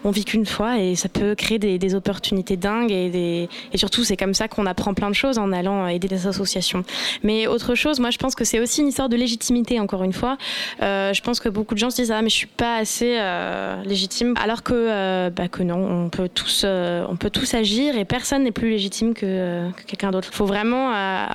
on 0.03 0.11
vit 0.11 0.25
qu'une 0.25 0.45
fois 0.45 0.79
et 0.79 0.95
ça 0.95 1.09
peut 1.09 1.35
créer 1.35 1.59
des, 1.59 1.93
opportunités 1.95 2.57
dingues 2.57 2.91
et, 2.91 3.49
surtout 3.75 4.03
c'est 4.03 4.17
comme 4.17 4.33
ça 4.33 4.47
qu'on 4.47 4.65
apprend 4.65 4.93
plein 4.93 5.09
de 5.09 5.15
choses 5.15 5.37
en 5.37 5.51
allant 5.51 5.87
aider 5.87 6.07
des 6.07 6.25
associations. 6.25 6.83
Mais 7.21 7.45
autre 7.45 7.75
chose, 7.75 7.99
moi 7.99 8.09
je 8.09 8.17
pense 8.17 8.33
que 8.35 8.43
c'est 8.43 8.59
aussi 8.59 8.81
une 8.81 8.87
histoire 8.87 9.09
de 9.09 9.15
légitimité 9.15 9.79
encore 9.79 10.03
une 10.03 10.13
fois. 10.13 10.37
Euh, 10.81 11.13
je 11.13 11.21
pense 11.21 11.39
que 11.39 11.49
beaucoup 11.49 11.75
de 11.75 11.79
gens 11.79 11.91
se 11.91 11.97
disent 11.97 12.11
ah 12.11 12.21
mais 12.21 12.29
je 12.29 12.35
suis 12.35 12.47
pas 12.47 12.77
assez 12.77 13.17
euh, 13.19 13.83
légitime 13.83 14.33
alors 14.41 14.63
que 14.63 14.73
euh, 14.73 15.29
bah, 15.29 15.47
que 15.47 15.61
non, 15.61 15.75
on 15.75 16.09
peut 16.09 16.29
tous 16.29 16.63
euh, 16.65 17.05
on 17.09 17.15
peut 17.15 17.29
tous 17.29 17.53
agir 17.53 17.97
et 17.97 18.05
personne 18.05 18.43
n'est 18.43 18.51
plus 18.51 18.69
légitime 18.69 19.13
que, 19.13 19.25
euh, 19.25 19.69
que 19.71 19.83
quelqu'un 19.83 20.11
d'autre. 20.11 20.29
Il 20.31 20.35
faut 20.35 20.45
vraiment 20.45 20.93
euh, 20.93 21.25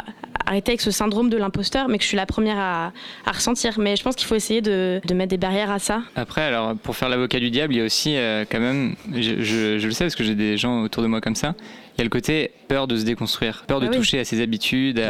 arrêter 0.48 0.72
avec 0.72 0.80
ce 0.80 0.90
syndrome 0.90 1.28
de 1.30 1.36
l'imposteur, 1.36 1.88
mais 1.88 1.98
que 1.98 2.02
je 2.04 2.08
suis 2.08 2.16
la 2.16 2.26
première 2.26 2.58
à, 2.58 2.92
à 3.26 3.32
ressentir. 3.32 3.78
Mais 3.78 3.96
je 3.96 4.02
pense 4.02 4.16
qu'il 4.16 4.26
faut 4.26 4.34
essayer 4.34 4.60
de, 4.60 5.00
de 5.06 5.14
mettre 5.14 5.30
des 5.30 5.36
barrières 5.36 5.70
à 5.70 5.78
ça. 5.78 6.02
Après, 6.16 6.42
alors 6.42 6.74
pour 6.74 6.96
faire 6.96 7.08
l'avocat 7.08 7.38
du 7.38 7.50
diable, 7.50 7.74
il 7.74 7.78
y 7.78 7.80
a 7.80 7.84
aussi 7.84 8.16
euh, 8.16 8.44
quand 8.50 8.60
même, 8.60 8.94
je, 9.14 9.42
je- 9.42 9.78
je 9.78 9.86
le 9.86 9.92
sais 9.92 10.04
parce 10.04 10.14
que 10.16 10.24
j'ai 10.24 10.34
des 10.34 10.56
gens 10.56 10.82
autour 10.82 11.02
de 11.02 11.08
moi 11.08 11.20
comme 11.20 11.34
ça, 11.36 11.54
il 11.94 11.98
y 11.98 12.00
a 12.02 12.04
le 12.04 12.10
côté 12.10 12.52
peur 12.68 12.86
de 12.86 12.96
se 12.96 13.04
déconstruire, 13.04 13.64
peur 13.66 13.80
de 13.80 13.86
Ah 13.86 13.90
oui. 13.90 13.96
toucher 13.96 14.20
à 14.20 14.24
ses 14.24 14.40
habitudes, 14.40 15.00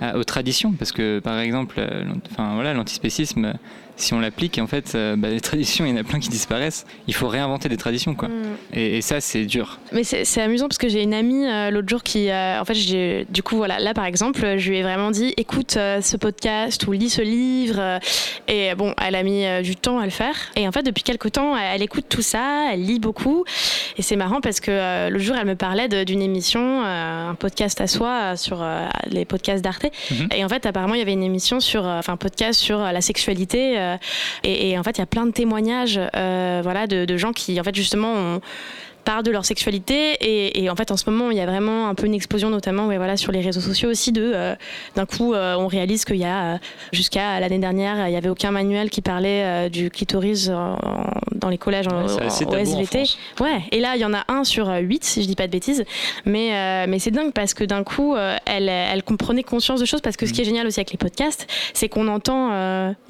à, 0.00 0.16
aux 0.16 0.24
traditions. 0.24 0.72
Parce 0.72 0.90
que, 0.92 1.18
par 1.20 1.38
exemple, 1.38 1.76
euh, 1.78 2.04
enfin, 2.30 2.54
voilà, 2.54 2.72
l'antispécisme, 2.72 3.52
si 3.96 4.12
on 4.12 4.20
l'applique, 4.20 4.58
en 4.58 4.66
fait, 4.66 4.94
euh, 4.94 5.14
bah, 5.16 5.28
les 5.28 5.40
traditions, 5.40 5.84
il 5.84 5.90
y 5.90 5.92
en 5.92 5.96
a 5.96 6.04
plein 6.04 6.18
qui 6.18 6.28
disparaissent. 6.28 6.84
Il 7.06 7.14
faut 7.14 7.28
réinventer 7.28 7.68
des 7.68 7.76
traditions, 7.76 8.14
quoi. 8.14 8.28
Mm. 8.28 8.56
Et, 8.72 8.98
et 8.98 9.02
ça, 9.02 9.20
c'est 9.20 9.44
dur. 9.44 9.78
Mais 9.92 10.02
c'est 10.04 10.40
amusant 10.40 10.66
parce 10.68 10.78
que 10.78 10.88
j'ai 10.88 11.02
une 11.02 11.14
amie 11.14 11.46
euh, 11.46 11.70
l'autre 11.70 11.88
jour 11.88 12.02
qui, 12.02 12.28
euh, 12.30 12.60
en 12.60 12.64
fait, 12.64 12.74
j'ai, 12.74 13.26
du 13.30 13.42
coup, 13.42 13.56
voilà, 13.56 13.78
là 13.78 13.94
par 13.94 14.04
exemple, 14.04 14.58
je 14.58 14.70
lui 14.70 14.78
ai 14.78 14.82
vraiment 14.82 15.10
dit, 15.10 15.32
écoute 15.36 15.72
ce 15.74 16.16
podcast 16.16 16.86
ou 16.86 16.92
lis 16.92 17.10
ce 17.10 17.22
livre. 17.22 18.00
et 18.48 18.74
bon, 18.74 18.94
elle 19.00 19.14
a 19.14 19.22
mis 19.22 19.44
du 19.62 19.76
temps 19.76 19.98
à 19.98 20.04
le 20.04 20.10
faire. 20.10 20.34
Et 20.56 20.66
en 20.66 20.72
fait, 20.72 20.82
depuis 20.82 21.02
quelques 21.02 21.32
temps, 21.32 21.56
elle, 21.56 21.76
elle 21.76 21.82
écoute 21.82 22.06
tout 22.08 22.22
ça, 22.22 22.72
elle 22.72 22.84
lit 22.84 22.98
beaucoup. 22.98 23.44
Et 23.96 24.02
c'est 24.02 24.16
marrant 24.16 24.40
parce 24.40 24.60
que 24.60 25.08
l'autre 25.08 25.24
jour, 25.24 25.36
elle 25.36 25.46
me 25.46 25.56
parlait 25.56 25.88
d'une 26.04 26.22
émission, 26.22 26.82
un 26.84 27.34
podcast 27.34 27.80
à 27.80 27.86
soi 27.86 28.36
sur 28.36 28.64
les 29.10 29.24
podcasts 29.24 29.62
d'Arte. 29.62 29.86
Et 30.34 30.44
en 30.44 30.48
fait, 30.48 30.66
apparemment, 30.66 30.94
il 30.94 30.98
y 30.98 31.02
avait 31.02 31.12
une 31.12 31.22
émission 31.22 31.60
sur, 31.60 31.84
enfin, 31.84 32.14
un 32.14 32.16
podcast 32.16 32.60
sur 32.60 32.78
la 32.78 33.00
sexualité. 33.00 33.78
Euh, 33.84 33.96
et, 34.42 34.78
en 34.78 34.82
fait, 34.82 34.98
il 34.98 35.00
y 35.00 35.02
a 35.02 35.06
plein 35.06 35.26
de 35.26 35.32
témoignages, 35.32 36.00
euh, 36.16 36.60
voilà, 36.62 36.86
de, 36.86 37.04
de 37.04 37.16
gens 37.16 37.32
qui, 37.32 37.60
en 37.60 37.64
fait, 37.64 37.74
justement, 37.74 38.12
ont 38.12 38.40
parlent 39.04 39.22
de 39.22 39.30
leur 39.30 39.44
sexualité 39.44 40.12
et, 40.20 40.62
et 40.64 40.70
en 40.70 40.76
fait 40.76 40.90
en 40.90 40.96
ce 40.96 41.08
moment 41.10 41.30
il 41.30 41.36
y 41.36 41.40
a 41.40 41.46
vraiment 41.46 41.88
un 41.88 41.94
peu 41.94 42.06
une 42.06 42.14
explosion 42.14 42.50
notamment 42.50 42.86
ouais, 42.86 42.96
voilà, 42.96 43.16
sur 43.16 43.32
les 43.32 43.40
réseaux 43.40 43.60
sociaux 43.60 43.90
aussi 43.90 44.12
de 44.12 44.32
euh, 44.34 44.54
d'un 44.96 45.06
coup 45.06 45.34
euh, 45.34 45.54
on 45.56 45.66
réalise 45.66 46.04
qu'il 46.04 46.16
y 46.16 46.24
a 46.24 46.54
euh, 46.54 46.58
jusqu'à 46.92 47.38
l'année 47.40 47.58
dernière 47.58 48.06
il 48.08 48.10
n'y 48.10 48.16
avait 48.16 48.28
aucun 48.28 48.50
manuel 48.50 48.90
qui 48.90 49.02
parlait 49.02 49.68
du 49.70 49.90
clitoris 49.90 50.48
en- 50.48 50.76
dans 51.34 51.48
les 51.48 51.58
collèges 51.58 51.86
en, 51.88 51.90
Ouais, 52.06 52.12
en- 52.12 52.26
au 52.26 52.30
tabou 52.30 52.54
en 52.54 52.58
SVT 52.58 53.04
ouais 53.40 53.62
et 53.72 53.80
là 53.80 53.96
il 53.96 54.00
y 54.00 54.04
en 54.04 54.14
a 54.14 54.24
un 54.28 54.44
sur 54.44 54.68
huit 54.80 55.04
si 55.04 55.22
je 55.22 55.26
dis 55.28 55.34
pas 55.36 55.46
de 55.46 55.52
bêtises. 55.52 55.84
Mais, 56.24 56.86
mais 56.86 56.98
c'est 56.98 57.10
dingue 57.10 57.32
parce 57.32 57.54
que 57.54 57.64
d'un 57.64 57.84
coup 57.84 58.14
elle, 58.46 58.68
elle 58.68 59.02
comprenait 59.02 59.42
conscience 59.42 59.80
de 59.80 59.84
choses 59.86 60.00
parce 60.00 60.16
que 60.16 60.26
ce 60.26 60.32
qui 60.32 60.40
est 60.40 60.44
génial 60.44 60.66
aussi 60.66 60.80
avec 60.80 60.90
les 60.92 60.98
podcasts 60.98 61.46
c'est 61.74 61.88
qu'on 61.88 62.08
entend 62.08 62.50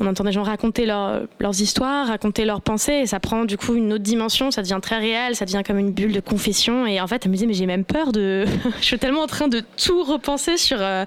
on 0.01 0.07
entend 0.07 0.25
des 0.25 0.33
gens 0.33 0.43
raconter 0.43 0.87
leur- 0.87 1.21
leurs 1.41 1.61
histoires 1.61 2.09
raconter 2.09 2.45
leurs 2.45 2.61
pensées 2.61 2.95
et 3.03 3.07
ça 3.07 3.21
prend 3.21 3.45
du 3.45 3.57
coup 3.57 3.75
une 3.75 3.93
autre 3.93 4.03
dimension 4.05 4.51
ça 4.51 4.63
devient 4.63 4.79
très 4.83 4.99
réel 4.99 5.37
ça 5.37 5.45
devient 5.45 5.63
comme 5.67 5.79
une 5.79 5.84
bulle 5.91 6.13
de 6.13 6.21
confession 6.21 6.87
et 6.87 7.01
en 7.01 7.07
fait 7.07 7.25
elle 7.25 7.31
me 7.31 7.37
disait 7.37 7.47
mais 7.47 7.55
j'ai 7.55 7.67
même 7.67 7.85
peur 7.85 8.13
de 8.13 8.45
je 8.81 8.85
suis 8.85 8.99
tellement 8.99 9.23
en 9.23 9.27
train 9.27 9.49
de 9.49 9.63
tout 9.77 10.03
repenser 10.03 10.57
sur 10.57 10.79
euh, 10.81 11.05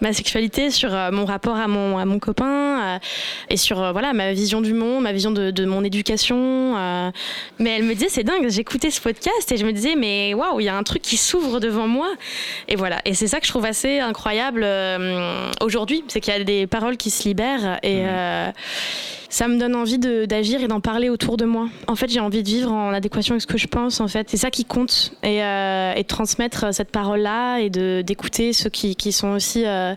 ma 0.00 0.12
sexualité 0.12 0.70
sur 0.70 0.94
euh, 0.94 1.10
mon 1.10 1.24
rapport 1.24 1.56
à 1.56 1.68
mon 1.68 1.98
à 1.98 2.04
mon 2.04 2.18
copain 2.18 2.80
euh, 2.80 2.98
et 3.50 3.56
sur 3.56 3.92
voilà 3.92 4.12
ma 4.12 4.32
vision 4.32 4.60
du 4.60 4.74
monde 4.74 5.02
ma 5.02 5.12
vision 5.12 5.30
de, 5.30 5.50
de 5.50 5.64
mon 5.64 5.84
éducation 5.84 6.18
mais 7.58 7.70
elle 7.70 7.84
me 7.84 7.94
disait 7.94 8.08
c'est 8.08 8.24
dingue 8.24 8.48
j'écoutais 8.48 8.90
ce 8.90 9.00
podcast 9.00 9.50
et 9.52 9.56
je 9.56 9.64
me 9.64 9.72
disais 9.72 9.94
mais 9.96 10.34
waouh 10.34 10.60
il 10.60 10.64
y 10.64 10.68
a 10.68 10.76
un 10.76 10.82
truc 10.82 11.02
qui 11.02 11.16
s'ouvre 11.16 11.60
devant 11.60 11.86
moi. 11.86 12.08
Et 12.68 12.76
voilà. 12.76 13.00
Et 13.04 13.14
c'est 13.14 13.26
ça 13.26 13.40
que 13.40 13.46
je 13.46 13.50
trouve 13.50 13.64
assez 13.64 14.00
incroyable 14.00 14.66
aujourd'hui 15.60 16.04
c'est 16.08 16.20
qu'il 16.20 16.32
y 16.32 16.36
a 16.36 16.44
des 16.44 16.66
paroles 16.66 16.96
qui 16.96 17.10
se 17.10 17.24
libèrent 17.24 17.78
et 17.82 18.02
euh, 18.04 18.50
ça 19.28 19.48
me 19.48 19.58
donne 19.58 19.74
envie 19.74 19.98
de- 19.98 20.24
d'agir 20.24 20.62
et 20.62 20.68
d'en 20.68 20.80
parler 20.80 21.08
autour 21.10 21.36
de 21.36 21.44
moi. 21.44 21.68
En 21.86 21.94
fait, 21.96 22.08
j'ai 22.10 22.20
envie 22.20 22.42
de 22.42 22.48
vivre 22.48 22.72
en 22.72 22.90
adéquation 22.92 23.32
avec 23.34 23.42
ce 23.42 23.46
que 23.46 23.58
je 23.58 23.66
pense. 23.66 24.00
En 24.00 24.08
fait, 24.08 24.28
c'est 24.30 24.36
ça 24.36 24.50
qui 24.50 24.64
compte 24.64 25.12
et, 25.22 25.42
euh, 25.42 25.92
et 25.94 26.02
de 26.02 26.06
transmettre 26.08 26.72
cette 26.72 26.90
parole-là 26.90 27.58
et 27.58 27.70
d'écouter 28.02 28.52
ceux 28.52 28.70
qui, 28.70 28.96
qui 28.96 29.12
sont 29.12 29.28
aussi 29.30 29.64
euh, 29.66 29.94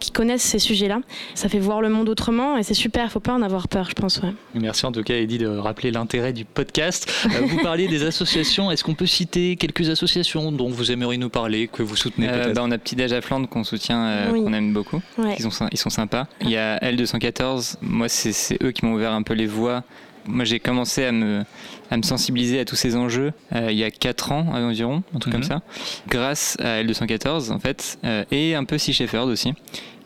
qui 0.00 0.10
connaissent 0.10 0.42
ces 0.42 0.58
sujets-là. 0.58 1.00
Ça 1.34 1.48
fait 1.48 1.58
voir 1.58 1.80
le 1.82 1.88
monde 1.88 2.08
autrement 2.08 2.56
et 2.56 2.62
c'est 2.62 2.74
super. 2.74 3.10
Faut 3.12 3.20
pas 3.20 3.34
en 3.34 3.42
avoir 3.42 3.68
peur, 3.68 3.88
je 3.88 3.94
pense. 3.94 4.18
Ouais. 4.22 4.32
Merci 4.54 4.86
en 4.86 4.92
tout 4.92 5.02
cas, 5.02 5.14
Eddie, 5.14 5.38
de 5.38 5.46
rappeler 5.48 5.90
l'intérêt 5.90 6.32
du 6.32 6.44
podcast. 6.44 7.12
Euh, 7.26 7.28
vous 7.46 7.58
parliez 7.62 7.88
des 7.88 8.04
associations. 8.04 8.70
Est-ce 8.70 8.84
qu'on 8.84 8.94
peut 8.94 9.06
citer 9.06 9.56
quelques 9.56 9.88
associations 9.90 10.50
dont 10.52 10.68
vous 10.70 10.90
aimeriez 10.90 11.18
nous 11.18 11.30
parler, 11.30 11.68
que 11.68 11.82
vous 11.82 11.96
soutenez 11.96 12.28
Euh, 12.28 12.44
peut-être 12.44 12.56
bah, 12.56 12.62
on 12.64 12.70
a 12.70 12.78
Petit 12.78 12.96
Déj 12.96 13.12
à 13.12 13.20
Flandre 13.20 13.48
qu'on 13.48 13.64
soutient, 13.64 14.04
euh, 14.04 14.30
Oui. 14.32 14.42
qu'on 14.42 14.52
aime 14.52 14.72
beaucoup. 14.72 15.00
Ouais. 15.18 15.36
Ils, 15.38 15.50
sont, 15.50 15.68
ils 15.70 15.78
sont 15.78 15.90
sympas. 15.90 16.26
Il 16.40 16.50
y 16.50 16.56
a 16.56 16.78
L214. 16.78 17.76
Moi, 17.82 18.08
c'est 18.08 18.32
c'est 18.62 18.68
eux 18.68 18.72
qui 18.72 18.84
m'ont 18.84 18.94
ouvert 18.94 19.12
un 19.12 19.22
peu 19.22 19.34
les 19.34 19.46
voies. 19.46 19.82
Moi, 20.26 20.44
j'ai 20.44 20.60
commencé 20.60 21.04
à 21.04 21.10
me, 21.10 21.42
à 21.90 21.96
me 21.96 22.02
sensibiliser 22.02 22.60
à 22.60 22.64
tous 22.64 22.76
ces 22.76 22.94
enjeux 22.94 23.32
euh, 23.56 23.72
il 23.72 23.76
y 23.76 23.82
a 23.82 23.90
4 23.90 24.30
ans 24.30 24.46
environ, 24.54 25.02
un 25.14 25.18
truc 25.18 25.34
Mhm. 25.34 25.40
comme 25.40 25.48
ça, 25.48 25.62
grâce 26.08 26.56
à 26.60 26.80
L214 26.82 27.50
en 27.50 27.58
fait, 27.58 27.98
euh, 28.04 28.24
et 28.30 28.54
un 28.54 28.62
peu 28.64 28.78
Sea 28.78 28.92
Shepherd 28.92 29.28
aussi, 29.28 29.52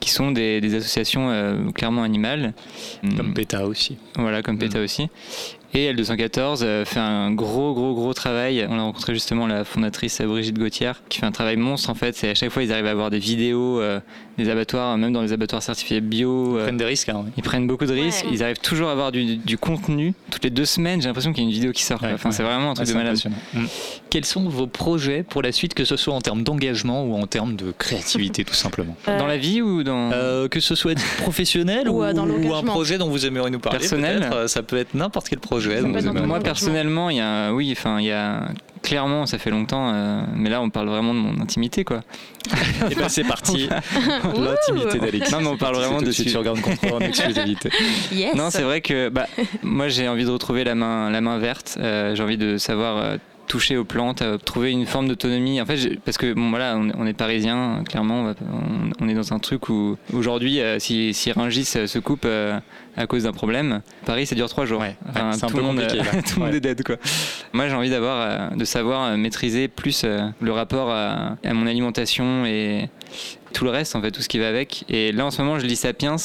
qui 0.00 0.08
sont 0.10 0.30
des, 0.30 0.62
des 0.62 0.74
associations 0.74 1.28
euh, 1.30 1.70
clairement 1.72 2.02
animales. 2.02 2.54
Comme 3.16 3.34
PETA 3.34 3.66
aussi. 3.66 3.98
Voilà, 4.16 4.40
comme 4.42 4.58
PETA 4.58 4.80
aussi. 4.80 5.08
Et 5.74 5.92
L214 5.92 6.60
euh, 6.62 6.84
fait 6.84 7.00
un 7.00 7.32
gros, 7.32 7.74
gros, 7.74 7.94
gros 7.94 8.14
travail. 8.14 8.66
On 8.70 8.78
a 8.78 8.82
rencontré 8.82 9.12
justement 9.14 9.46
la 9.46 9.64
fondatrice 9.64 10.20
euh, 10.20 10.26
Brigitte 10.26 10.58
Gauthier, 10.58 10.92
qui 11.08 11.18
fait 11.18 11.26
un 11.26 11.32
travail 11.32 11.56
monstre 11.56 11.90
en 11.90 11.94
fait. 11.94 12.16
C'est 12.16 12.30
à 12.30 12.34
chaque 12.34 12.50
fois, 12.50 12.62
ils 12.62 12.72
arrivent 12.72 12.86
à 12.86 12.90
avoir 12.92 13.10
des 13.10 13.18
vidéos 13.18 13.80
euh, 13.80 14.00
des 14.38 14.48
abattoirs, 14.48 14.96
même 14.96 15.12
dans 15.12 15.22
les 15.22 15.32
abattoirs 15.32 15.62
certifiés 15.62 16.00
bio. 16.00 16.58
Ils 16.58 16.62
prennent 16.62 16.76
des 16.76 16.84
risques. 16.84 17.08
hein, 17.08 17.22
oui. 17.24 17.30
Ils 17.36 17.42
prennent 17.42 17.66
beaucoup 17.66 17.84
de 17.86 17.92
risques. 17.92 18.24
Ouais. 18.24 18.30
Ils 18.32 18.42
arrivent 18.42 18.58
toujours 18.60 18.88
à 18.88 18.92
avoir 18.92 19.12
du, 19.12 19.36
du 19.36 19.58
contenu. 19.58 20.14
Toutes 20.30 20.44
les 20.44 20.50
deux 20.50 20.64
semaines, 20.64 21.00
j'ai 21.02 21.08
l'impression 21.08 21.32
qu'il 21.32 21.42
y 21.42 21.46
a 21.46 21.48
une 21.48 21.54
vidéo 21.54 21.72
qui 21.72 21.82
sort. 21.82 21.98
enfin, 22.02 22.28
ouais. 22.30 22.34
c'est 22.34 22.42
vraiment 22.42 22.70
un 22.70 22.74
truc 22.74 22.86
Ouais, 22.88 22.92
de 22.94 22.98
malade. 22.98 23.18
Mm. 23.54 23.64
Quels 24.08 24.24
sont 24.24 24.48
vos 24.48 24.66
projets 24.66 25.22
pour 25.24 25.42
la 25.42 25.52
suite, 25.52 25.74
que 25.74 25.84
ce 25.84 25.96
soit 25.96 26.14
en 26.14 26.20
termes 26.20 26.42
d'engagement 26.42 27.04
ou 27.04 27.14
en 27.16 27.26
termes 27.26 27.56
de 27.56 27.72
créativité, 27.76 28.44
tout 28.44 28.54
simplement? 28.54 28.96
Euh, 29.08 29.18
Dans 29.18 29.26
la 29.26 29.36
vie 29.36 29.60
ou 29.62 29.82
dans 29.82 30.10
Euh, 30.12 30.48
Que 30.48 30.60
ce 30.60 30.74
soit 30.74 30.98
professionnel 31.18 31.88
Ou, 31.88 31.98
ou, 31.98 32.02
euh, 32.04 32.12
dans 32.12 32.26
ou 32.28 32.54
un 32.54 32.62
projet 32.62 32.98
dont 32.98 33.08
vous 33.08 33.26
aimeriez 33.26 33.50
nous 33.50 33.58
parler. 33.58 33.78
Personnel 33.80 34.20
peut-être. 34.20 34.36
Euh, 34.36 34.46
Ça 34.46 34.62
peut 34.62 34.76
être 34.76 34.94
n'importe 34.94 35.28
quel 35.28 35.38
projet. 35.40 35.55
Moi 36.26 36.40
personnellement, 36.40 37.10
il 37.10 37.16
y 37.16 37.20
a, 37.20 37.52
oui, 37.52 37.70
enfin, 37.72 37.98
il 38.00 38.06
y 38.06 38.12
a 38.12 38.48
clairement, 38.82 39.26
ça 39.26 39.38
fait 39.38 39.50
longtemps, 39.50 39.90
euh, 39.92 40.22
mais 40.36 40.48
là, 40.48 40.60
on 40.62 40.70
parle 40.70 40.88
vraiment 40.88 41.12
de 41.12 41.18
mon 41.18 41.40
intimité, 41.40 41.82
quoi. 41.84 42.02
Et 42.90 42.94
ben 42.94 43.08
c'est 43.08 43.24
parti. 43.24 43.68
L'intimité 44.24 44.98
d'Alexis. 44.98 45.32
Non, 45.32 45.40
mais 45.40 45.48
on 45.48 45.56
parle 45.56 45.76
vraiment 45.76 46.00
de 46.00 46.10
suite 46.10 46.28
sur 46.28 46.42
Grande 46.42 46.60
Contrôle 46.60 46.92
en 46.94 47.00
exclusivité. 47.06 47.70
Yes. 48.12 48.34
Non, 48.34 48.50
c'est 48.50 48.62
vrai 48.62 48.80
que 48.80 49.08
bah, 49.08 49.26
moi 49.62 49.88
j'ai 49.88 50.08
envie 50.08 50.24
de 50.24 50.30
retrouver 50.30 50.64
la 50.64 50.74
main, 50.74 51.10
la 51.10 51.20
main 51.20 51.38
verte. 51.38 51.78
Euh, 51.80 52.14
j'ai 52.14 52.22
envie 52.22 52.36
de 52.36 52.58
savoir 52.58 52.96
euh, 52.98 53.16
toucher 53.48 53.76
aux 53.76 53.84
plantes, 53.84 54.22
trouver 54.44 54.70
une 54.70 54.86
forme 54.86 55.08
d'autonomie. 55.08 55.60
En 55.60 55.66
fait, 55.66 55.98
parce 56.04 56.18
que 56.18 56.32
bon, 56.32 56.50
voilà, 56.50 56.76
on, 56.76 56.90
on 56.96 57.06
est 57.06 57.12
parisien, 57.12 57.82
clairement, 57.88 58.20
on, 58.20 58.24
va- 58.26 58.34
on- 58.52 59.04
on 59.04 59.08
est 59.08 59.14
dans 59.14 59.32
un 59.32 59.38
truc 59.40 59.68
où 59.68 59.96
aujourd'hui, 60.12 60.60
euh, 60.60 60.78
si, 60.78 61.12
si 61.14 61.32
Rungis 61.32 61.64
se 61.64 61.98
coupe 61.98 62.24
euh, 62.24 62.58
à 62.96 63.06
cause 63.06 63.24
d'un 63.24 63.32
problème, 63.32 63.82
Paris, 64.06 64.26
ça 64.26 64.34
dure 64.34 64.48
trois 64.48 64.64
jours. 64.66 64.82
Enfin, 65.08 65.32
c'est 65.32 65.44
un 65.44 65.48
tout 65.48 65.54
peu 65.54 65.60
le 65.60 65.66
monde, 65.66 65.80
compliqué, 65.80 65.98
là. 66.02 66.22
tout 66.22 66.34
le 66.36 66.40
monde 66.40 66.50
Ouais. 66.52 66.56
est 66.56 66.60
dead, 66.60 66.82
quoi. 66.82 66.96
Moi, 67.52 67.68
j'ai 67.68 67.74
envie 67.74 67.90
d'avoir, 67.90 68.20
euh, 68.52 68.56
de 68.56 68.64
savoir 68.64 69.02
euh, 69.04 69.16
maîtriser 69.16 69.68
plus 69.68 70.02
euh, 70.04 70.20
le 70.40 70.52
rapport 70.52 70.90
à, 70.90 71.36
à 71.44 71.52
mon 71.54 71.66
alimentation 71.66 72.46
et 72.46 72.88
tout 73.52 73.64
le 73.64 73.70
reste, 73.70 73.96
en 73.96 74.00
fait, 74.02 74.10
tout 74.10 74.22
ce 74.22 74.28
qui 74.28 74.38
va 74.38 74.48
avec. 74.48 74.84
Et 74.88 75.12
là, 75.12 75.26
en 75.26 75.30
ce 75.30 75.42
moment, 75.42 75.58
je 75.58 75.66
lis 75.66 75.76
Sapiens, 75.76 76.16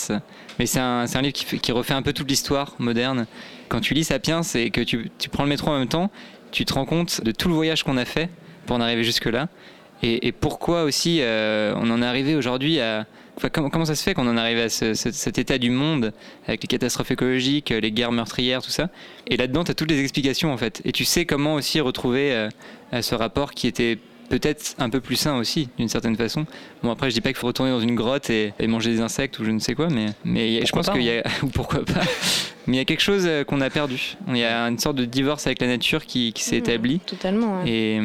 mais 0.60 0.66
c'est 0.66 0.80
un, 0.80 1.06
livre 1.22 1.34
qui, 1.34 1.46
fait- 1.46 1.58
qui 1.60 1.72
refait 1.72 1.94
un 1.94 2.02
peu 2.02 2.14
toute 2.14 2.30
l'histoire 2.30 2.74
moderne. 2.80 3.26
Quand 3.70 3.80
tu 3.82 3.94
lis 3.94 4.04
Sapiens 4.04 4.42
et 4.56 4.70
que 4.70 4.82
tu, 4.82 5.10
tu 5.20 5.30
prends 5.30 5.44
le 5.44 5.50
métro 5.50 5.72
en 5.72 5.80
même 5.80 5.88
temps, 5.88 6.10
tu 6.52 6.66
te 6.66 6.74
rends 6.74 6.86
compte 6.86 7.22
de 7.24 7.32
tout 7.32 7.48
le 7.48 7.54
voyage 7.54 7.84
qu'on 7.84 7.98
a 7.98 8.06
fait 8.06 8.30
pour 8.66 8.76
en 8.76 8.82
arriver 8.82 9.04
jusque-là. 9.04 9.48
Et, 10.04 10.28
et 10.28 10.32
pourquoi 10.32 10.84
aussi 10.84 11.20
euh, 11.22 11.74
on 11.78 11.90
en 11.92 12.02
est 12.02 12.06
arrivé 12.06 12.36
aujourd'hui 12.36 12.80
à. 12.80 13.06
Enfin, 13.42 13.50
comment, 13.52 13.72
comment 13.72 13.86
ça 13.86 13.96
se 13.96 14.04
fait 14.04 14.14
qu'on 14.14 14.28
en 14.28 14.38
est 14.38 14.40
arrivé 14.40 14.62
à 14.62 14.70
ce- 14.70 14.94
ce- 14.94 15.10
cet 15.12 15.40
état 15.40 15.58
du 15.58 15.72
monde 15.72 16.14
avec 16.48 16.62
les 16.62 16.68
catastrophes 16.68 17.10
écologiques, 17.10 17.70
les 17.72 17.92
guerres 17.92 18.12
meurtrières, 18.12 18.62
tout 18.62 18.70
ça? 18.70 18.90
Et 19.28 19.36
là-dedans, 19.36 19.64
tu 19.64 19.72
as 19.72 19.74
toutes 19.74 19.90
les 19.90 20.00
explications 20.00 20.54
en 20.54 20.58
fait. 20.58 20.82
Et 20.86 20.92
tu 20.92 21.06
sais 21.06 21.26
comment 21.26 21.56
aussi 21.56 21.80
retrouver 21.80 22.32
euh, 22.34 23.02
ce 23.02 23.16
rapport 23.16 23.52
qui 23.54 23.66
était 23.66 23.98
peut-être 24.30 24.76
un 24.78 24.90
peu 24.92 25.02
plus 25.02 25.16
sain 25.16 25.36
aussi, 25.38 25.70
d'une 25.78 25.90
certaine 25.90 26.16
façon. 26.16 26.46
Bon, 26.84 26.92
après, 26.92 27.10
je 27.10 27.16
dis 27.16 27.22
pas 27.22 27.30
qu'il 27.30 27.38
faut 27.38 27.48
retourner 27.48 27.72
dans 27.72 27.82
une 27.82 27.96
grotte 27.96 28.30
et, 28.30 28.54
et 28.60 28.68
manger 28.68 28.92
des 28.92 29.02
insectes 29.02 29.40
ou 29.40 29.44
je 29.44 29.52
ne 29.52 29.60
sais 29.60 29.74
quoi, 29.74 29.88
mais, 29.90 30.06
mais 30.24 30.64
je 30.66 30.72
pense 30.72 30.90
qu'il 30.90 31.02
y 31.02 31.10
a. 31.12 31.24
ou 31.44 31.48
pourquoi 31.48 31.84
pas 31.84 32.02
Mais 32.68 32.76
il 32.76 32.78
y 32.78 32.82
a 32.82 32.86
quelque 32.86 33.02
chose 33.02 33.24
euh, 33.28 33.44
qu'on 33.44 33.60
a 33.62 33.70
perdu. 33.70 34.16
Il 34.28 34.38
y 34.38 34.44
a 34.44 34.62
une 34.68 34.78
sorte 34.78 34.96
de 34.96 35.06
divorce 35.06 35.48
avec 35.48 35.60
la 35.62 35.68
nature 35.68 36.06
qui, 36.06 36.32
qui 36.34 36.44
s'est 36.44 36.58
établi. 36.58 37.00
Totalement. 37.00 37.62
ouais. 37.64 37.70
Et, 37.70 38.02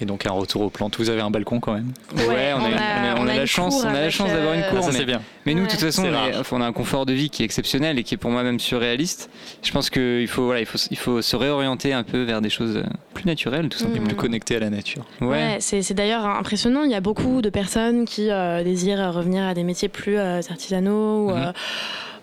Et 0.00 0.04
donc 0.04 0.26
un 0.26 0.30
retour 0.32 0.62
aux 0.62 0.70
plantes. 0.70 0.96
Vous 0.98 1.08
avez 1.10 1.20
un 1.22 1.30
balcon 1.30 1.58
quand 1.60 1.72
même. 1.72 1.92
Ouais, 2.16 2.52
on, 2.54 2.58
a, 2.58 2.60
on 2.60 2.64
a- 2.64 2.68
on 2.68 2.68
a- 2.68 3.20
on 3.20 3.22
on 3.24 3.28
a 3.28 3.32
a 3.32 3.36
la 3.36 3.46
chance, 3.46 3.82
on 3.84 3.88
a 3.88 4.00
la 4.00 4.10
chance 4.10 4.30
d'avoir 4.30 4.54
une 4.54 4.60
euh, 4.60 4.68
cour. 4.70 4.78
Ah, 4.80 4.82
ça, 4.82 4.92
mais, 4.92 4.98
c'est 4.98 5.04
bien. 5.06 5.22
mais 5.46 5.54
nous, 5.54 5.60
de 5.60 5.64
Ouais. 5.64 5.70
toute 5.70 5.80
façon, 5.80 6.02
on, 6.02 6.06
est- 6.06 6.10
rare. 6.10 6.28
enfin, 6.40 6.56
on 6.58 6.60
a 6.60 6.66
un 6.66 6.72
confort 6.72 7.06
de 7.06 7.12
vie 7.14 7.30
qui 7.30 7.42
est 7.42 7.44
exceptionnel 7.46 7.98
et 7.98 8.04
qui 8.04 8.14
est 8.14 8.18
pour 8.18 8.30
moi 8.30 8.42
même 8.42 8.60
surréaliste. 8.60 9.30
Je 9.62 9.72
pense 9.72 9.88
qu'il 9.90 10.28
faut, 10.28 10.44
voilà, 10.44 10.60
il 10.60 10.66
faut, 10.66 10.78
il 10.90 10.96
faut 10.98 11.22
se 11.22 11.34
réorienter 11.36 11.92
un 11.94 12.02
peu 12.04 12.22
vers 12.22 12.40
des 12.40 12.50
choses 12.50 12.76
euh, 12.76 12.82
plus 13.14 13.24
naturelles, 13.24 13.68
tout 13.70 13.78
simplement. 13.78 14.06
Plus 14.06 14.16
connecté 14.16 14.56
à 14.56 14.60
la 14.60 14.70
nature. 14.70 15.04
Ouais, 15.22 15.56
c'est 15.60 15.82
c'est 15.82 15.94
d'ailleurs 15.94 16.26
impressionnant. 16.26 16.84
Il 16.84 16.90
y 16.90 16.94
a 16.94 17.00
beaucoup 17.00 17.40
de 17.42 17.50
personnes 17.50 18.04
qui 18.04 18.30
euh, 18.30 18.62
désirent 18.62 19.12
revenir 19.14 19.44
à 19.44 19.54
des 19.54 19.64
métiers 19.64 19.88
plus 19.88 20.16
euh, 20.18 20.40
artisanaux 20.50 21.26
ou, 21.26 21.30
Mhm. 21.30 21.36
euh, 21.38 21.52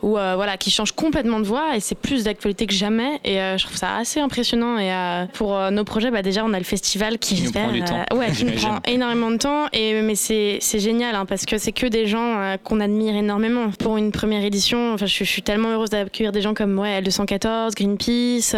où 0.06 0.18
euh, 0.18 0.34
voilà, 0.36 0.56
qui 0.56 0.70
changent 0.70 0.92
complètement 0.92 1.40
de 1.40 1.46
voix 1.46 1.76
et 1.76 1.80
c'est 1.80 1.96
plus 1.96 2.24
d'actualité 2.24 2.68
que 2.68 2.74
jamais. 2.74 3.20
Et 3.26 3.40
euh, 3.42 3.58
je 3.58 3.66
trouve 3.66 3.76
ça 3.76 3.98
assez 3.98 4.20
impressionnant. 4.20 4.78
Et 4.78 4.92
euh, 4.94 5.26
pour 5.34 5.60
nos 5.72 5.84
projets, 5.84 6.12
bah, 6.12 6.22
déjà, 6.22 6.46
on 6.46 6.54
a 6.54 6.60
le 6.60 6.64
festival 6.64 7.18
qui, 7.18 7.36
Qui 7.36 7.42
nous 7.44 7.52
prend 7.52 7.68
temps, 7.86 8.18
ouais, 8.18 8.32
qui 8.32 8.46
nous 8.46 8.54
prend 8.54 8.80
énormément 8.86 9.32
de 9.32 9.38
temps. 9.38 9.66
Et 9.74 10.02
mais 10.02 10.14
c'est 10.16 10.60
génial 10.80 11.16
hein, 11.16 11.26
parce 11.26 11.46
que 11.46 11.58
c'est 11.58 11.72
que 11.72 11.88
des 11.88 12.06
gens 12.06 12.56
qu'on 12.64 12.80
admire 12.80 13.16
énormément. 13.16 13.72
Pour 13.80 13.98
une 13.98 14.12
première 14.12 14.44
édition, 14.44 14.94
enfin, 14.94 15.08
je, 15.08 15.18
je 15.18 15.24
suis 15.24 15.42
tellement 15.42 15.70
heureuse 15.70 15.90
d'accueillir 15.90 16.32
des 16.32 16.42
gens 16.42 16.54
comme 16.54 16.78
ouais, 16.78 17.02
L214, 17.02 17.72
Greenpeace. 17.76 18.56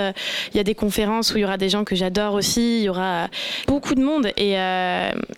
Il 0.54 0.58
y 0.58 0.60
a 0.60 0.64
des 0.64 0.76
conférences 0.76 1.34
où 1.34 1.38
il 1.38 1.42
y 1.42 1.46
aura 1.46 1.58
des 1.58 1.70
gens 1.70 1.86
que 1.86 1.96
j'adore 1.96 2.34
aussi. 2.34 2.80
Il 2.80 2.84
y 2.84 2.90
aura 2.90 3.28
beaucoup 3.68 3.96
de 3.96 4.02
monde 4.04 4.28
et 4.36 4.56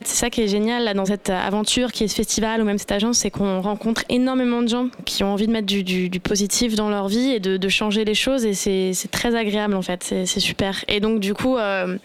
c'est 0.03 0.15
ça 0.15 0.29
qui 0.31 0.41
est 0.41 0.47
génial 0.47 0.85
là, 0.85 0.93
dans 0.95 1.05
cette 1.05 1.29
aventure 1.29 1.91
qui 1.91 2.03
est 2.05 2.07
ce 2.07 2.15
festival 2.15 2.61
ou 2.61 2.65
même 2.65 2.77
cette 2.79 2.91
agence, 2.91 3.17
c'est 3.19 3.29
qu'on 3.29 3.61
rencontre 3.61 4.03
énormément 4.09 4.61
de 4.63 4.67
gens 4.67 4.87
qui 5.05 5.23
ont 5.23 5.33
envie 5.33 5.45
de 5.45 5.51
mettre 5.51 5.67
du, 5.67 5.83
du- 5.83 5.98
du 6.07 6.19
positif 6.21 6.75
dans 6.75 6.89
leur 6.89 7.09
vie 7.09 7.31
et 7.31 7.39
de, 7.41 7.57
de 7.57 7.69
changer 7.69 8.05
les 8.05 8.13
choses 8.13 8.45
et 8.45 8.53
c'est 8.53 8.93
très 9.11 9.35
agréable 9.35 9.73
en 9.75 9.81
fait, 9.81 10.03
c'est 10.03 10.39
super. 10.39 10.85
Et 10.87 10.99
donc 11.01 11.19
du 11.19 11.33
coup, 11.33 11.57
euh, 11.57 11.97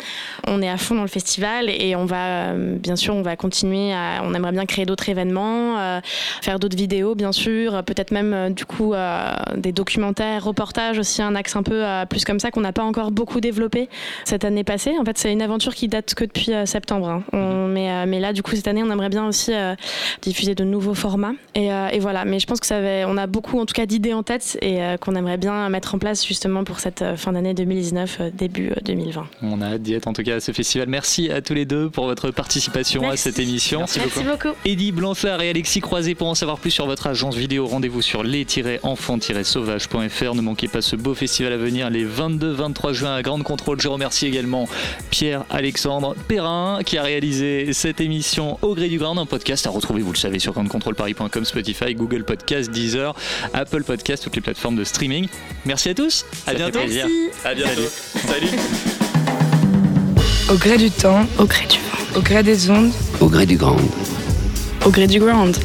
on 0.48 0.60
est 0.62 0.68
à 0.68 0.76
fond 0.76 0.96
dans 0.96 1.02
le 1.02 1.08
festival 1.08 1.68
et 1.70 1.94
on 1.94 2.06
va, 2.06 2.48
euh, 2.54 2.76
bien 2.76 2.96
sûr, 2.96 3.14
on 3.14 3.22
va 3.22 3.36
continuer 3.36 3.92
à, 3.92 4.22
on 4.24 4.34
aimerait 4.34 4.52
bien 4.52 4.66
créer 4.66 4.86
d'autres 4.86 5.08
événements, 5.08 5.78
euh, 5.78 6.00
faire 6.42 6.58
d'autres 6.58 6.76
vidéos 6.76 7.14
bien 7.14 7.30
sûr, 7.32 7.82
peut-être 7.84 8.10
même 8.10 8.52
du 8.54 8.64
coup 8.64 8.94
des 9.56 9.72
documentaires, 9.72 10.44
reportages 10.44 10.98
aussi, 10.98 11.22
un 11.22 11.34
axe 11.34 11.54
un 11.54 11.62
peu 11.62 11.84
plus 12.08 12.24
comme 12.24 12.40
ça 12.40 12.50
qu'on 12.50 12.62
n'a 12.62 12.72
pas 12.72 12.82
encore 12.84 13.10
beaucoup 13.10 13.40
développé 13.40 13.88
cette 14.24 14.44
année 14.44 14.64
passée. 14.64 14.92
En 14.98 15.04
fait, 15.04 15.18
c'est 15.18 15.30
une 15.32 15.42
aventure 15.42 15.74
qui 15.74 15.88
date 15.88 16.14
que 16.14 16.24
depuis 16.24 16.50
septembre. 16.64 17.08
hein. 17.08 17.22
On- 17.32 17.68
mais, 17.68 18.06
mais 18.06 18.20
là, 18.20 18.32
du 18.32 18.42
coup, 18.42 18.54
cette 18.56 18.68
année, 18.68 18.82
on 18.82 18.90
aimerait 18.90 19.08
bien 19.10 19.26
aussi 19.26 19.52
diffuser 20.22 20.54
de 20.54 20.64
nouveaux 20.64 20.94
formats. 20.94 21.32
Et, 21.54 21.66
et 21.92 21.98
voilà, 21.98 22.24
mais 22.24 22.38
je 22.38 22.46
pense 22.46 22.60
que 22.60 22.66
ça 22.66 22.80
va, 22.80 23.06
on 23.08 23.16
a 23.16 23.26
beaucoup 23.26 23.58
en 23.60 23.66
tout 23.66 23.74
cas 23.74 23.83
d'idées 23.86 24.14
en 24.14 24.22
tête 24.22 24.56
et 24.62 24.82
euh, 24.82 24.96
qu'on 24.96 25.14
aimerait 25.14 25.36
bien 25.36 25.68
mettre 25.68 25.94
en 25.94 25.98
place 25.98 26.26
justement 26.26 26.64
pour 26.64 26.80
cette 26.80 27.02
euh, 27.02 27.16
fin 27.16 27.32
d'année 27.32 27.54
2019, 27.54 28.16
euh, 28.20 28.30
début 28.32 28.70
euh, 28.70 28.74
2020. 28.84 29.26
On 29.42 29.60
a 29.60 29.74
hâte 29.74 29.82
d'y 29.82 29.94
être 29.94 30.06
en 30.08 30.12
tout 30.12 30.22
cas 30.22 30.36
à 30.36 30.40
ce 30.40 30.52
festival. 30.52 30.88
Merci 30.88 31.30
à 31.30 31.40
tous 31.42 31.54
les 31.54 31.64
deux 31.64 31.90
pour 31.90 32.06
votre 32.06 32.30
participation 32.30 33.02
Merci. 33.02 33.14
à 33.14 33.16
cette 33.16 33.38
émission. 33.38 33.80
Merci 33.80 33.98
Merci 34.00 34.22
beaucoup. 34.22 34.48
beaucoup. 34.48 34.56
Eddie 34.64 34.92
Blanchard 34.92 35.40
et 35.42 35.50
Alexis 35.50 35.80
Croisé 35.80 36.14
pour 36.14 36.28
en 36.28 36.34
savoir 36.34 36.58
plus 36.58 36.70
sur 36.70 36.86
votre 36.86 37.06
agence 37.06 37.36
vidéo. 37.36 37.66
Rendez-vous 37.66 38.02
sur 38.02 38.22
les-enfants-sauvages.fr. 38.22 40.34
Ne 40.34 40.40
manquez 40.40 40.68
pas 40.68 40.82
ce 40.82 40.96
beau 40.96 41.14
festival 41.14 41.52
à 41.52 41.56
venir 41.56 41.90
les 41.90 42.04
22-23 42.04 42.92
juin 42.92 43.14
à 43.14 43.22
Grande 43.22 43.42
Contrôle. 43.42 43.80
Je 43.80 43.88
remercie 43.88 44.26
également 44.26 44.68
Pierre-Alexandre 45.10 46.14
Perrin 46.28 46.80
qui 46.84 46.98
a 46.98 47.02
réalisé 47.02 47.72
cette 47.72 48.00
émission 48.00 48.58
au 48.62 48.74
gré 48.74 48.88
du 48.88 48.98
Grand, 48.98 49.16
un 49.18 49.26
podcast 49.26 49.66
à 49.66 49.70
retrouver, 49.70 50.02
vous 50.02 50.12
le 50.12 50.18
savez, 50.18 50.38
sur 50.38 50.52
grandecontrôleparis.com, 50.52 51.44
Spotify, 51.44 51.94
Google 51.94 52.24
Podcast, 52.24 52.70
Deezer, 52.70 53.14
Apple 53.64 53.82
Podcast, 53.82 54.22
toutes 54.22 54.36
les 54.36 54.42
plateformes 54.42 54.76
de 54.76 54.84
streaming. 54.84 55.26
Merci 55.64 55.88
à 55.88 55.94
tous. 55.94 56.26
À 56.46 56.50
Ça 56.50 56.50
fait 56.52 56.56
bientôt. 56.58 56.80
À 57.44 57.54
bientôt. 57.54 57.80
Salut. 58.26 58.48
Au 60.50 60.54
gré 60.56 60.76
du 60.76 60.90
temps, 60.90 61.26
au 61.38 61.46
gré 61.46 61.64
du 61.66 61.78
vent, 61.78 62.18
au 62.18 62.20
gré 62.20 62.42
des 62.42 62.70
ondes, 62.70 62.92
Au 63.20 63.26
gré 63.26 63.46
du 63.46 63.56
grand. 63.56 63.78
Au 64.84 64.90
gré 64.90 65.06
du 65.06 65.18
ground. 65.18 65.56